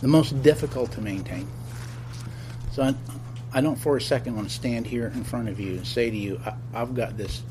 The 0.00 0.08
most 0.08 0.42
difficult 0.42 0.92
to 0.92 1.00
maintain. 1.00 1.48
So 2.72 2.82
I, 2.82 2.94
I 3.52 3.60
don't 3.60 3.76
for 3.76 3.96
a 3.96 4.00
second 4.00 4.36
want 4.36 4.48
to 4.48 4.54
stand 4.54 4.86
here 4.86 5.08
in 5.08 5.24
front 5.24 5.48
of 5.48 5.58
you 5.58 5.72
and 5.72 5.86
say 5.86 6.08
to 6.08 6.16
you, 6.16 6.40
I've 6.72 6.94
got 6.94 7.16
this 7.16 7.42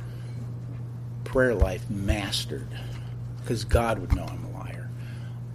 prayer 1.25 1.53
life 1.53 1.87
mastered 1.89 2.67
because 3.41 3.65
God 3.65 3.99
would 3.99 4.15
know 4.15 4.23
I'm 4.23 4.45
a 4.45 4.51
liar. 4.51 4.89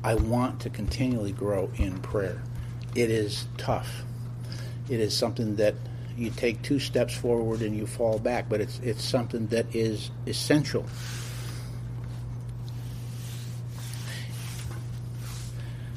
I 0.02 0.14
want 0.14 0.60
to 0.60 0.70
continually 0.70 1.32
grow 1.32 1.70
in 1.76 1.98
prayer. 2.00 2.42
It 2.94 3.10
is 3.10 3.46
tough. 3.56 4.02
It 4.88 5.00
is 5.00 5.16
something 5.16 5.56
that 5.56 5.74
you 6.16 6.30
take 6.30 6.62
two 6.62 6.78
steps 6.78 7.14
forward 7.14 7.62
and 7.62 7.76
you 7.76 7.86
fall 7.86 8.18
back, 8.18 8.48
but 8.48 8.60
it's 8.60 8.78
it's 8.80 9.04
something 9.04 9.48
that 9.48 9.74
is 9.74 10.10
essential. 10.26 10.86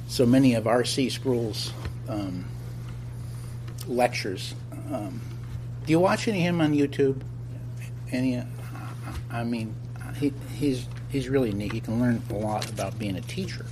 So 0.07 0.25
many 0.25 0.55
of 0.55 0.65
R.C. 0.65 1.09
Sproul's 1.09 1.71
um, 2.09 2.45
lectures. 3.85 4.55
Um, 4.91 5.21
do 5.85 5.91
you 5.91 5.99
watch 5.99 6.27
any 6.27 6.39
of 6.39 6.45
him 6.45 6.61
on 6.61 6.73
YouTube? 6.73 7.21
Any? 8.11 8.41
I 9.29 9.43
mean, 9.43 9.75
he, 10.15 10.33
he's 10.55 10.87
he's 11.09 11.29
really 11.29 11.51
neat. 11.51 11.73
You 11.73 11.81
can 11.81 11.99
learn 11.99 12.23
a 12.31 12.33
lot 12.33 12.69
about 12.69 12.97
being 12.97 13.15
a 13.15 13.21
teacher. 13.21 13.65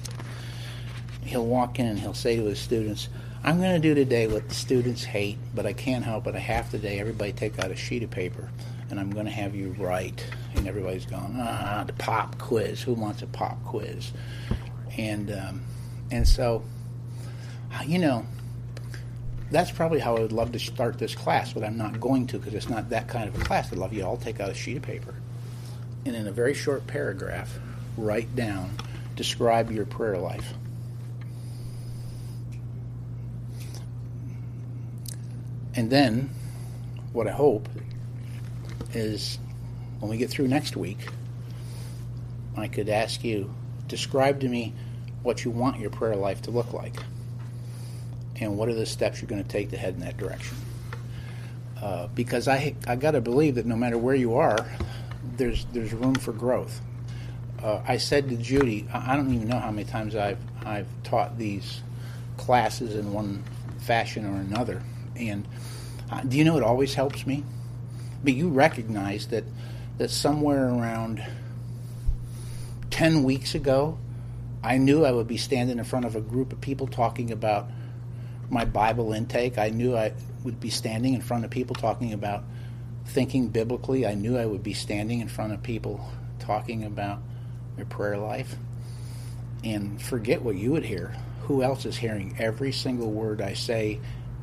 He'll 1.26 1.45
walk 1.45 1.80
in 1.80 1.88
and 1.88 1.99
he'll 1.99 2.13
say 2.13 2.36
to 2.36 2.43
his 2.45 2.59
students, 2.59 3.09
I'm 3.43 3.59
going 3.59 3.73
to 3.73 3.80
do 3.80 3.93
today 3.93 4.26
what 4.26 4.49
the 4.49 4.55
students 4.55 5.03
hate, 5.03 5.38
but 5.53 5.67
I 5.67 5.73
can't 5.73 6.03
help 6.03 6.26
it. 6.26 6.34
I 6.34 6.39
have 6.39 6.71
today. 6.71 6.99
Everybody 6.99 7.32
take 7.32 7.59
out 7.59 7.69
a 7.69 7.76
sheet 7.76 8.01
of 8.01 8.09
paper, 8.09 8.49
and 8.89 8.99
I'm 8.99 9.11
going 9.11 9.26
to 9.26 9.32
have 9.32 9.55
you 9.55 9.76
write. 9.78 10.26
And 10.55 10.67
everybody's 10.67 11.05
going, 11.05 11.36
ah, 11.38 11.84
the 11.86 11.93
pop 11.93 12.39
quiz. 12.39 12.82
Who 12.82 12.93
wants 12.93 13.21
a 13.21 13.28
pop 13.28 13.63
quiz? 13.63 14.11
And 14.97 15.32
um, 15.32 15.61
and 16.09 16.28
so, 16.28 16.63
you 17.86 17.99
know, 17.99 18.26
that's 19.51 19.69
probably 19.69 19.99
how 19.99 20.17
I 20.17 20.21
would 20.21 20.32
love 20.32 20.51
to 20.53 20.59
start 20.59 20.97
this 20.97 21.13
class, 21.13 21.53
but 21.53 21.63
I'm 21.63 21.78
not 21.78 21.99
going 21.99 22.26
to 22.28 22.39
because 22.39 22.55
it's 22.55 22.69
not 22.69 22.89
that 22.89 23.07
kind 23.07 23.28
of 23.28 23.39
a 23.39 23.43
class. 23.43 23.71
I'd 23.71 23.78
love 23.78 23.93
you 23.93 24.03
all 24.03 24.17
take 24.17 24.39
out 24.39 24.49
a 24.49 24.55
sheet 24.55 24.78
of 24.78 24.84
paper, 24.84 25.13
and 26.03 26.15
in 26.15 26.26
a 26.26 26.32
very 26.32 26.55
short 26.55 26.88
paragraph, 26.88 27.59
write 27.95 28.36
down, 28.36 28.71
describe 29.15 29.71
your 29.71 29.86
prayer 29.86 30.17
life 30.17 30.53
And 35.76 35.89
then, 35.89 36.30
what 37.11 37.28
I 37.28 37.32
hope 37.32 37.67
is 38.93 39.38
when 39.99 40.09
we 40.09 40.17
get 40.17 40.30
through 40.30 40.47
next 40.47 40.78
week, 40.78 40.99
I 42.55 42.67
could 42.67 42.89
ask 42.89 43.23
you, 43.23 43.53
describe 43.88 44.39
to 44.41 44.47
me 44.47 44.73
what 45.23 45.43
you 45.43 45.51
want 45.51 45.80
your 45.80 45.89
prayer 45.89 46.15
life 46.15 46.43
to 46.43 46.51
look 46.51 46.71
like. 46.71 46.95
And 48.38 48.57
what 48.57 48.69
are 48.69 48.73
the 48.73 48.86
steps 48.86 49.21
you're 49.21 49.30
going 49.30 49.43
to 49.43 49.49
take 49.49 49.71
to 49.71 49.78
head 49.78 49.95
in 49.95 50.01
that 50.01 50.17
direction? 50.17 50.57
Uh, 51.82 52.07
because 52.07 52.47
I 52.47 52.76
I 52.88 52.95
got 52.95 53.11
to 53.11 53.21
believe 53.21 53.55
that 53.55 53.65
no 53.65 53.76
matter 53.76 53.97
where 53.97 54.15
you 54.15 54.36
are, 54.36 54.57
there's 55.38 55.65
there's 55.73 55.93
room 55.93 56.15
for 56.15 56.32
growth. 56.32 56.82
Uh, 57.61 57.82
I 57.88 57.97
said 57.97 58.30
to 58.30 58.38
Judy, 58.38 58.88
I 58.93 59.15
don't 59.15 59.34
even 59.34 59.47
know 59.47 59.59
how 59.59 59.71
many 59.71 59.86
times 59.86 60.15
I've 60.15 60.39
I've 60.65 60.88
taught 61.03 61.38
these 61.38 61.82
classes 62.38 62.95
in 62.95 63.11
one 63.13 63.43
fashion 63.80 64.26
or 64.26 64.39
another, 64.39 64.82
and 65.18 65.47
uh, 66.11 66.22
do 66.22 66.38
you 66.38 66.43
know 66.43 66.57
it 66.57 66.63
always 66.63 66.93
helps 66.93 67.26
me? 67.26 67.43
But 68.24 68.34
you 68.34 68.49
recognize 68.49 69.28
that 69.28 69.43
that 69.97 70.09
somewhere 70.09 70.68
around 70.68 71.26
ten 72.89 73.24
weeks 73.24 73.55
ago, 73.55 73.97
I 74.63 74.78
knew 74.78 75.05
I 75.05 75.11
would 75.11 75.28
be 75.28 75.38
standing 75.38 75.78
in 75.78 75.84
front 75.86 76.05
of 76.05 76.16
a 76.16 76.22
group 76.22 76.51
of 76.51 76.61
people 76.61 76.88
talking 76.88 77.32
about 77.32 77.70
my 78.49 78.66
Bible 78.66 79.13
intake. 79.13 79.57
I 79.57 79.70
knew 79.70 79.95
I 79.95 80.13
would 80.43 80.59
be 80.59 80.70
standing 80.70 81.13
in 81.13 81.22
front 81.22 81.45
of 81.45 81.51
people 81.51 81.76
talking 81.76 82.13
about 82.13 82.43
thinking 83.05 83.49
biblically. 83.49 84.05
I 84.05 84.13
knew 84.13 84.38
I 84.38 84.45
would 84.45 84.63
be 84.63 84.74
standing 84.74 85.20
in 85.20 85.28
front 85.28 85.53
of 85.53 85.63
people 85.63 86.07
talking 86.39 86.84
about 86.84 87.20
their 87.76 87.86
prayer 87.86 88.18
life. 88.18 88.55
And 89.63 90.01
forget 90.01 90.41
what 90.41 90.55
you 90.55 90.72
would 90.72 90.86
hear. 90.86 91.16
Who 91.43 91.63
else 91.63 91.86
is 91.86 91.97
hearing 91.97 92.36
every 92.39 92.72
single 92.72 93.11
word 93.11 93.41
I 93.41 93.53
say 93.53 93.99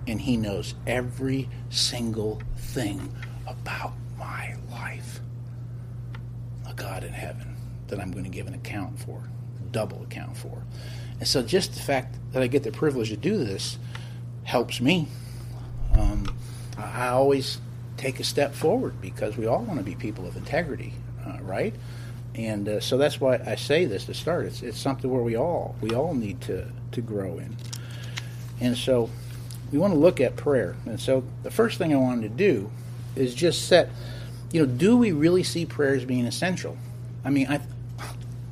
and 0.06 0.20
He 0.20 0.36
knows 0.36 0.74
every 0.86 1.48
single 1.70 2.40
thing 2.56 3.14
about 3.46 3.92
my 4.18 4.56
life. 4.70 5.20
A 6.68 6.74
God 6.74 7.04
in 7.04 7.12
heaven 7.12 7.56
that 7.88 8.00
I'm 8.00 8.10
going 8.10 8.24
to 8.24 8.30
give 8.30 8.46
an 8.46 8.54
account 8.54 8.98
for, 8.98 9.22
double 9.70 10.02
account 10.02 10.36
for. 10.36 10.62
And 11.18 11.28
so 11.28 11.42
just 11.42 11.74
the 11.74 11.80
fact 11.80 12.16
that 12.32 12.42
I 12.42 12.46
get 12.46 12.62
the 12.62 12.72
privilege 12.72 13.10
to 13.10 13.16
do 13.16 13.38
this 13.38 13.78
helps 14.44 14.80
me. 14.80 15.08
Um, 15.94 16.26
I 16.76 17.08
always 17.08 17.60
take 17.96 18.18
a 18.18 18.24
step 18.24 18.54
forward 18.54 19.00
because 19.00 19.36
we 19.36 19.46
all 19.46 19.62
want 19.62 19.78
to 19.78 19.84
be 19.84 19.94
people 19.94 20.26
of 20.26 20.36
integrity, 20.36 20.94
uh, 21.24 21.38
right? 21.42 21.74
And 22.34 22.68
uh, 22.68 22.80
so 22.80 22.96
that's 22.96 23.20
why 23.20 23.40
I 23.46 23.56
say 23.56 23.84
this 23.84 24.06
to 24.06 24.14
start. 24.14 24.46
It's, 24.46 24.62
it's 24.62 24.80
something 24.80 25.10
where 25.10 25.22
we 25.22 25.36
all 25.36 25.76
we 25.80 25.94
all 25.94 26.14
need 26.14 26.40
to 26.42 26.66
to 26.92 27.00
grow 27.00 27.38
in. 27.38 27.56
And 28.60 28.76
so 28.76 29.10
we 29.72 29.78
want 29.78 29.94
to 29.94 29.98
look 29.98 30.20
at 30.20 30.36
prayer. 30.36 30.76
And 30.86 31.00
so 31.00 31.24
the 31.42 31.50
first 31.50 31.78
thing 31.78 31.92
I 31.92 31.96
wanted 31.96 32.22
to 32.22 32.28
do 32.28 32.70
is 33.16 33.34
just 33.34 33.66
set, 33.66 33.88
you 34.52 34.60
know, 34.60 34.66
do 34.66 34.96
we 34.96 35.12
really 35.12 35.42
see 35.42 35.66
prayer 35.66 35.94
as 35.94 36.04
being 36.04 36.26
essential? 36.26 36.76
I 37.24 37.30
mean, 37.30 37.48
I, 37.48 37.60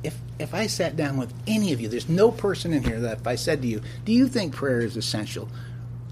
if 0.03 0.17
if 0.39 0.53
I 0.55 0.67
sat 0.67 0.97
down 0.97 1.17
with 1.17 1.31
any 1.45 1.73
of 1.73 1.79
you, 1.79 1.87
there's 1.87 2.09
no 2.09 2.31
person 2.31 2.73
in 2.73 2.83
here 2.83 2.99
that 3.01 3.19
if 3.19 3.27
I 3.27 3.35
said 3.35 3.61
to 3.61 3.67
you, 3.67 3.81
"Do 4.05 4.11
you 4.11 4.27
think 4.27 4.53
prayer 4.53 4.81
is 4.81 4.97
essential?" 4.97 5.47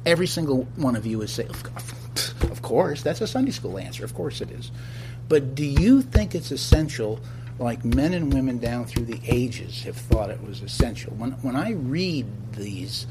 Every 0.05 0.28
single 0.28 0.64
one 0.76 0.95
of 0.95 1.05
you 1.05 1.18
would 1.18 1.30
say, 1.30 1.47
"Of 2.43 2.62
course." 2.62 3.01
That's 3.01 3.22
a 3.22 3.28
Sunday 3.28 3.51
school 3.51 3.80
answer. 3.80 4.05
Of 4.05 4.14
course 4.14 4.41
it 4.41 4.51
is. 4.51 4.72
But 5.28 5.55
do 5.55 5.66
you 5.66 6.01
think 6.01 6.36
it's 6.36 6.51
essential? 6.51 7.20
Like 7.57 7.84
men 7.84 8.14
and 8.14 8.34
women 8.34 8.60
down 8.60 8.86
through 8.86 9.05
the 9.05 9.20
ages 9.26 9.84
have 9.84 9.97
thought 9.97 10.30
it 10.30 10.41
was 10.41 10.62
essential. 10.62 11.14
When 11.18 11.32
when 11.41 11.55
I 11.55 11.72
read 11.72 12.26
these 12.53 13.07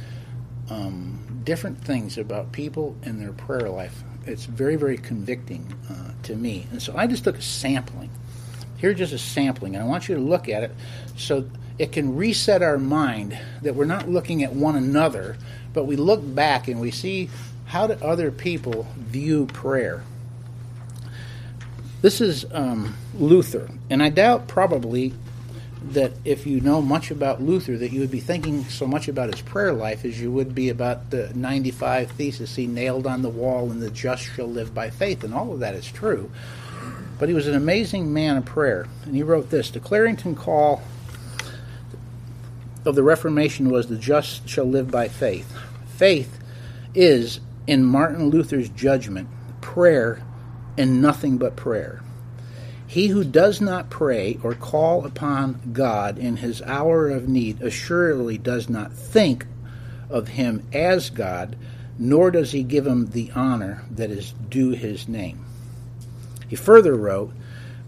um, 0.70 1.40
different 1.44 1.82
things 1.82 2.18
about 2.18 2.52
people 2.52 2.96
and 3.02 3.20
their 3.20 3.32
prayer 3.32 3.68
life. 3.68 4.02
It's 4.26 4.44
very, 4.44 4.76
very 4.76 4.98
convicting 4.98 5.72
uh, 5.90 6.12
to 6.24 6.36
me. 6.36 6.66
And 6.70 6.82
so 6.82 6.96
I 6.96 7.06
just 7.06 7.24
took 7.24 7.38
a 7.38 7.42
sampling. 7.42 8.10
Here's 8.76 8.98
just 8.98 9.12
a 9.12 9.18
sampling, 9.18 9.74
and 9.74 9.82
I 9.82 9.86
want 9.86 10.08
you 10.08 10.14
to 10.14 10.20
look 10.20 10.48
at 10.48 10.62
it 10.62 10.72
so 11.16 11.48
it 11.78 11.92
can 11.92 12.16
reset 12.16 12.62
our 12.62 12.78
mind 12.78 13.38
that 13.62 13.74
we're 13.74 13.84
not 13.84 14.08
looking 14.08 14.42
at 14.44 14.52
one 14.52 14.76
another, 14.76 15.36
but 15.72 15.84
we 15.84 15.96
look 15.96 16.20
back 16.34 16.68
and 16.68 16.80
we 16.80 16.90
see 16.90 17.30
how 17.66 17.86
do 17.86 17.94
other 18.04 18.30
people 18.30 18.86
view 18.96 19.46
prayer. 19.46 20.02
This 22.02 22.20
is 22.20 22.46
um, 22.52 22.96
Luther, 23.14 23.68
and 23.90 24.02
I 24.02 24.08
doubt 24.10 24.46
probably 24.46 25.14
that 25.82 26.12
if 26.24 26.46
you 26.46 26.60
know 26.60 26.82
much 26.82 27.10
about 27.10 27.40
Luther, 27.40 27.76
that 27.76 27.92
you 27.92 28.00
would 28.00 28.10
be 28.10 28.20
thinking 28.20 28.64
so 28.64 28.86
much 28.86 29.08
about 29.08 29.32
his 29.32 29.42
prayer 29.42 29.72
life 29.72 30.04
as 30.04 30.20
you 30.20 30.30
would 30.30 30.54
be 30.54 30.68
about 30.68 31.10
the 31.10 31.32
95 31.34 32.10
thesis 32.12 32.56
he 32.56 32.66
nailed 32.66 33.06
on 33.06 33.22
the 33.22 33.28
wall 33.28 33.70
and 33.70 33.80
the 33.80 33.90
just 33.90 34.24
shall 34.24 34.48
live 34.48 34.74
by 34.74 34.90
faith, 34.90 35.22
and 35.22 35.32
all 35.32 35.52
of 35.52 35.60
that 35.60 35.74
is 35.74 35.90
true. 35.90 36.30
But 37.18 37.28
he 37.28 37.34
was 37.34 37.46
an 37.46 37.54
amazing 37.54 38.12
man 38.12 38.36
of 38.36 38.44
prayer. 38.44 38.86
And 39.04 39.14
he 39.14 39.22
wrote 39.22 39.50
this 39.50 39.70
The 39.70 39.80
Clarington 39.80 40.36
call 40.36 40.82
of 42.84 42.94
the 42.94 43.02
Reformation 43.02 43.70
was 43.70 43.88
the 43.88 43.98
just 43.98 44.48
shall 44.48 44.64
live 44.64 44.90
by 44.90 45.08
faith. 45.08 45.52
Faith 45.86 46.38
is, 46.94 47.40
in 47.66 47.84
Martin 47.84 48.30
Luther's 48.30 48.68
judgment, 48.68 49.28
prayer 49.60 50.22
and 50.76 51.02
nothing 51.02 51.38
but 51.38 51.56
prayer. 51.56 52.02
He 52.88 53.08
who 53.08 53.22
does 53.22 53.60
not 53.60 53.90
pray 53.90 54.38
or 54.42 54.54
call 54.54 55.04
upon 55.04 55.60
God 55.74 56.16
in 56.16 56.38
his 56.38 56.62
hour 56.62 57.10
of 57.10 57.28
need 57.28 57.60
assuredly 57.60 58.38
does 58.38 58.70
not 58.70 58.94
think 58.94 59.44
of 60.08 60.28
him 60.28 60.66
as 60.72 61.10
God, 61.10 61.54
nor 61.98 62.30
does 62.30 62.52
he 62.52 62.62
give 62.62 62.86
him 62.86 63.10
the 63.10 63.30
honor 63.34 63.84
that 63.90 64.10
is 64.10 64.32
due 64.48 64.70
his 64.70 65.06
name. 65.06 65.44
He 66.48 66.56
further 66.56 66.94
wrote, 66.94 67.30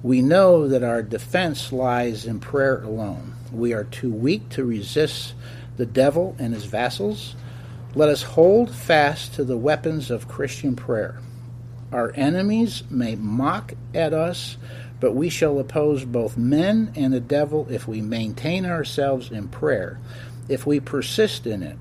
We 0.03 0.21
know 0.21 0.69
that 0.69 0.83
our 0.83 1.03
defense 1.03 1.73
lies 1.73 2.27
in 2.27 2.39
prayer 2.39 2.83
alone. 2.83 3.33
We 3.51 3.73
are 3.73 3.85
too 3.85 4.13
weak 4.13 4.51
to 4.51 4.67
resist 4.67 5.33
the 5.79 5.87
devil 5.87 6.37
and 6.39 6.53
his 6.53 6.67
vassals. 6.67 7.35
Let 7.95 8.11
us 8.11 8.23
hold 8.23 8.71
fast 8.71 9.33
to 9.37 9.45
the 9.45 9.57
weapons 9.57 10.11
of 10.11 10.29
Christian 10.29 10.77
prayer. 10.77 11.21
Our 11.91 12.13
enemies 12.15 12.85
may 12.89 13.17
mock 13.17 13.73
at 13.95 14.13
us 14.13 14.57
but 15.01 15.13
we 15.13 15.31
shall 15.31 15.59
oppose 15.59 16.05
both 16.05 16.37
men 16.37 16.93
and 16.95 17.13
the 17.13 17.21
devil 17.21 17.67
if 17.71 17.89
we 17.89 18.03
maintain 18.03 18.67
ourselves 18.67 19.31
in 19.31 19.49
prayer, 19.49 19.99
if 20.49 20.67
we 20.67 20.79
persist 20.79 21.47
in 21.47 21.63
it. 21.63 21.79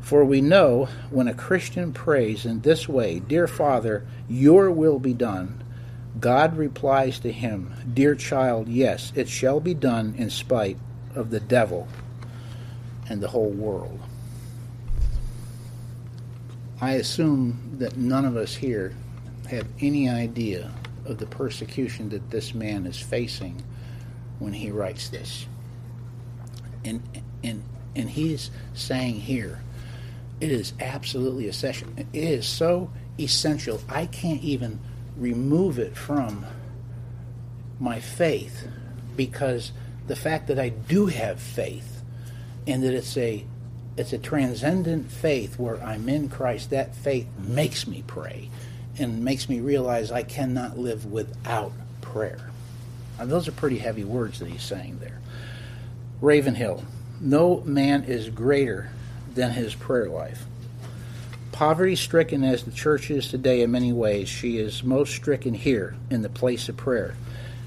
For 0.00 0.24
we 0.24 0.40
know 0.40 0.88
when 1.10 1.28
a 1.28 1.34
Christian 1.34 1.92
prays 1.92 2.46
in 2.46 2.60
this 2.60 2.88
way, 2.88 3.18
Dear 3.18 3.46
Father, 3.46 4.06
your 4.28 4.70
will 4.70 4.98
be 4.98 5.12
done, 5.12 5.62
God 6.18 6.56
replies 6.56 7.18
to 7.20 7.32
him, 7.32 7.74
Dear 7.92 8.14
child, 8.14 8.68
yes, 8.68 9.12
it 9.14 9.28
shall 9.28 9.60
be 9.60 9.74
done 9.74 10.14
in 10.16 10.30
spite 10.30 10.78
of 11.14 11.30
the 11.30 11.40
devil 11.40 11.88
and 13.08 13.20
the 13.20 13.28
whole 13.28 13.50
world. 13.50 14.00
I 16.80 16.92
assume 16.92 17.76
that 17.78 17.96
none 17.96 18.24
of 18.24 18.36
us 18.36 18.54
here 18.54 18.94
have 19.50 19.66
any 19.80 20.08
idea 20.08 20.70
of 21.04 21.18
the 21.18 21.26
persecution 21.26 22.08
that 22.10 22.30
this 22.30 22.54
man 22.54 22.86
is 22.86 22.98
facing 22.98 23.62
when 24.38 24.52
he 24.52 24.70
writes 24.70 25.08
this. 25.08 25.46
And 26.84 27.02
and 27.42 27.62
and 27.94 28.08
he's 28.08 28.50
saying 28.74 29.16
here, 29.16 29.60
it 30.40 30.50
is 30.50 30.72
absolutely 30.80 31.48
essential. 31.48 31.88
It 31.96 32.06
is 32.12 32.46
so 32.46 32.90
essential. 33.18 33.80
I 33.88 34.06
can't 34.06 34.42
even 34.42 34.80
remove 35.16 35.78
it 35.78 35.96
from 35.96 36.46
my 37.78 38.00
faith 38.00 38.66
because 39.16 39.72
the 40.06 40.16
fact 40.16 40.48
that 40.48 40.58
I 40.58 40.70
do 40.70 41.06
have 41.06 41.40
faith 41.40 42.02
and 42.66 42.82
that 42.82 42.94
it's 42.94 43.16
a 43.16 43.44
it's 43.96 44.12
a 44.12 44.18
transcendent 44.18 45.10
faith 45.10 45.58
where 45.58 45.82
I'm 45.82 46.08
in 46.08 46.28
Christ, 46.28 46.70
that 46.70 46.94
faith 46.94 47.26
makes 47.38 47.86
me 47.86 48.02
pray 48.06 48.48
and 48.98 49.24
makes 49.24 49.48
me 49.48 49.60
realize 49.60 50.10
I 50.10 50.22
cannot 50.22 50.78
live 50.78 51.06
without 51.06 51.72
prayer. 52.00 52.50
Now, 53.18 53.26
those 53.26 53.48
are 53.48 53.52
pretty 53.52 53.78
heavy 53.78 54.04
words 54.04 54.38
that 54.38 54.48
he's 54.48 54.62
saying 54.62 54.98
there. 55.00 55.20
Ravenhill, 56.20 56.84
no 57.20 57.62
man 57.62 58.04
is 58.04 58.28
greater 58.28 58.90
than 59.34 59.52
his 59.52 59.74
prayer 59.74 60.08
life. 60.08 60.44
Poverty 61.52 61.96
stricken 61.96 62.44
as 62.44 62.62
the 62.62 62.70
church 62.70 63.10
is 63.10 63.28
today 63.28 63.60
in 63.60 63.70
many 63.70 63.92
ways, 63.92 64.28
she 64.28 64.58
is 64.58 64.82
most 64.82 65.14
stricken 65.14 65.52
here 65.52 65.94
in 66.10 66.22
the 66.22 66.28
place 66.28 66.68
of 66.68 66.76
prayer. 66.76 67.14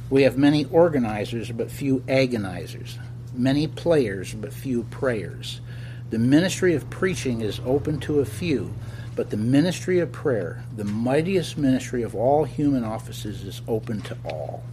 We 0.09 0.23
have 0.23 0.37
many 0.37 0.65
organizers, 0.65 1.51
but 1.51 1.69
few 1.69 1.99
agonizers, 2.07 2.97
many 3.33 3.67
players, 3.67 4.33
but 4.33 4.53
few 4.53 4.83
prayers. 4.83 5.61
The 6.09 6.19
ministry 6.19 6.75
of 6.75 6.89
preaching 6.89 7.41
is 7.41 7.59
open 7.65 7.99
to 8.01 8.19
a 8.19 8.25
few, 8.25 8.73
but 9.15 9.29
the 9.29 9.37
ministry 9.37 9.99
of 9.99 10.11
prayer, 10.11 10.63
the 10.75 10.83
mightiest 10.83 11.57
ministry 11.57 12.01
of 12.01 12.15
all 12.15 12.45
human 12.45 12.83
offices, 12.83 13.43
is 13.43 13.61
open 13.67 14.01
to 14.01 14.17
all. 14.25 14.63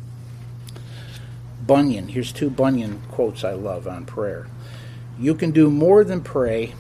Bunyan, 1.67 2.09
here's 2.09 2.33
two 2.33 2.51
Bunyan 2.51 3.03
quotes 3.11 3.45
I 3.45 3.53
love 3.53 3.87
on 3.87 4.07
prayer. 4.07 4.47
You 5.19 5.35
can 5.35 5.51
do 5.51 5.71
more 5.71 6.05
than 6.05 6.23
pray 6.23 6.75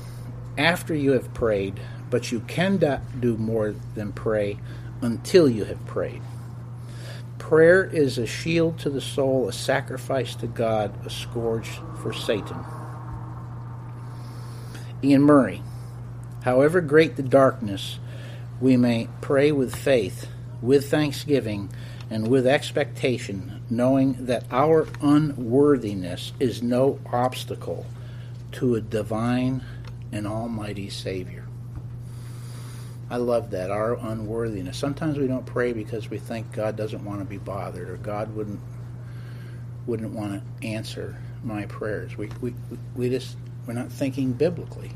after 0.56 0.94
you 0.94 1.12
have 1.12 1.32
prayed, 1.34 1.78
but 2.08 2.32
you 2.32 2.40
cannot 2.40 3.20
do 3.20 3.36
more 3.36 3.74
than 3.94 4.12
pray 4.12 4.58
until 5.02 5.48
you 5.48 5.64
have 5.64 5.84
prayed. 5.86 6.22
Prayer 7.38 7.84
is 7.84 8.16
a 8.18 8.26
shield 8.26 8.78
to 8.78 8.90
the 8.90 9.00
soul, 9.00 9.48
a 9.48 9.52
sacrifice 9.52 10.34
to 10.36 10.46
God, 10.46 10.94
a 11.04 11.10
scourge 11.10 11.68
for 12.02 12.12
Satan. 12.12 12.64
Iain 15.02 15.22
Murray, 15.22 15.62
However 16.42 16.80
great 16.80 17.16
the 17.16 17.22
darkness, 17.22 17.98
we 18.60 18.76
may 18.76 19.08
pray 19.20 19.52
with 19.52 19.74
faith, 19.74 20.28
with 20.62 20.90
thanksgiving, 20.90 21.70
and 22.10 22.28
with 22.28 22.46
expectation, 22.46 23.62
knowing 23.70 24.26
that 24.26 24.44
our 24.50 24.86
unworthiness 25.00 26.32
is 26.40 26.62
no 26.62 26.98
obstacle 27.12 27.86
to 28.52 28.74
a 28.74 28.80
divine 28.80 29.62
and 30.12 30.26
almighty 30.26 30.90
Savior. 30.90 31.46
I 33.08 33.16
love 33.16 33.50
that, 33.50 33.70
our 33.70 33.94
unworthiness. 33.94 34.76
Sometimes 34.78 35.18
we 35.18 35.26
don't 35.26 35.46
pray 35.46 35.72
because 35.72 36.08
we 36.08 36.18
think 36.18 36.52
God 36.52 36.76
doesn't 36.76 37.04
want 37.04 37.20
to 37.20 37.24
be 37.24 37.38
bothered 37.38 37.88
or 37.88 37.96
God 37.96 38.34
wouldn't 38.34 38.60
wouldn't 39.86 40.12
want 40.12 40.40
to 40.60 40.66
answer 40.66 41.16
my 41.42 41.66
prayers. 41.66 42.16
We, 42.16 42.28
we, 42.40 42.54
we 42.94 43.08
just 43.08 43.36
we're 43.66 43.72
not 43.72 43.90
thinking 43.90 44.32
biblically. 44.32 44.92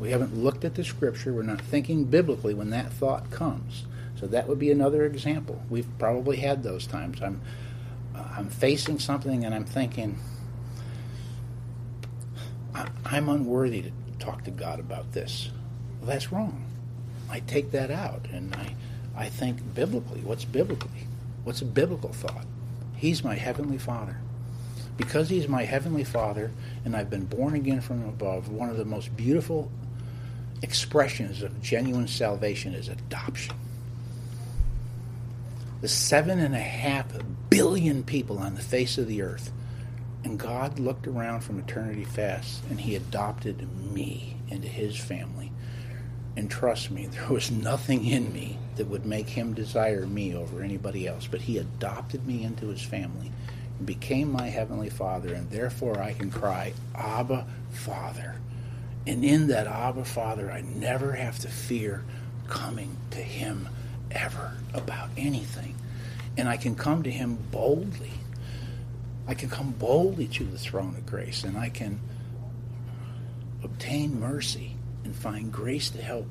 We 0.00 0.10
haven't 0.10 0.34
looked 0.34 0.64
at 0.64 0.74
the 0.74 0.82
scripture. 0.82 1.32
We're 1.32 1.42
not 1.42 1.60
thinking 1.60 2.04
biblically 2.04 2.54
when 2.54 2.70
that 2.70 2.90
thought 2.90 3.30
comes. 3.30 3.84
So 4.18 4.26
that 4.28 4.48
would 4.48 4.58
be 4.58 4.70
another 4.70 5.04
example. 5.04 5.62
We've 5.68 5.86
probably 5.98 6.38
had 6.38 6.62
those 6.62 6.86
times. 6.86 7.20
I'm 7.22 7.40
I'm 8.14 8.48
facing 8.48 8.98
something 8.98 9.44
and 9.44 9.54
I'm 9.54 9.64
thinking 9.64 10.18
I'm 13.04 13.28
unworthy 13.28 13.82
to 13.82 13.90
talk 14.18 14.44
to 14.44 14.50
God 14.50 14.80
about 14.80 15.12
this. 15.12 15.50
Well, 15.98 16.08
that's 16.08 16.32
wrong. 16.32 16.64
I 17.28 17.40
take 17.40 17.70
that 17.72 17.90
out 17.90 18.26
and 18.32 18.54
I 18.54 18.74
I 19.16 19.28
think 19.28 19.74
biblically. 19.74 20.20
What's 20.20 20.44
biblically? 20.44 21.06
What's 21.44 21.60
a 21.60 21.66
biblical 21.66 22.12
thought? 22.12 22.46
He's 22.96 23.22
my 23.22 23.34
heavenly 23.34 23.78
Father. 23.78 24.16
Because 24.96 25.30
he's 25.30 25.48
my 25.48 25.64
heavenly 25.64 26.04
Father 26.04 26.50
and 26.84 26.96
I've 26.96 27.10
been 27.10 27.24
born 27.24 27.54
again 27.54 27.80
from 27.80 28.06
above, 28.06 28.48
one 28.50 28.68
of 28.68 28.76
the 28.76 28.84
most 28.84 29.16
beautiful 29.16 29.70
expressions 30.62 31.42
of 31.42 31.62
genuine 31.62 32.08
salvation 32.08 32.74
is 32.74 32.88
adoption. 32.88 33.54
The 35.80 35.88
seven 35.88 36.38
and 36.38 36.54
a 36.54 36.60
half 36.60 37.06
billion 37.48 38.02
people 38.04 38.38
on 38.38 38.54
the 38.54 38.62
face 38.62 38.98
of 38.98 39.06
the 39.08 39.22
earth. 39.22 39.50
And 40.22 40.38
God 40.38 40.78
looked 40.78 41.06
around 41.06 41.40
from 41.40 41.58
eternity 41.58 42.06
past 42.14 42.62
and 42.68 42.80
He 42.80 42.94
adopted 42.94 43.66
me 43.92 44.36
into 44.48 44.68
His 44.68 44.96
family. 44.96 45.50
And 46.36 46.50
trust 46.50 46.90
me, 46.90 47.06
there 47.06 47.28
was 47.28 47.50
nothing 47.50 48.06
in 48.06 48.32
me 48.32 48.58
that 48.76 48.86
would 48.88 49.06
make 49.06 49.28
Him 49.28 49.54
desire 49.54 50.06
me 50.06 50.34
over 50.34 50.62
anybody 50.62 51.06
else. 51.06 51.26
But 51.26 51.40
He 51.40 51.56
adopted 51.56 52.26
me 52.26 52.44
into 52.44 52.66
His 52.66 52.82
family 52.82 53.32
and 53.78 53.86
became 53.86 54.30
my 54.30 54.48
Heavenly 54.48 54.90
Father. 54.90 55.32
And 55.32 55.50
therefore 55.50 55.98
I 55.98 56.12
can 56.12 56.30
cry, 56.30 56.74
Abba, 56.94 57.46
Father. 57.70 58.36
And 59.06 59.24
in 59.24 59.48
that 59.48 59.66
Abba 59.66 60.04
Father, 60.04 60.50
I 60.50 60.60
never 60.60 61.12
have 61.12 61.38
to 61.40 61.48
fear 61.48 62.04
coming 62.48 62.96
to 63.12 63.18
Him 63.18 63.68
ever 64.10 64.56
about 64.74 65.10
anything. 65.16 65.74
And 66.36 66.48
I 66.48 66.56
can 66.56 66.74
come 66.74 67.02
to 67.04 67.10
Him 67.10 67.38
boldly. 67.50 68.12
I 69.26 69.34
can 69.34 69.48
come 69.48 69.72
boldly 69.72 70.26
to 70.28 70.44
the 70.44 70.58
throne 70.58 70.96
of 70.96 71.06
grace 71.06 71.44
and 71.44 71.56
I 71.56 71.68
can 71.68 72.00
obtain 73.62 74.18
mercy 74.18 74.76
and 75.04 75.14
find 75.14 75.52
grace 75.52 75.90
to 75.90 76.02
help 76.02 76.26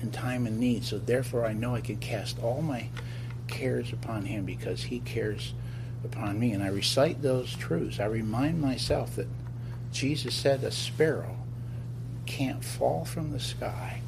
in 0.00 0.10
time 0.10 0.46
of 0.46 0.52
need. 0.52 0.84
So 0.84 0.98
therefore, 0.98 1.44
I 1.44 1.52
know 1.52 1.74
I 1.74 1.80
can 1.80 1.96
cast 1.96 2.38
all 2.38 2.62
my 2.62 2.88
cares 3.48 3.92
upon 3.92 4.24
Him 4.24 4.44
because 4.44 4.84
He 4.84 5.00
cares 5.00 5.52
upon 6.04 6.38
me. 6.38 6.52
And 6.52 6.62
I 6.62 6.68
recite 6.68 7.22
those 7.22 7.54
truths. 7.54 8.00
I 8.00 8.06
remind 8.06 8.60
myself 8.60 9.16
that 9.16 9.28
Jesus 9.92 10.34
said, 10.34 10.64
A 10.64 10.70
sparrow 10.70 11.36
can't 12.26 12.64
fall 12.64 13.04
from 13.04 13.32
the 13.32 13.40
sky 13.40 14.00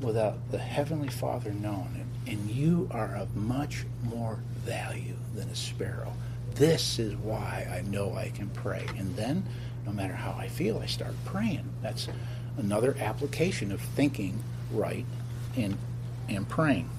without 0.00 0.50
the 0.50 0.58
Heavenly 0.58 1.08
Father 1.08 1.52
knowing 1.52 1.96
it. 1.96 2.30
And 2.32 2.50
you 2.50 2.88
are 2.90 3.16
of 3.16 3.36
much 3.36 3.84
more 4.02 4.38
value 4.64 5.16
than 5.34 5.48
a 5.48 5.56
sparrow. 5.56 6.12
This 6.54 6.98
is 6.98 7.14
why 7.16 7.66
I 7.70 7.82
know 7.88 8.14
I 8.14 8.30
can 8.30 8.48
pray. 8.50 8.86
And 8.96 9.14
then, 9.16 9.44
no 9.84 9.92
matter 9.92 10.14
how 10.14 10.32
I 10.32 10.48
feel, 10.48 10.78
I 10.78 10.86
start 10.86 11.14
praying. 11.24 11.68
That's 11.82 12.08
another 12.56 12.96
application 12.98 13.70
of 13.70 13.80
thinking 13.80 14.42
right 14.72 15.04
and, 15.56 15.76
and 16.28 16.48
praying. 16.48 16.90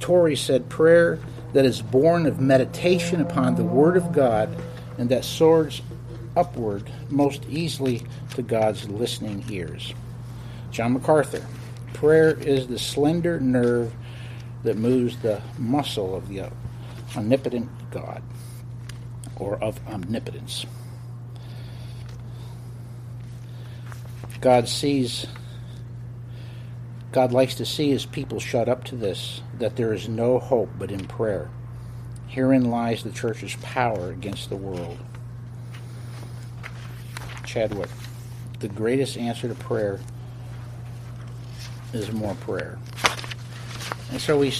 Torrey 0.00 0.36
said, 0.36 0.68
Prayer 0.68 1.18
that 1.52 1.64
is 1.64 1.80
born 1.80 2.26
of 2.26 2.40
meditation 2.40 3.20
upon 3.20 3.54
the 3.54 3.64
Word 3.64 3.96
of 3.96 4.12
God 4.12 4.54
and 4.98 5.08
that 5.10 5.24
soars 5.24 5.82
upward 6.36 6.90
most 7.10 7.44
easily 7.48 8.02
to 8.34 8.42
God's 8.42 8.88
listening 8.88 9.44
ears. 9.50 9.94
John 10.70 10.94
MacArthur. 10.94 11.46
Prayer 11.92 12.30
is 12.30 12.66
the 12.66 12.78
slender 12.78 13.38
nerve 13.38 13.92
that 14.62 14.76
moves 14.76 15.18
the 15.18 15.42
muscle 15.58 16.14
of 16.14 16.28
the 16.28 16.50
omnipotent 17.16 17.68
God 17.90 18.22
or 19.36 19.62
of 19.62 19.78
omnipotence. 19.86 20.66
God 24.40 24.68
sees 24.68 25.26
God 27.12 27.32
likes 27.32 27.54
to 27.56 27.66
see 27.66 27.90
his 27.90 28.06
people 28.06 28.40
shut 28.40 28.70
up 28.70 28.84
to 28.84 28.96
this, 28.96 29.42
that 29.58 29.76
there 29.76 29.92
is 29.92 30.08
no 30.08 30.38
hope 30.38 30.70
but 30.78 30.90
in 30.90 31.06
prayer. 31.06 31.50
Herein 32.26 32.70
lies 32.70 33.02
the 33.02 33.10
church's 33.10 33.54
power 33.56 34.10
against 34.10 34.48
the 34.48 34.56
world. 34.56 34.98
Chadwick, 37.52 37.90
the 38.60 38.68
greatest 38.68 39.18
answer 39.18 39.46
to 39.46 39.54
prayer 39.54 40.00
is 41.92 42.10
more 42.10 42.34
prayer. 42.36 42.78
And 44.10 44.18
so 44.18 44.38
we, 44.38 44.54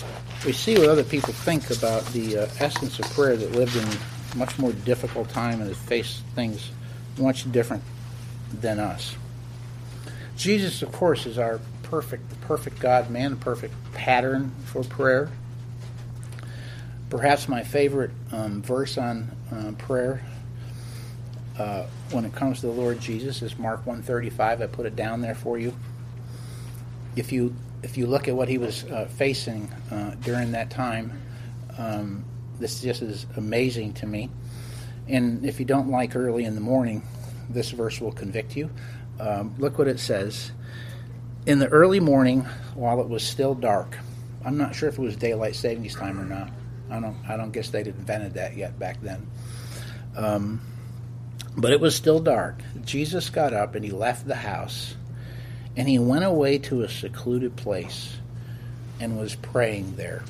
we 0.45 0.53
see 0.53 0.77
what 0.79 0.91
other 0.91 1.03
people 1.03 1.33
think 1.33 1.71
about 1.71 2.05
the 2.09 2.37
uh, 2.37 2.49
essence 2.61 2.99
of 2.99 3.07
prayer 3.13 3.35
that 3.35 3.53
lived 3.53 3.77
in 3.77 4.39
much 4.39 4.59
more 4.59 4.73
difficult 4.73 5.31
time 5.31 5.61
and 5.61 5.69
has 5.69 5.79
faced 5.79 6.23
things 6.35 6.71
much 7.17 7.51
different 7.51 7.83
than 8.53 8.79
us. 8.79 9.17
Jesus, 10.37 10.83
of 10.83 10.93
course, 10.93 11.25
is 11.25 11.39
our 11.39 11.61
perfect, 11.85 12.43
perfect 12.43 12.79
God 12.79 13.09
man, 13.09 13.37
perfect 13.39 13.73
pattern 13.95 14.53
for 14.67 14.85
prayer. 14.85 15.31
Perhaps 17.09 17.49
my 17.49 17.63
favorite 17.63 18.11
um, 18.33 18.61
verse 18.61 18.99
on 18.99 19.31
uh, 19.51 19.73
prayer 19.79 20.23
uh, 21.59 21.85
when 22.11 22.25
it 22.25 22.35
comes 22.35 22.61
to 22.61 22.67
the 22.67 22.73
Lord 22.73 23.01
Jesus 23.01 23.43
is 23.43 23.59
Mark 23.59 23.87
135. 23.87 24.63
I 24.63 24.67
put 24.67 24.87
it 24.87 24.97
down 24.97 25.21
there 25.21 25.35
for 25.35 25.59
you. 25.59 25.75
If 27.17 27.33
you 27.33 27.55
if 27.83 27.97
you 27.97 28.07
look 28.07 28.29
at 28.29 28.35
what 28.35 28.49
he 28.49 28.59
was 28.59 28.85
uh, 28.85 29.07
facing 29.07 29.71
uh, 29.91 30.15
during 30.23 30.53
that 30.53 30.71
time, 30.71 31.21
um, 31.77 32.25
this 32.61 32.81
just 32.81 33.03
is 33.03 33.27
amazing 33.37 33.95
to 33.95 34.07
me. 34.07 34.31
And 35.09 35.45
if 35.45 35.59
you 35.59 35.67
don't 35.67 35.91
like 35.91 36.15
early 36.15 36.45
in 36.45 36.55
the 36.55 36.61
morning, 36.61 37.03
this 37.51 37.71
verse 37.71 38.01
will 38.01 38.13
convict 38.13 38.57
you. 38.57 38.71
Um, 39.19 39.55
look 39.59 39.79
what 39.79 39.89
it 39.89 39.99
says 39.99 40.53
in 41.45 41.59
the 41.59 41.69
early 41.69 42.01
morning 42.01 42.43
while 42.75 43.01
it 43.01 43.09
was 43.09 43.23
still 43.23 43.55
dark. 43.55 43.99
I'm 44.45 44.57
not 44.57 44.75
sure 44.75 44.89
if 44.89 44.99
it 44.99 45.03
was 45.03 45.17
daylight 45.17 45.57
savings 45.57 45.95
time 45.95 46.19
or 46.21 46.25
not. 46.25 46.51
I 46.91 47.01
don't. 47.01 47.17
I 47.29 47.37
don't 47.37 47.53
guess 47.53 47.71
they'd 47.71 47.87
invented 47.87 48.35
that 48.35 48.57
yet 48.57 48.79
back 48.79 49.01
then. 49.01 49.27
Um, 50.17 50.61
but 51.57 51.73
it 51.73 51.81
was 51.81 51.95
still 51.95 52.21
dark. 52.21 52.61
Jesus 52.85 53.31
got 53.31 53.53
up 53.53 53.75
and 53.75 53.85
he 53.85 53.91
left 53.91 54.27
the 54.27 54.35
house, 54.35 54.95
and 55.77 55.89
he 55.89 55.99
went 55.99 56.25
away 56.25 56.59
to 56.59 56.83
a 56.83 56.89
secluded 56.89 57.57
place, 57.57 58.17
and 59.01 59.19
was 59.19 59.35
praying 59.35 59.97
there. 59.97 60.23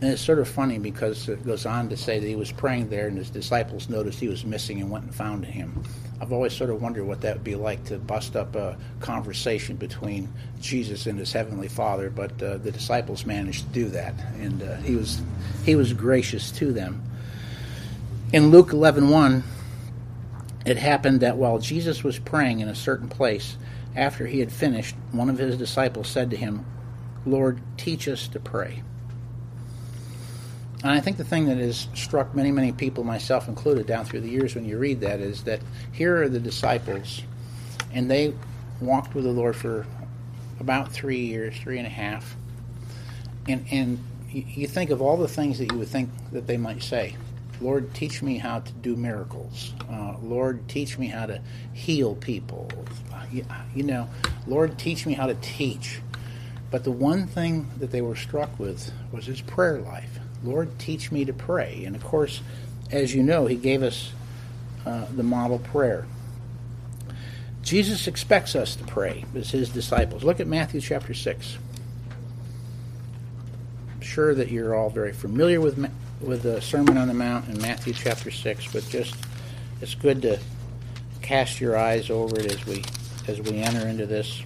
And 0.00 0.12
it's 0.12 0.22
sort 0.22 0.38
of 0.38 0.48
funny 0.48 0.78
because 0.78 1.28
it 1.28 1.44
goes 1.44 1.64
on 1.64 1.88
to 1.88 1.96
say 1.96 2.18
that 2.18 2.26
he 2.26 2.36
was 2.36 2.52
praying 2.52 2.90
there, 2.90 3.08
and 3.08 3.16
his 3.16 3.30
disciples 3.30 3.88
noticed 3.88 4.20
he 4.20 4.28
was 4.28 4.44
missing 4.44 4.80
and 4.80 4.90
went 4.90 5.04
and 5.04 5.14
found 5.14 5.44
him. 5.44 5.82
I've 6.20 6.32
always 6.32 6.54
sort 6.54 6.70
of 6.70 6.82
wondered 6.82 7.04
what 7.04 7.22
that 7.22 7.36
would 7.36 7.44
be 7.44 7.54
like 7.54 7.84
to 7.86 7.98
bust 7.98 8.36
up 8.36 8.54
a 8.56 8.76
conversation 9.00 9.76
between 9.76 10.32
Jesus 10.60 11.06
and 11.06 11.18
his 11.18 11.32
heavenly 11.32 11.68
Father, 11.68 12.10
but 12.10 12.42
uh, 12.42 12.58
the 12.58 12.72
disciples 12.72 13.26
managed 13.26 13.66
to 13.66 13.72
do 13.72 13.88
that, 13.90 14.14
and 14.38 14.62
uh, 14.62 14.76
he 14.76 14.96
was 14.96 15.22
he 15.64 15.76
was 15.76 15.92
gracious 15.92 16.50
to 16.52 16.72
them. 16.72 17.02
In 18.32 18.50
Luke 18.50 18.70
11:1, 18.70 19.42
it 20.66 20.76
happened 20.76 21.20
that 21.20 21.36
while 21.36 21.58
Jesus 21.58 22.02
was 22.04 22.18
praying 22.18 22.60
in 22.60 22.68
a 22.68 22.74
certain 22.74 23.08
place, 23.08 23.56
after 23.94 24.26
he 24.26 24.40
had 24.40 24.52
finished, 24.52 24.96
one 25.12 25.30
of 25.30 25.38
his 25.38 25.56
disciples 25.56 26.08
said 26.08 26.30
to 26.30 26.36
him, 26.36 26.66
"Lord, 27.24 27.60
teach 27.78 28.08
us 28.08 28.28
to 28.28 28.40
pray." 28.40 28.82
And 30.82 30.92
I 30.92 31.00
think 31.00 31.16
the 31.16 31.24
thing 31.24 31.46
that 31.46 31.56
has 31.56 31.88
struck 31.94 32.34
many, 32.34 32.52
many 32.52 32.72
people, 32.72 33.02
myself 33.02 33.48
included, 33.48 33.86
down 33.86 34.04
through 34.04 34.20
the 34.20 34.28
years 34.28 34.54
when 34.54 34.66
you 34.66 34.76
read 34.76 35.00
that 35.00 35.20
is 35.20 35.44
that 35.44 35.60
here 35.90 36.22
are 36.22 36.28
the 36.28 36.38
disciples, 36.38 37.22
and 37.92 38.10
they 38.10 38.34
walked 38.80 39.14
with 39.14 39.24
the 39.24 39.30
Lord 39.30 39.56
for 39.56 39.86
about 40.60 40.92
three 40.92 41.20
years, 41.20 41.56
three 41.56 41.78
and 41.78 41.86
a 41.86 41.90
half. 41.90 42.36
And, 43.48 43.64
and 43.70 43.98
you 44.32 44.66
think 44.66 44.90
of 44.90 45.00
all 45.00 45.16
the 45.16 45.28
things 45.28 45.58
that 45.58 45.72
you 45.72 45.78
would 45.78 45.88
think 45.88 46.10
that 46.32 46.46
they 46.46 46.56
might 46.56 46.82
say. 46.82 47.16
Lord, 47.60 47.94
teach 47.94 48.22
me 48.22 48.38
how 48.38 48.60
to 48.60 48.72
do 48.72 48.96
miracles. 48.96 49.72
Uh, 49.90 50.16
Lord, 50.22 50.68
teach 50.68 50.98
me 50.98 51.06
how 51.06 51.26
to 51.26 51.40
heal 51.72 52.14
people. 52.14 52.70
You, 53.32 53.44
you 53.74 53.82
know, 53.82 54.08
Lord, 54.46 54.78
teach 54.78 55.06
me 55.06 55.14
how 55.14 55.26
to 55.26 55.34
teach. 55.36 56.00
But 56.70 56.84
the 56.84 56.90
one 56.90 57.26
thing 57.26 57.70
that 57.78 57.90
they 57.90 58.02
were 58.02 58.16
struck 58.16 58.58
with 58.58 58.92
was 59.12 59.26
his 59.26 59.40
prayer 59.40 59.78
life. 59.78 60.18
Lord, 60.44 60.78
teach 60.78 61.10
me 61.10 61.24
to 61.24 61.32
pray. 61.32 61.84
And 61.84 61.96
of 61.96 62.04
course, 62.04 62.40
as 62.90 63.14
you 63.14 63.22
know, 63.22 63.46
he 63.46 63.56
gave 63.56 63.82
us 63.82 64.12
uh, 64.84 65.06
the 65.14 65.22
model 65.22 65.58
prayer. 65.58 66.06
Jesus 67.62 68.06
expects 68.06 68.54
us 68.54 68.76
to 68.76 68.84
pray 68.84 69.24
as 69.34 69.50
his 69.50 69.70
disciples. 69.70 70.22
Look 70.22 70.38
at 70.38 70.46
Matthew 70.46 70.80
chapter 70.80 71.14
6. 71.14 71.58
I'm 73.92 74.00
sure 74.00 74.34
that 74.34 74.50
you're 74.52 74.74
all 74.74 74.90
very 74.90 75.12
familiar 75.12 75.60
with, 75.60 75.76
with 76.20 76.42
the 76.42 76.60
Sermon 76.60 76.96
on 76.96 77.08
the 77.08 77.14
Mount 77.14 77.48
in 77.48 77.60
Matthew 77.60 77.92
chapter 77.92 78.30
6, 78.30 78.72
but 78.72 78.88
just 78.88 79.14
it's 79.80 79.94
good 79.94 80.22
to 80.22 80.38
cast 81.22 81.60
your 81.60 81.76
eyes 81.76 82.10
over 82.10 82.38
it 82.38 82.52
as 82.52 82.64
we 82.66 82.84
as 83.28 83.40
we 83.40 83.58
enter 83.58 83.86
into 83.86 84.06
this 84.06 84.42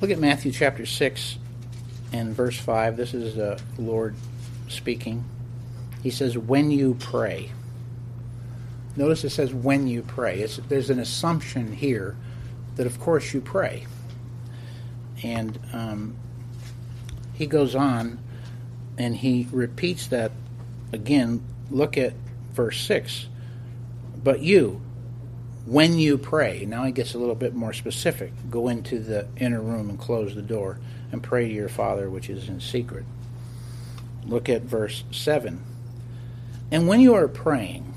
Look 0.00 0.12
at 0.12 0.20
Matthew 0.20 0.52
chapter 0.52 0.86
6 0.86 1.38
and 2.12 2.34
verse 2.34 2.56
5. 2.56 2.96
This 2.96 3.14
is 3.14 3.34
the 3.34 3.60
Lord 3.78 4.14
speaking. 4.68 5.24
He 6.04 6.10
says, 6.10 6.38
When 6.38 6.70
you 6.70 6.94
pray. 7.00 7.50
Notice 8.98 9.22
it 9.22 9.30
says, 9.30 9.54
When 9.54 9.86
you 9.86 10.02
pray. 10.02 10.40
It's, 10.40 10.56
there's 10.56 10.90
an 10.90 10.98
assumption 10.98 11.72
here 11.72 12.16
that, 12.74 12.84
of 12.84 12.98
course, 12.98 13.32
you 13.32 13.40
pray. 13.40 13.86
And 15.22 15.56
um, 15.72 16.16
he 17.32 17.46
goes 17.46 17.76
on 17.76 18.18
and 18.98 19.14
he 19.14 19.46
repeats 19.52 20.08
that 20.08 20.32
again. 20.92 21.44
Look 21.70 21.96
at 21.96 22.14
verse 22.52 22.80
6. 22.80 23.28
But 24.24 24.40
you, 24.40 24.80
when 25.64 25.96
you 25.96 26.18
pray, 26.18 26.66
now 26.66 26.82
he 26.82 26.90
gets 26.90 27.14
a 27.14 27.18
little 27.18 27.36
bit 27.36 27.54
more 27.54 27.72
specific. 27.72 28.32
Go 28.50 28.66
into 28.66 28.98
the 28.98 29.28
inner 29.36 29.60
room 29.60 29.90
and 29.90 29.98
close 29.98 30.34
the 30.34 30.42
door 30.42 30.80
and 31.12 31.22
pray 31.22 31.46
to 31.46 31.54
your 31.54 31.68
Father 31.68 32.10
which 32.10 32.28
is 32.28 32.48
in 32.48 32.60
secret. 32.60 33.04
Look 34.26 34.48
at 34.48 34.62
verse 34.62 35.04
7. 35.12 35.62
And 36.72 36.88
when 36.88 36.98
you 36.98 37.14
are 37.14 37.28
praying, 37.28 37.87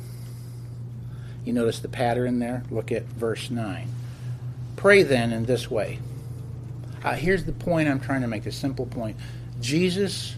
you 1.45 1.53
notice 1.53 1.79
the 1.79 1.89
pattern 1.89 2.39
there? 2.39 2.63
Look 2.69 2.91
at 2.91 3.03
verse 3.03 3.49
9. 3.49 3.87
Pray 4.75 5.03
then 5.03 5.31
in 5.31 5.45
this 5.45 5.69
way. 5.69 5.99
Uh, 7.03 7.13
here's 7.13 7.45
the 7.45 7.51
point 7.51 7.89
I'm 7.89 7.99
trying 7.99 8.21
to 8.21 8.27
make, 8.27 8.45
a 8.45 8.51
simple 8.51 8.85
point. 8.85 9.17
Jesus 9.59 10.35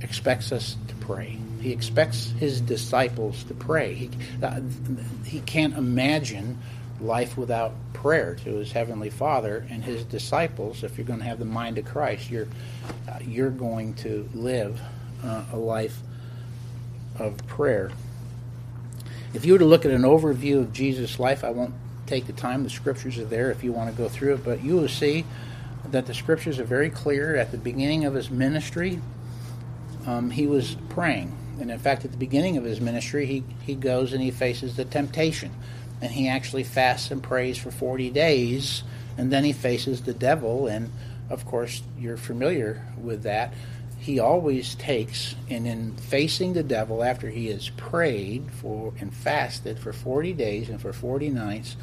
expects 0.00 0.52
us 0.52 0.76
to 0.88 0.94
pray. 0.96 1.38
He 1.60 1.72
expects 1.72 2.30
his 2.38 2.60
disciples 2.60 3.42
to 3.44 3.54
pray. 3.54 3.94
He, 3.94 4.10
uh, 4.42 4.60
he 5.24 5.40
can't 5.40 5.76
imagine 5.76 6.58
life 7.00 7.36
without 7.36 7.72
prayer 7.92 8.34
to 8.34 8.56
his 8.56 8.70
heavenly 8.70 9.10
Father 9.10 9.66
and 9.70 9.82
his 9.82 10.04
disciples. 10.04 10.84
If 10.84 10.98
you're 10.98 11.06
going 11.06 11.20
to 11.20 11.24
have 11.24 11.38
the 11.38 11.44
mind 11.44 11.78
of 11.78 11.84
Christ, 11.84 12.30
you're 12.30 12.48
uh, 13.08 13.18
you're 13.26 13.50
going 13.50 13.94
to 13.94 14.28
live 14.34 14.80
uh, 15.24 15.44
a 15.52 15.56
life 15.56 15.96
of 17.18 17.38
prayer. 17.46 17.90
If 19.34 19.44
you 19.44 19.52
were 19.52 19.58
to 19.58 19.64
look 19.64 19.84
at 19.84 19.90
an 19.90 20.02
overview 20.02 20.60
of 20.60 20.72
Jesus' 20.72 21.18
life, 21.18 21.42
I 21.42 21.50
won't 21.50 21.74
take 22.06 22.26
the 22.28 22.32
time. 22.32 22.62
The 22.62 22.70
scriptures 22.70 23.18
are 23.18 23.24
there 23.24 23.50
if 23.50 23.64
you 23.64 23.72
want 23.72 23.90
to 23.90 23.96
go 23.96 24.08
through 24.08 24.34
it, 24.34 24.44
but 24.44 24.62
you 24.62 24.76
will 24.76 24.88
see 24.88 25.24
that 25.90 26.06
the 26.06 26.14
scriptures 26.14 26.60
are 26.60 26.64
very 26.64 26.88
clear. 26.88 27.34
At 27.34 27.50
the 27.50 27.58
beginning 27.58 28.04
of 28.04 28.14
his 28.14 28.30
ministry, 28.30 29.00
um, 30.06 30.30
he 30.30 30.46
was 30.46 30.76
praying. 30.88 31.36
And 31.60 31.68
in 31.70 31.80
fact, 31.80 32.04
at 32.04 32.12
the 32.12 32.16
beginning 32.16 32.56
of 32.56 32.64
his 32.64 32.80
ministry, 32.80 33.26
he, 33.26 33.44
he 33.62 33.74
goes 33.74 34.12
and 34.12 34.22
he 34.22 34.30
faces 34.30 34.76
the 34.76 34.84
temptation. 34.84 35.50
And 36.00 36.12
he 36.12 36.28
actually 36.28 36.64
fasts 36.64 37.10
and 37.10 37.20
prays 37.20 37.58
for 37.58 37.72
40 37.72 38.10
days. 38.10 38.84
And 39.18 39.32
then 39.32 39.42
he 39.42 39.52
faces 39.52 40.02
the 40.02 40.14
devil. 40.14 40.68
And 40.68 40.92
of 41.28 41.44
course, 41.44 41.82
you're 41.98 42.16
familiar 42.16 42.86
with 42.96 43.24
that. 43.24 43.52
He 44.04 44.18
always 44.18 44.74
takes 44.74 45.34
and 45.48 45.66
in 45.66 45.96
facing 45.96 46.52
the 46.52 46.62
devil 46.62 47.02
after 47.02 47.30
he 47.30 47.46
has 47.46 47.70
prayed 47.70 48.44
for 48.50 48.92
and 49.00 49.14
fasted 49.14 49.78
for 49.78 49.94
40 49.94 50.34
days 50.34 50.68
and 50.68 50.78
for 50.78 50.92
40 50.92 51.30
nights 51.30 51.74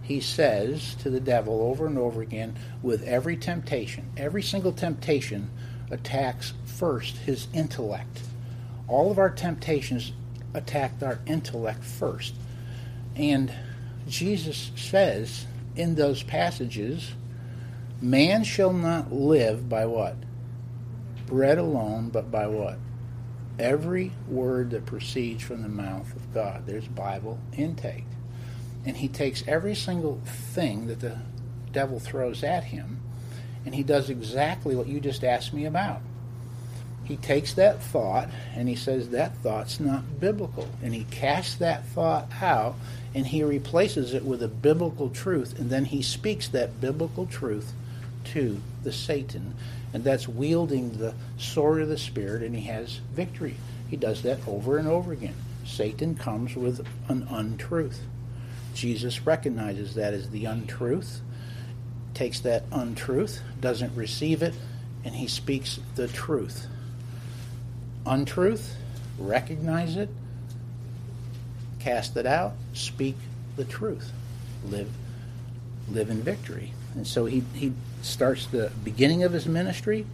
he 0.00 0.18
says 0.18 0.94
to 0.94 1.10
the 1.10 1.20
devil 1.20 1.60
over 1.60 1.86
and 1.86 1.98
over 1.98 2.22
again 2.22 2.56
with 2.82 3.02
every 3.02 3.36
temptation 3.36 4.10
every 4.16 4.42
single 4.42 4.72
temptation 4.72 5.50
attacks 5.90 6.54
first 6.64 7.18
his 7.18 7.46
intellect. 7.52 8.22
All 8.88 9.10
of 9.10 9.18
our 9.18 9.30
temptations 9.30 10.12
attacked 10.54 11.02
our 11.02 11.18
intellect 11.26 11.84
first. 11.84 12.34
And 13.14 13.52
jesus 14.08 14.70
says 14.76 15.46
in 15.74 15.96
those 15.96 16.22
passages 16.22 17.12
man 18.00 18.44
shall 18.44 18.72
not 18.72 19.12
live 19.12 19.68
by 19.68 19.84
what 19.84 20.16
bread 21.26 21.58
alone, 21.58 22.10
but 22.10 22.30
by 22.30 22.46
what? 22.46 22.78
Every 23.58 24.12
word 24.28 24.70
that 24.70 24.86
proceeds 24.86 25.42
from 25.42 25.62
the 25.62 25.68
mouth 25.68 26.14
of 26.14 26.34
God. 26.34 26.66
There's 26.66 26.86
Bible 26.86 27.38
intake. 27.56 28.04
And 28.84 28.96
he 28.96 29.08
takes 29.08 29.42
every 29.46 29.74
single 29.74 30.20
thing 30.24 30.86
that 30.86 31.00
the 31.00 31.18
devil 31.72 31.98
throws 31.98 32.44
at 32.44 32.64
him, 32.64 33.00
and 33.64 33.74
he 33.74 33.82
does 33.82 34.10
exactly 34.10 34.76
what 34.76 34.86
you 34.86 35.00
just 35.00 35.24
asked 35.24 35.52
me 35.52 35.64
about. 35.64 36.00
He 37.06 37.16
takes 37.16 37.54
that 37.54 37.82
thought 37.82 38.30
and 38.56 38.68
he 38.68 38.74
says 38.74 39.10
that 39.10 39.36
thought's 39.36 39.78
not 39.78 40.18
biblical. 40.18 40.68
And 40.82 40.92
he 40.92 41.04
casts 41.04 41.54
that 41.56 41.86
thought 41.86 42.28
out 42.40 42.74
and 43.14 43.26
he 43.28 43.44
replaces 43.44 44.12
it 44.12 44.24
with 44.24 44.42
a 44.42 44.48
biblical 44.48 45.08
truth, 45.08 45.58
and 45.58 45.70
then 45.70 45.86
he 45.86 46.02
speaks 46.02 46.48
that 46.48 46.80
biblical 46.80 47.26
truth 47.26 47.72
to 48.24 48.60
the 48.82 48.92
Satan 48.92 49.54
and 49.96 50.04
that's 50.04 50.28
wielding 50.28 50.98
the 50.98 51.14
sword 51.38 51.80
of 51.80 51.88
the 51.88 51.96
Spirit, 51.96 52.42
and 52.42 52.54
he 52.54 52.66
has 52.66 53.00
victory. 53.14 53.56
He 53.88 53.96
does 53.96 54.20
that 54.24 54.46
over 54.46 54.76
and 54.76 54.86
over 54.86 55.10
again. 55.10 55.34
Satan 55.64 56.14
comes 56.14 56.54
with 56.54 56.86
an 57.08 57.26
untruth. 57.30 58.02
Jesus 58.74 59.22
recognizes 59.22 59.94
that 59.94 60.12
as 60.12 60.28
the 60.28 60.44
untruth, 60.44 61.22
takes 62.12 62.40
that 62.40 62.64
untruth, 62.70 63.40
doesn't 63.62 63.96
receive 63.96 64.42
it, 64.42 64.52
and 65.02 65.14
he 65.14 65.28
speaks 65.28 65.80
the 65.94 66.08
truth. 66.08 66.66
Untruth, 68.04 68.76
recognize 69.18 69.96
it, 69.96 70.10
cast 71.78 72.18
it 72.18 72.26
out, 72.26 72.52
speak 72.74 73.16
the 73.56 73.64
truth. 73.64 74.12
Live 74.62 74.90
live 75.88 76.10
in 76.10 76.20
victory. 76.20 76.74
And 76.94 77.06
so 77.06 77.24
he, 77.24 77.42
he 77.54 77.72
starts 78.06 78.46
the 78.46 78.70
beginning 78.84 79.22
of 79.22 79.32
his 79.32 79.46
ministry. 79.46 80.06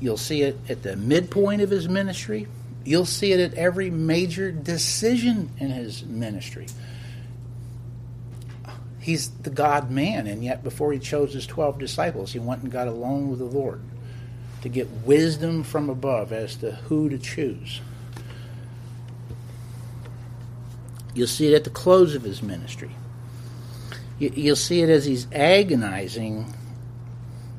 You'll 0.00 0.16
see 0.16 0.42
it 0.42 0.58
at 0.68 0.82
the 0.82 0.96
midpoint 0.96 1.62
of 1.62 1.70
his 1.70 1.88
ministry. 1.88 2.48
You'll 2.84 3.06
see 3.06 3.32
it 3.32 3.40
at 3.40 3.54
every 3.54 3.90
major 3.90 4.50
decision 4.50 5.50
in 5.58 5.70
his 5.70 6.04
ministry. 6.04 6.66
He's 8.98 9.30
the 9.30 9.50
God 9.50 9.90
man, 9.90 10.26
and 10.26 10.44
yet 10.44 10.62
before 10.62 10.92
he 10.92 10.98
chose 10.98 11.32
his 11.32 11.46
12 11.46 11.78
disciples, 11.78 12.32
he 12.32 12.38
went 12.38 12.62
and 12.62 12.70
got 12.70 12.88
alone 12.88 13.30
with 13.30 13.38
the 13.38 13.44
Lord 13.44 13.80
to 14.62 14.68
get 14.68 14.88
wisdom 15.04 15.64
from 15.64 15.90
above 15.90 16.32
as 16.32 16.56
to 16.56 16.72
who 16.72 17.08
to 17.08 17.18
choose. 17.18 17.80
You'll 21.14 21.26
see 21.26 21.52
it 21.52 21.54
at 21.54 21.64
the 21.64 21.70
close 21.70 22.14
of 22.14 22.22
his 22.22 22.42
ministry. 22.42 22.90
You'll 24.18 24.56
see 24.56 24.82
it 24.82 24.88
as 24.88 25.04
he's 25.04 25.26
agonizing 25.32 26.54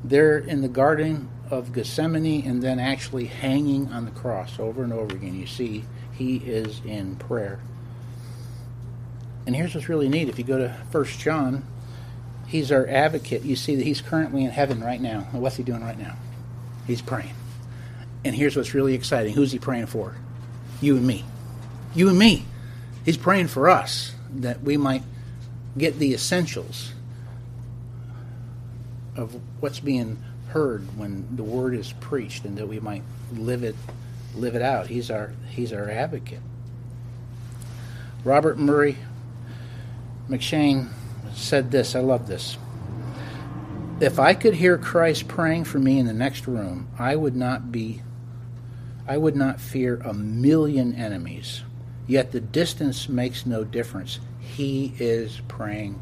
there 0.03 0.37
in 0.37 0.61
the 0.61 0.67
Garden 0.67 1.29
of 1.49 1.73
Gethsemane 1.73 2.45
and 2.45 2.61
then 2.61 2.79
actually 2.79 3.25
hanging 3.25 3.91
on 3.91 4.05
the 4.05 4.11
cross 4.11 4.59
over 4.59 4.83
and 4.83 4.91
over 4.91 5.15
again. 5.15 5.35
You 5.35 5.47
see, 5.47 5.85
he 6.13 6.37
is 6.37 6.81
in 6.85 7.15
prayer. 7.15 7.59
And 9.45 9.55
here's 9.55 9.75
what's 9.75 9.89
really 9.89 10.09
neat. 10.09 10.29
If 10.29 10.37
you 10.37 10.45
go 10.45 10.57
to 10.57 10.75
First 10.91 11.19
John, 11.19 11.65
he's 12.47 12.71
our 12.71 12.87
advocate. 12.87 13.43
You 13.43 13.55
see 13.55 13.75
that 13.75 13.83
he's 13.83 14.01
currently 14.01 14.43
in 14.43 14.51
heaven 14.51 14.81
right 14.81 15.01
now. 15.01 15.27
What's 15.31 15.57
he 15.57 15.63
doing 15.63 15.81
right 15.81 15.97
now? 15.97 16.15
He's 16.87 17.01
praying. 17.01 17.33
And 18.25 18.33
here's 18.35 18.55
what's 18.55 18.73
really 18.73 18.93
exciting. 18.93 19.33
Who's 19.33 19.51
he 19.51 19.59
praying 19.59 19.87
for? 19.87 20.15
You 20.81 20.95
and 20.95 21.05
me. 21.05 21.25
You 21.93 22.09
and 22.09 22.17
me. 22.17 22.45
He's 23.03 23.17
praying 23.17 23.49
for 23.49 23.69
us 23.69 24.13
that 24.35 24.61
we 24.61 24.77
might 24.77 25.03
get 25.77 25.99
the 25.99 26.13
essentials 26.13 26.93
of 29.16 29.39
what's 29.59 29.80
being 29.80 30.22
heard 30.49 30.97
when 30.97 31.36
the 31.36 31.43
word 31.43 31.74
is 31.74 31.93
preached 31.93 32.45
and 32.45 32.57
that 32.57 32.68
we 32.68 32.80
might 32.80 33.03
live 33.34 33.64
it 33.64 33.76
live 34.36 34.55
it 34.55 34.61
out. 34.61 34.88
He's 34.88 35.09
our 35.11 35.34
he's 35.49 35.74
our 35.74 35.89
advocate. 35.89 36.41
Robert 38.24 38.57
Murray 38.57 38.97
M'Cheyne 40.30 40.89
said 41.34 41.72
this, 41.72 41.95
I 41.95 41.99
love 41.99 42.28
this. 42.28 42.57
If 43.99 44.20
I 44.20 44.34
could 44.34 44.55
hear 44.55 44.78
Christ 44.78 45.28
praying 45.28 45.66
for 45.66 45.80
me 45.80 45.99
in 45.99 46.05
the 46.05 46.14
next 46.14 46.47
room, 46.47 46.88
I 46.97 47.16
would 47.16 47.36
not 47.36 47.72
be 47.72 48.01
I 49.07 49.18
would 49.18 49.36
not 49.36 49.59
fear 49.59 49.97
a 50.03 50.14
million 50.14 50.95
enemies. 50.95 51.64
Yet 52.07 52.32
the 52.32 52.41
distance 52.41 53.09
makes 53.09 53.45
no 53.45 53.64
difference. 53.64 54.20
He 54.39 54.93
is 54.99 55.41
praying 55.47 55.99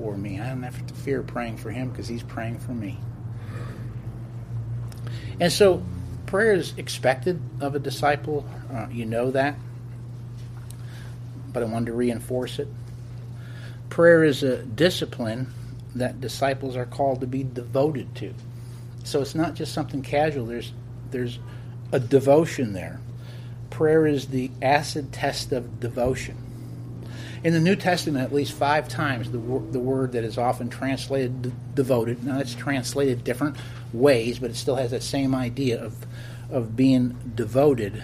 for 0.00 0.16
me. 0.16 0.40
I 0.40 0.48
don't 0.48 0.62
have 0.62 0.86
to 0.86 0.94
fear 0.94 1.22
praying 1.22 1.58
for 1.58 1.70
him 1.70 1.90
because 1.90 2.08
he's 2.08 2.22
praying 2.22 2.58
for 2.58 2.72
me. 2.72 2.98
And 5.38 5.52
so, 5.52 5.82
prayer 6.24 6.54
is 6.54 6.72
expected 6.78 7.38
of 7.60 7.74
a 7.74 7.78
disciple. 7.78 8.46
Uh, 8.72 8.86
you 8.90 9.04
know 9.04 9.30
that. 9.30 9.56
But 11.52 11.62
I 11.62 11.66
wanted 11.66 11.86
to 11.86 11.92
reinforce 11.92 12.58
it. 12.58 12.68
Prayer 13.90 14.24
is 14.24 14.42
a 14.42 14.62
discipline 14.62 15.52
that 15.94 16.20
disciples 16.20 16.76
are 16.76 16.86
called 16.86 17.20
to 17.20 17.26
be 17.26 17.44
devoted 17.44 18.14
to. 18.16 18.32
So 19.04 19.20
it's 19.20 19.34
not 19.34 19.54
just 19.54 19.74
something 19.74 20.02
casual. 20.02 20.46
There's 20.46 20.72
there's 21.10 21.38
a 21.92 21.98
devotion 21.98 22.72
there. 22.72 23.00
Prayer 23.68 24.06
is 24.06 24.28
the 24.28 24.50
acid 24.62 25.12
test 25.12 25.52
of 25.52 25.80
devotion. 25.80 26.49
In 27.42 27.54
the 27.54 27.60
New 27.60 27.76
Testament, 27.76 28.22
at 28.22 28.34
least 28.34 28.52
five 28.52 28.86
times, 28.86 29.30
the, 29.30 29.38
the 29.38 29.80
word 29.80 30.12
that 30.12 30.24
is 30.24 30.36
often 30.36 30.68
translated 30.68 31.52
devoted, 31.74 32.22
now 32.22 32.38
it's 32.38 32.54
translated 32.54 33.24
different 33.24 33.56
ways, 33.94 34.38
but 34.38 34.50
it 34.50 34.56
still 34.56 34.76
has 34.76 34.90
that 34.90 35.02
same 35.02 35.34
idea 35.34 35.82
of, 35.82 35.94
of 36.50 36.76
being 36.76 37.16
devoted, 37.34 38.02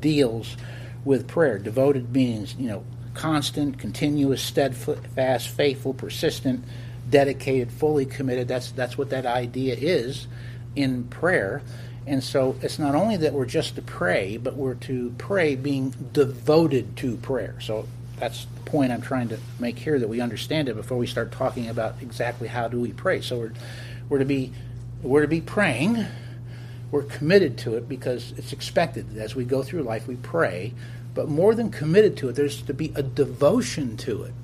deals 0.00 0.56
with 1.04 1.28
prayer. 1.28 1.58
Devoted 1.58 2.12
means, 2.12 2.56
you 2.56 2.68
know, 2.68 2.84
constant, 3.14 3.78
continuous, 3.78 4.42
steadfast, 4.42 5.48
faithful, 5.48 5.94
persistent, 5.94 6.64
dedicated, 7.08 7.70
fully 7.70 8.04
committed. 8.04 8.48
That's, 8.48 8.72
that's 8.72 8.98
what 8.98 9.10
that 9.10 9.26
idea 9.26 9.76
is 9.76 10.26
in 10.74 11.04
prayer. 11.04 11.62
And 12.04 12.22
so 12.22 12.56
it's 12.62 12.80
not 12.80 12.96
only 12.96 13.16
that 13.18 13.32
we're 13.32 13.46
just 13.46 13.76
to 13.76 13.82
pray, 13.82 14.36
but 14.36 14.56
we're 14.56 14.74
to 14.74 15.14
pray 15.18 15.54
being 15.54 15.90
devoted 16.12 16.96
to 16.98 17.16
prayer. 17.16 17.56
So 17.60 17.86
that's 18.18 18.46
the 18.46 18.70
point 18.70 18.92
I'm 18.92 19.02
trying 19.02 19.28
to 19.28 19.38
make 19.58 19.78
here 19.78 19.98
that 19.98 20.08
we 20.08 20.20
understand 20.20 20.68
it 20.68 20.76
before 20.76 20.98
we 20.98 21.06
start 21.06 21.32
talking 21.32 21.68
about 21.68 21.96
exactly 22.00 22.48
how 22.48 22.68
do 22.68 22.80
we 22.80 22.92
pray. 22.92 23.20
So 23.20 23.38
we're 23.38 23.52
we're 24.08 24.18
to 24.18 24.24
be 24.24 24.52
we're 25.02 25.22
to 25.22 25.28
be 25.28 25.40
praying. 25.40 26.04
We're 26.90 27.02
committed 27.02 27.58
to 27.58 27.76
it 27.76 27.88
because 27.88 28.32
it's 28.36 28.52
expected 28.52 29.10
that 29.10 29.22
as 29.22 29.34
we 29.34 29.44
go 29.44 29.62
through 29.62 29.82
life 29.82 30.06
we 30.06 30.16
pray. 30.16 30.72
But 31.14 31.28
more 31.28 31.54
than 31.54 31.70
committed 31.70 32.16
to 32.18 32.28
it, 32.28 32.34
there's 32.34 32.62
to 32.62 32.74
be 32.74 32.92
a 32.94 33.02
devotion 33.02 33.96
to 33.98 34.24
it. 34.24 34.34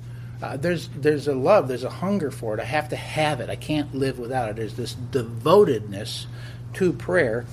Uh, 0.41 0.57
there's 0.57 0.89
there's 0.89 1.27
a 1.27 1.35
love, 1.35 1.67
there's 1.67 1.83
a 1.83 1.89
hunger 1.89 2.29
for 2.29 2.53
it. 2.53 2.59
I 2.59 2.65
have 2.65 2.89
to 2.89 2.95
have 2.95 3.39
it. 3.39 3.49
I 3.49 3.55
can't 3.55 3.95
live 3.95 4.19
without 4.19 4.49
it. 4.49 4.55
There's 4.57 4.75
this 4.75 4.93
devotedness 4.93 6.27
to 6.73 6.93
prayer, 6.93 7.45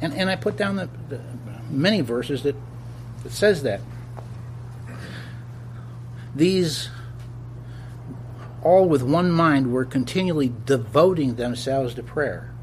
and 0.00 0.12
and 0.12 0.28
I 0.28 0.36
put 0.36 0.56
down 0.56 0.76
the, 0.76 0.88
the 1.08 1.20
many 1.70 2.02
verses 2.02 2.42
that 2.42 2.56
that 3.22 3.32
says 3.32 3.62
that 3.62 3.80
these, 6.34 6.88
all 8.62 8.88
with 8.88 9.02
one 9.02 9.30
mind, 9.30 9.72
were 9.72 9.84
continually 9.84 10.52
devoting 10.66 11.36
themselves 11.36 11.94
to 11.94 12.02
prayer. 12.02 12.54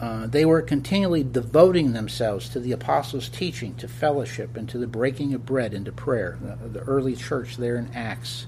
Uh, 0.00 0.26
they 0.26 0.46
were 0.46 0.62
continually 0.62 1.22
devoting 1.22 1.92
themselves 1.92 2.48
to 2.48 2.58
the 2.58 2.72
apostles' 2.72 3.28
teaching, 3.28 3.74
to 3.74 3.86
fellowship, 3.86 4.56
and 4.56 4.66
to 4.68 4.78
the 4.78 4.86
breaking 4.86 5.34
of 5.34 5.44
bread 5.44 5.74
and 5.74 5.84
to 5.84 5.92
prayer. 5.92 6.38
The, 6.40 6.68
the 6.68 6.80
early 6.80 7.14
church 7.14 7.58
there 7.58 7.76
in 7.76 7.90
Acts. 7.94 8.46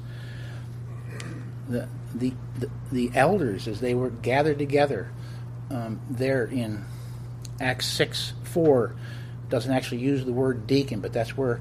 The, 1.68 1.88
the, 2.14 2.32
the, 2.58 2.70
the, 2.90 3.10
elders, 3.14 3.68
as 3.68 3.80
they 3.80 3.94
were 3.94 4.10
gathered 4.10 4.58
together 4.58 5.10
um, 5.70 6.00
there 6.10 6.44
in 6.44 6.84
Acts 7.60 7.86
6 7.86 8.32
4, 8.44 8.94
doesn't 9.50 9.72
actually 9.72 10.00
use 10.00 10.24
the 10.24 10.32
word 10.32 10.66
deacon, 10.66 11.00
but 11.00 11.12
that's 11.12 11.36
where 11.36 11.60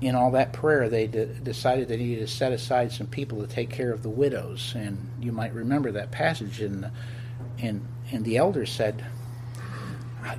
in 0.00 0.14
all 0.14 0.30
that 0.30 0.52
prayer, 0.52 0.88
they 0.88 1.06
de- 1.06 1.26
decided 1.26 1.88
they 1.88 1.96
needed 1.96 2.26
to 2.26 2.32
set 2.32 2.52
aside 2.52 2.92
some 2.92 3.06
people 3.06 3.40
to 3.40 3.46
take 3.46 3.70
care 3.70 3.92
of 3.92 4.02
the 4.02 4.08
widows. 4.08 4.72
And 4.74 5.10
you 5.20 5.32
might 5.32 5.52
remember 5.52 5.92
that 5.92 6.10
passage. 6.10 6.60
And 6.60 6.90
and 7.58 7.86
and 8.10 8.24
the 8.24 8.38
elders 8.38 8.70
said, 8.70 9.04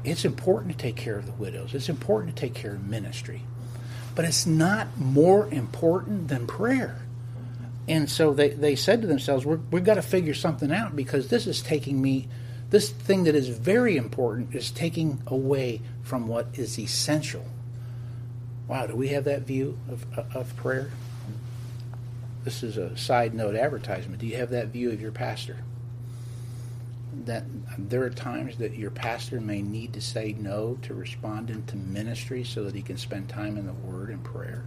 It's 0.03 0.26
important 0.26 0.72
to 0.74 0.78
take 0.78 0.95
care 0.95 1.18
of 1.18 1.26
the 1.26 1.32
widows. 1.34 1.74
It's 1.74 1.89
important 1.89 2.36
to 2.36 2.39
take 2.39 2.53
care 2.53 2.74
of 2.74 2.88
ministry. 2.88 3.43
But 4.16 4.26
it's 4.26 4.45
not 4.45 4.97
more 4.97 5.47
important 5.49 6.28
than 6.28 6.47
prayer. 6.47 6.99
And 7.88 8.09
so 8.09 8.34
they, 8.34 8.49
they 8.49 8.76
said 8.76 9.01
to 9.01 9.07
themselves, 9.07 9.45
We're, 9.45 9.59
We've 9.70 9.84
got 9.84 9.95
to 9.95 10.01
figure 10.01 10.34
something 10.34 10.72
out 10.72 10.95
because 10.95 11.28
this 11.28 11.45
is 11.45 11.62
taking 11.62 12.01
me, 12.01 12.28
this 12.72 12.89
thing 12.89 13.26
that 13.26 13.36
is 13.36 13.47
very 13.47 13.95
important 13.95 14.55
is 14.55 14.72
taking 14.72 15.22
away 15.28 15.82
from 16.01 16.28
what 16.28 16.47
is 16.55 16.80
essential. 16.80 17.45
Wow, 18.72 18.88
do 18.88 18.96
we 18.96 19.10
have 19.10 19.26
that 19.26 19.42
view 19.42 19.78
of, 19.90 20.06
of 20.34 20.56
prayer? 20.56 20.92
This 22.46 22.64
is 22.64 22.78
a 22.78 22.96
side 22.96 23.34
note 23.34 23.54
advertisement. 23.54 24.22
Do 24.22 24.26
you 24.26 24.38
have 24.38 24.52
that 24.52 24.68
view 24.68 24.92
of 24.92 25.02
your 25.02 25.12
pastor? 25.12 25.58
That 27.26 27.44
there 27.78 28.02
are 28.04 28.10
times 28.10 28.56
that 28.60 28.78
your 28.78 28.90
pastor 28.90 29.42
may 29.42 29.62
need 29.62 29.92
to 29.92 30.00
say 30.00 30.38
no 30.40 30.78
to 30.84 30.94
respond 30.94 31.50
into 31.50 31.76
ministry 31.76 32.46
so 32.46 32.64
that 32.64 32.74
he 32.74 32.82
can 32.82 32.96
spend 32.96 33.28
time 33.28 33.58
in 33.58 33.66
the 33.66 33.74
Word 33.74 34.10
and 34.10 34.24
prayer 34.24 34.64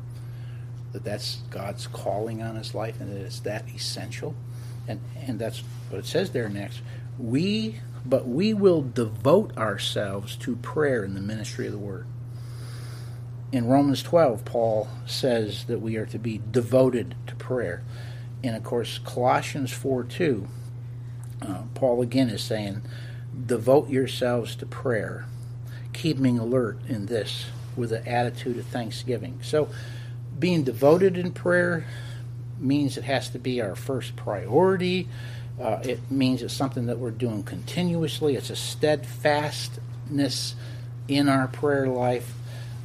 that 0.92 1.02
that's 1.02 1.36
God's 1.48 1.86
calling 1.86 2.42
on 2.42 2.56
his 2.56 2.74
life 2.74 3.00
and 3.00 3.10
that 3.10 3.22
it's 3.22 3.40
that 3.40 3.64
essential. 3.74 4.34
And 4.86 5.00
and 5.16 5.38
that's 5.38 5.62
what 5.88 6.00
it 6.00 6.06
says 6.06 6.30
there 6.30 6.50
next. 6.50 6.82
We 7.18 7.80
but 8.04 8.28
we 8.28 8.52
will 8.52 8.82
devote 8.82 9.56
ourselves 9.56 10.36
to 10.36 10.56
prayer 10.56 11.04
in 11.04 11.14
the 11.14 11.22
ministry 11.22 11.64
of 11.64 11.72
the 11.72 11.78
word. 11.78 12.06
In 13.52 13.66
Romans 13.66 14.02
12, 14.02 14.44
Paul 14.44 14.88
says 15.06 15.64
that 15.66 15.80
we 15.80 15.96
are 15.96 16.06
to 16.06 16.18
be 16.18 16.40
devoted 16.50 17.14
to 17.26 17.36
prayer. 17.36 17.82
And 18.42 18.56
of 18.56 18.64
course, 18.64 18.98
Colossians 18.98 19.72
4 19.72 20.04
2, 20.04 20.48
uh, 21.42 21.62
Paul 21.74 22.02
again 22.02 22.30
is 22.30 22.42
saying, 22.42 22.82
devote 23.46 23.88
yourselves 23.88 24.56
to 24.56 24.66
prayer, 24.66 25.26
keeping 25.92 26.38
alert 26.38 26.78
in 26.88 27.06
this 27.06 27.46
with 27.76 27.92
an 27.92 28.06
attitude 28.06 28.58
of 28.58 28.66
thanksgiving. 28.66 29.38
So, 29.42 29.68
being 30.38 30.64
devoted 30.64 31.16
in 31.16 31.32
prayer 31.32 31.86
means 32.58 32.96
it 32.96 33.04
has 33.04 33.28
to 33.30 33.38
be 33.38 33.60
our 33.60 33.76
first 33.76 34.16
priority. 34.16 35.08
Uh, 35.60 35.78
it 35.84 36.10
means 36.10 36.42
it's 36.42 36.54
something 36.54 36.86
that 36.86 36.98
we're 36.98 37.10
doing 37.10 37.42
continuously. 37.44 38.34
It's 38.34 38.50
a 38.50 38.56
steadfastness 38.56 40.54
in 41.06 41.28
our 41.28 41.46
prayer 41.48 41.86
life. 41.86 42.34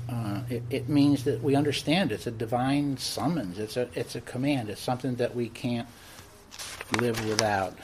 Uh, 0.10 0.42
it, 0.50 0.64
it, 0.72 0.90
means 0.90 1.24
that 1.26 1.44
we 1.44 1.56
understand 1.56 2.12
it's 2.12 2.26
a 2.26 2.32
divine 2.32 2.98
summons. 2.98 3.60
It's 3.60 3.78
a 3.78 3.88
it's 3.94 4.16
a 4.16 4.22
command. 4.22 4.70
It's 4.70 4.82
something 4.82 5.16
that 5.16 5.36
we 5.36 5.50
can't 5.50 5.88
live 7.00 7.24
without. 7.28 7.78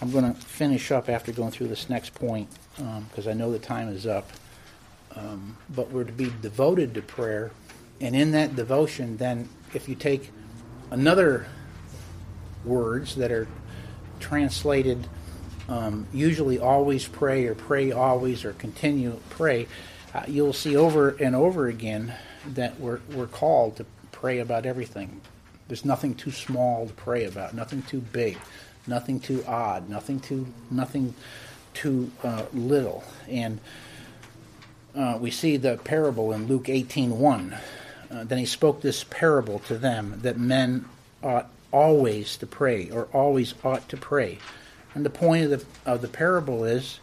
I'm 0.00 0.12
going 0.12 0.32
to 0.32 0.40
finish 0.40 0.92
up 0.92 1.08
after 1.08 1.32
going 1.32 1.50
through 1.50 1.68
this 1.68 1.90
next 1.90 2.14
point 2.14 2.48
because 2.76 3.26
um, 3.26 3.30
I 3.30 3.32
know 3.32 3.50
the 3.50 3.58
time 3.58 3.88
is 3.88 4.06
up. 4.06 4.30
Um, 5.16 5.56
but 5.68 5.90
we're 5.90 6.04
to 6.04 6.12
be 6.12 6.32
devoted 6.40 6.94
to 6.94 7.02
prayer 7.02 7.50
and 8.00 8.16
in 8.16 8.32
that 8.32 8.56
devotion, 8.56 9.18
then 9.18 9.48
if 9.74 9.88
you 9.88 9.94
take 9.94 10.30
another 10.90 11.46
words 12.64 13.14
that 13.16 13.30
are 13.30 13.46
translated 14.18 15.06
um, 15.68 16.06
usually 16.12 16.58
always 16.58 17.06
pray 17.06 17.46
or 17.46 17.54
pray 17.54 17.92
always 17.92 18.44
or 18.44 18.52
continue 18.54 19.20
pray, 19.30 19.68
uh, 20.14 20.22
you'll 20.26 20.52
see 20.52 20.76
over 20.76 21.10
and 21.10 21.34
over 21.34 21.68
again 21.68 22.14
that 22.54 22.78
we're, 22.80 23.00
we're 23.14 23.26
called 23.26 23.76
to 23.76 23.86
pray 24.12 24.38
about 24.38 24.66
everything. 24.66 25.20
There's 25.68 25.84
nothing 25.84 26.14
too 26.14 26.32
small 26.32 26.86
to 26.86 26.92
pray 26.92 27.24
about, 27.24 27.54
nothing 27.54 27.82
too 27.82 28.00
big, 28.00 28.38
nothing 28.86 29.20
too 29.20 29.44
odd, 29.46 29.88
nothing 29.88 30.20
too 30.20 30.46
nothing 30.70 31.14
too 31.74 32.10
uh, 32.24 32.46
little. 32.52 33.04
And 33.28 33.60
uh, 34.96 35.18
we 35.20 35.30
see 35.30 35.56
the 35.56 35.76
parable 35.76 36.32
in 36.32 36.48
Luke 36.48 36.64
18:1 36.64 37.56
uh, 38.10 38.24
then 38.24 38.38
he 38.38 38.46
spoke 38.46 38.80
this 38.80 39.04
parable 39.04 39.60
to 39.60 39.78
them 39.78 40.18
that 40.22 40.38
men 40.38 40.84
ought 41.22 41.48
always 41.72 42.36
to 42.38 42.46
pray, 42.46 42.90
or 42.90 43.06
always 43.12 43.54
ought 43.62 43.88
to 43.88 43.96
pray. 43.96 44.38
And 44.94 45.04
the 45.04 45.10
point 45.10 45.44
of 45.44 45.50
the, 45.50 45.90
of 45.90 46.02
the 46.02 46.08
parable 46.08 46.64
is 46.64 46.98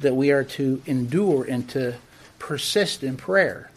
that 0.00 0.16
we 0.16 0.32
are 0.32 0.42
to 0.44 0.82
endure 0.86 1.44
and 1.44 1.68
to 1.70 1.94
persist 2.38 3.02
in 3.02 3.16
prayer. 3.16 3.70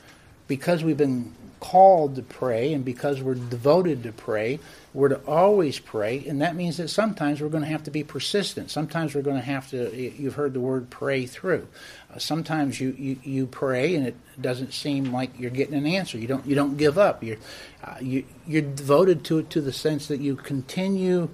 Because 0.47 0.83
we've 0.83 0.97
been 0.97 1.33
called 1.61 2.15
to 2.15 2.21
pray 2.23 2.73
and 2.73 2.83
because 2.83 3.21
we're 3.21 3.35
devoted 3.35 4.03
to 4.03 4.11
pray, 4.11 4.59
we're 4.93 5.09
to 5.09 5.21
always 5.25 5.79
pray, 5.79 6.25
and 6.27 6.41
that 6.41 6.55
means 6.55 6.75
that 6.77 6.89
sometimes 6.89 7.39
we're 7.39 7.47
going 7.47 7.63
to 7.63 7.69
have 7.69 7.83
to 7.83 7.91
be 7.91 8.03
persistent. 8.03 8.69
Sometimes 8.69 9.15
we're 9.15 9.21
going 9.21 9.37
to 9.37 9.43
have 9.43 9.69
to, 9.69 9.95
you've 9.95 10.33
heard 10.33 10.53
the 10.53 10.59
word 10.59 10.89
pray 10.89 11.25
through. 11.25 11.67
Uh, 12.13 12.19
sometimes 12.19 12.81
you, 12.81 12.93
you, 12.97 13.17
you, 13.23 13.47
pray 13.47 13.95
and 13.95 14.05
it 14.05 14.15
doesn't 14.41 14.73
seem 14.73 15.13
like 15.13 15.39
you're 15.39 15.51
getting 15.51 15.75
an 15.75 15.85
answer. 15.85 16.17
You 16.17 16.27
don't, 16.27 16.45
you 16.45 16.55
don't 16.55 16.75
give 16.75 16.97
up. 16.97 17.23
You're, 17.23 17.37
uh, 17.83 17.95
you, 18.01 18.25
you're 18.45 18.63
devoted 18.63 19.23
to 19.25 19.37
it 19.37 19.49
to 19.51 19.61
the 19.61 19.71
sense 19.71 20.07
that 20.07 20.19
you 20.19 20.35
continue 20.35 21.29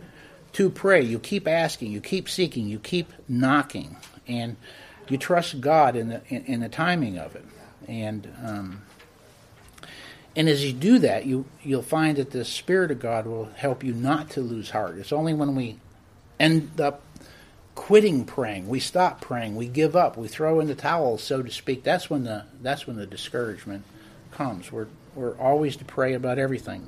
to 0.53 0.69
pray. 0.69 1.01
You 1.01 1.17
keep 1.17 1.47
asking, 1.47 1.91
you 1.91 2.01
keep 2.01 2.30
seeking, 2.30 2.67
you 2.67 2.78
keep 2.78 3.11
knocking, 3.28 3.95
and 4.28 4.55
you 5.11 5.17
trust 5.17 5.61
God 5.61 5.95
in 5.95 6.09
the, 6.09 6.21
in, 6.27 6.45
in 6.45 6.59
the 6.59 6.69
timing 6.69 7.17
of 7.17 7.35
it. 7.35 7.45
And, 7.87 8.33
um, 8.43 8.81
and 10.35 10.47
as 10.47 10.63
you 10.63 10.71
do 10.71 10.99
that, 10.99 11.25
you 11.25 11.45
you'll 11.63 11.81
find 11.81 12.17
that 12.17 12.29
the 12.29 12.45
Spirit 12.45 12.91
of 12.91 12.99
God 12.99 13.25
will 13.25 13.45
help 13.55 13.83
you 13.83 13.91
not 13.91 14.29
to 14.31 14.41
lose 14.41 14.69
heart. 14.69 14.97
It's 14.99 15.11
only 15.11 15.33
when 15.33 15.55
we 15.55 15.79
end 16.39 16.79
up 16.79 17.01
quitting 17.73 18.25
praying, 18.25 18.67
we 18.67 18.79
stop 18.79 19.21
praying, 19.21 19.55
we 19.55 19.67
give 19.67 19.95
up, 19.95 20.17
we 20.17 20.27
throw 20.27 20.59
in 20.59 20.67
the 20.67 20.75
towel, 20.75 21.17
so 21.17 21.41
to 21.41 21.51
speak. 21.51 21.83
That's 21.83 22.09
when 22.09 22.23
the 22.23 22.45
that's 22.61 22.85
when 22.85 22.97
the 22.97 23.07
discouragement 23.07 23.83
comes. 24.31 24.71
We're 24.71 24.87
we're 25.15 25.37
always 25.37 25.75
to 25.77 25.85
pray 25.85 26.13
about 26.13 26.37
everything. 26.37 26.87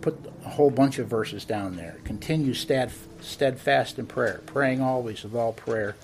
Put 0.00 0.16
a 0.44 0.50
whole 0.50 0.70
bunch 0.70 1.00
of 1.00 1.08
verses 1.08 1.44
down 1.44 1.74
there. 1.74 1.96
Continue 2.04 2.54
steadfast 2.54 3.98
in 3.98 4.06
prayer, 4.06 4.40
praying 4.46 4.80
always 4.80 5.24
with 5.24 5.34
all 5.34 5.52
prayer 5.52 5.96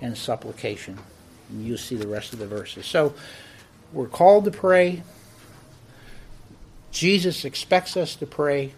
and 0.00 0.16
supplication. 0.16 0.98
And 1.48 1.64
you'll 1.64 1.78
see 1.78 1.96
the 1.96 2.08
rest 2.08 2.32
of 2.32 2.38
the 2.38 2.46
verses. 2.46 2.86
So 2.86 3.14
we're 3.92 4.08
called 4.08 4.44
to 4.44 4.50
pray 4.50 5.02
Jesus 6.90 7.44
expects 7.44 7.96
us 7.96 8.14
to 8.16 8.26
pray. 8.26 8.72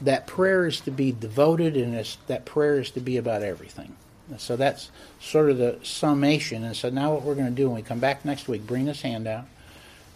That 0.00 0.26
prayer 0.26 0.66
is 0.66 0.80
to 0.80 0.90
be 0.90 1.12
devoted, 1.12 1.76
and 1.76 1.94
that 2.26 2.44
prayer 2.44 2.80
is 2.80 2.90
to 2.92 3.00
be 3.00 3.16
about 3.16 3.42
everything. 3.42 3.96
so 4.38 4.56
that's 4.56 4.90
sort 5.20 5.50
of 5.50 5.58
the 5.58 5.78
summation. 5.82 6.64
And 6.64 6.74
so 6.74 6.90
now 6.90 7.12
what 7.12 7.22
we're 7.22 7.34
going 7.34 7.48
to 7.48 7.54
do 7.54 7.68
when 7.68 7.76
we 7.76 7.82
come 7.82 8.00
back 8.00 8.24
next 8.24 8.48
week, 8.48 8.66
bring 8.66 8.86
this 8.86 9.02
handout 9.02 9.44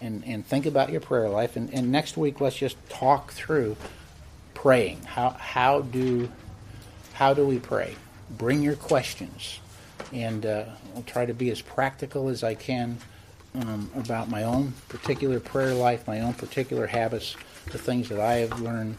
and, 0.00 0.24
and 0.26 0.46
think 0.46 0.66
about 0.66 0.90
your 0.90 1.00
prayer 1.00 1.28
life. 1.28 1.56
And, 1.56 1.72
and 1.72 1.92
next 1.92 2.16
week, 2.16 2.40
let's 2.40 2.56
just 2.56 2.76
talk 2.88 3.32
through 3.32 3.76
praying. 4.54 5.02
How, 5.04 5.30
how, 5.30 5.82
do, 5.82 6.30
how 7.12 7.34
do 7.34 7.46
we 7.46 7.58
pray? 7.58 7.94
Bring 8.30 8.62
your 8.62 8.76
questions. 8.76 9.60
And 10.12 10.46
uh, 10.46 10.64
I'll 10.94 11.02
try 11.02 11.26
to 11.26 11.34
be 11.34 11.50
as 11.50 11.60
practical 11.60 12.28
as 12.28 12.42
I 12.42 12.54
can 12.54 12.98
um, 13.54 13.90
about 13.96 14.30
my 14.30 14.44
own 14.44 14.72
particular 14.88 15.40
prayer 15.40 15.74
life, 15.74 16.06
my 16.06 16.20
own 16.20 16.34
particular 16.34 16.86
habits, 16.86 17.36
the 17.66 17.78
things 17.78 18.08
that 18.08 18.20
I 18.20 18.34
have 18.34 18.60
learned 18.60 18.96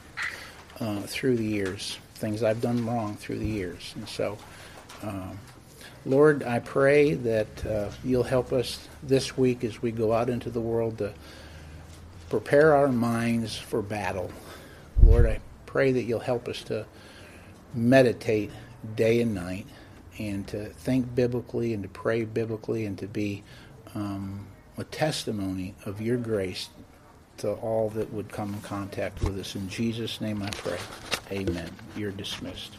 uh, 0.79 1.01
through 1.01 1.37
the 1.37 1.45
years, 1.45 1.97
things 2.15 2.43
I've 2.43 2.61
done 2.61 2.85
wrong 2.85 3.15
through 3.17 3.39
the 3.39 3.47
years. 3.47 3.93
And 3.95 4.07
so, 4.07 4.37
um, 5.03 5.39
Lord, 6.05 6.43
I 6.43 6.59
pray 6.59 7.13
that 7.13 7.65
uh, 7.65 7.89
you'll 8.03 8.23
help 8.23 8.53
us 8.53 8.87
this 9.03 9.37
week 9.37 9.63
as 9.63 9.81
we 9.81 9.91
go 9.91 10.13
out 10.13 10.29
into 10.29 10.49
the 10.49 10.61
world 10.61 10.97
to 10.99 11.13
prepare 12.29 12.75
our 12.75 12.87
minds 12.87 13.57
for 13.57 13.81
battle. 13.81 14.31
Lord, 15.03 15.25
I 15.25 15.39
pray 15.65 15.91
that 15.91 16.03
you'll 16.03 16.19
help 16.19 16.47
us 16.47 16.63
to 16.63 16.85
meditate 17.73 18.51
day 18.95 19.21
and 19.21 19.33
night 19.33 19.65
and 20.17 20.47
to 20.47 20.65
think 20.65 21.15
biblically 21.15 21.73
and 21.73 21.83
to 21.83 21.89
pray 21.89 22.23
biblically 22.25 22.85
and 22.85 22.97
to 22.97 23.07
be 23.07 23.43
um, 23.95 24.47
a 24.77 24.83
testimony 24.83 25.75
of 25.85 26.01
your 26.01 26.17
grace 26.17 26.69
to 27.37 27.53
all 27.53 27.89
that 27.89 28.11
would 28.11 28.29
come 28.29 28.53
in 28.53 28.61
contact 28.61 29.21
with 29.21 29.39
us. 29.39 29.55
In 29.55 29.69
Jesus' 29.69 30.19
name 30.19 30.43
I 30.43 30.49
pray. 30.49 30.79
Amen. 31.31 31.69
You're 31.95 32.11
dismissed. 32.11 32.73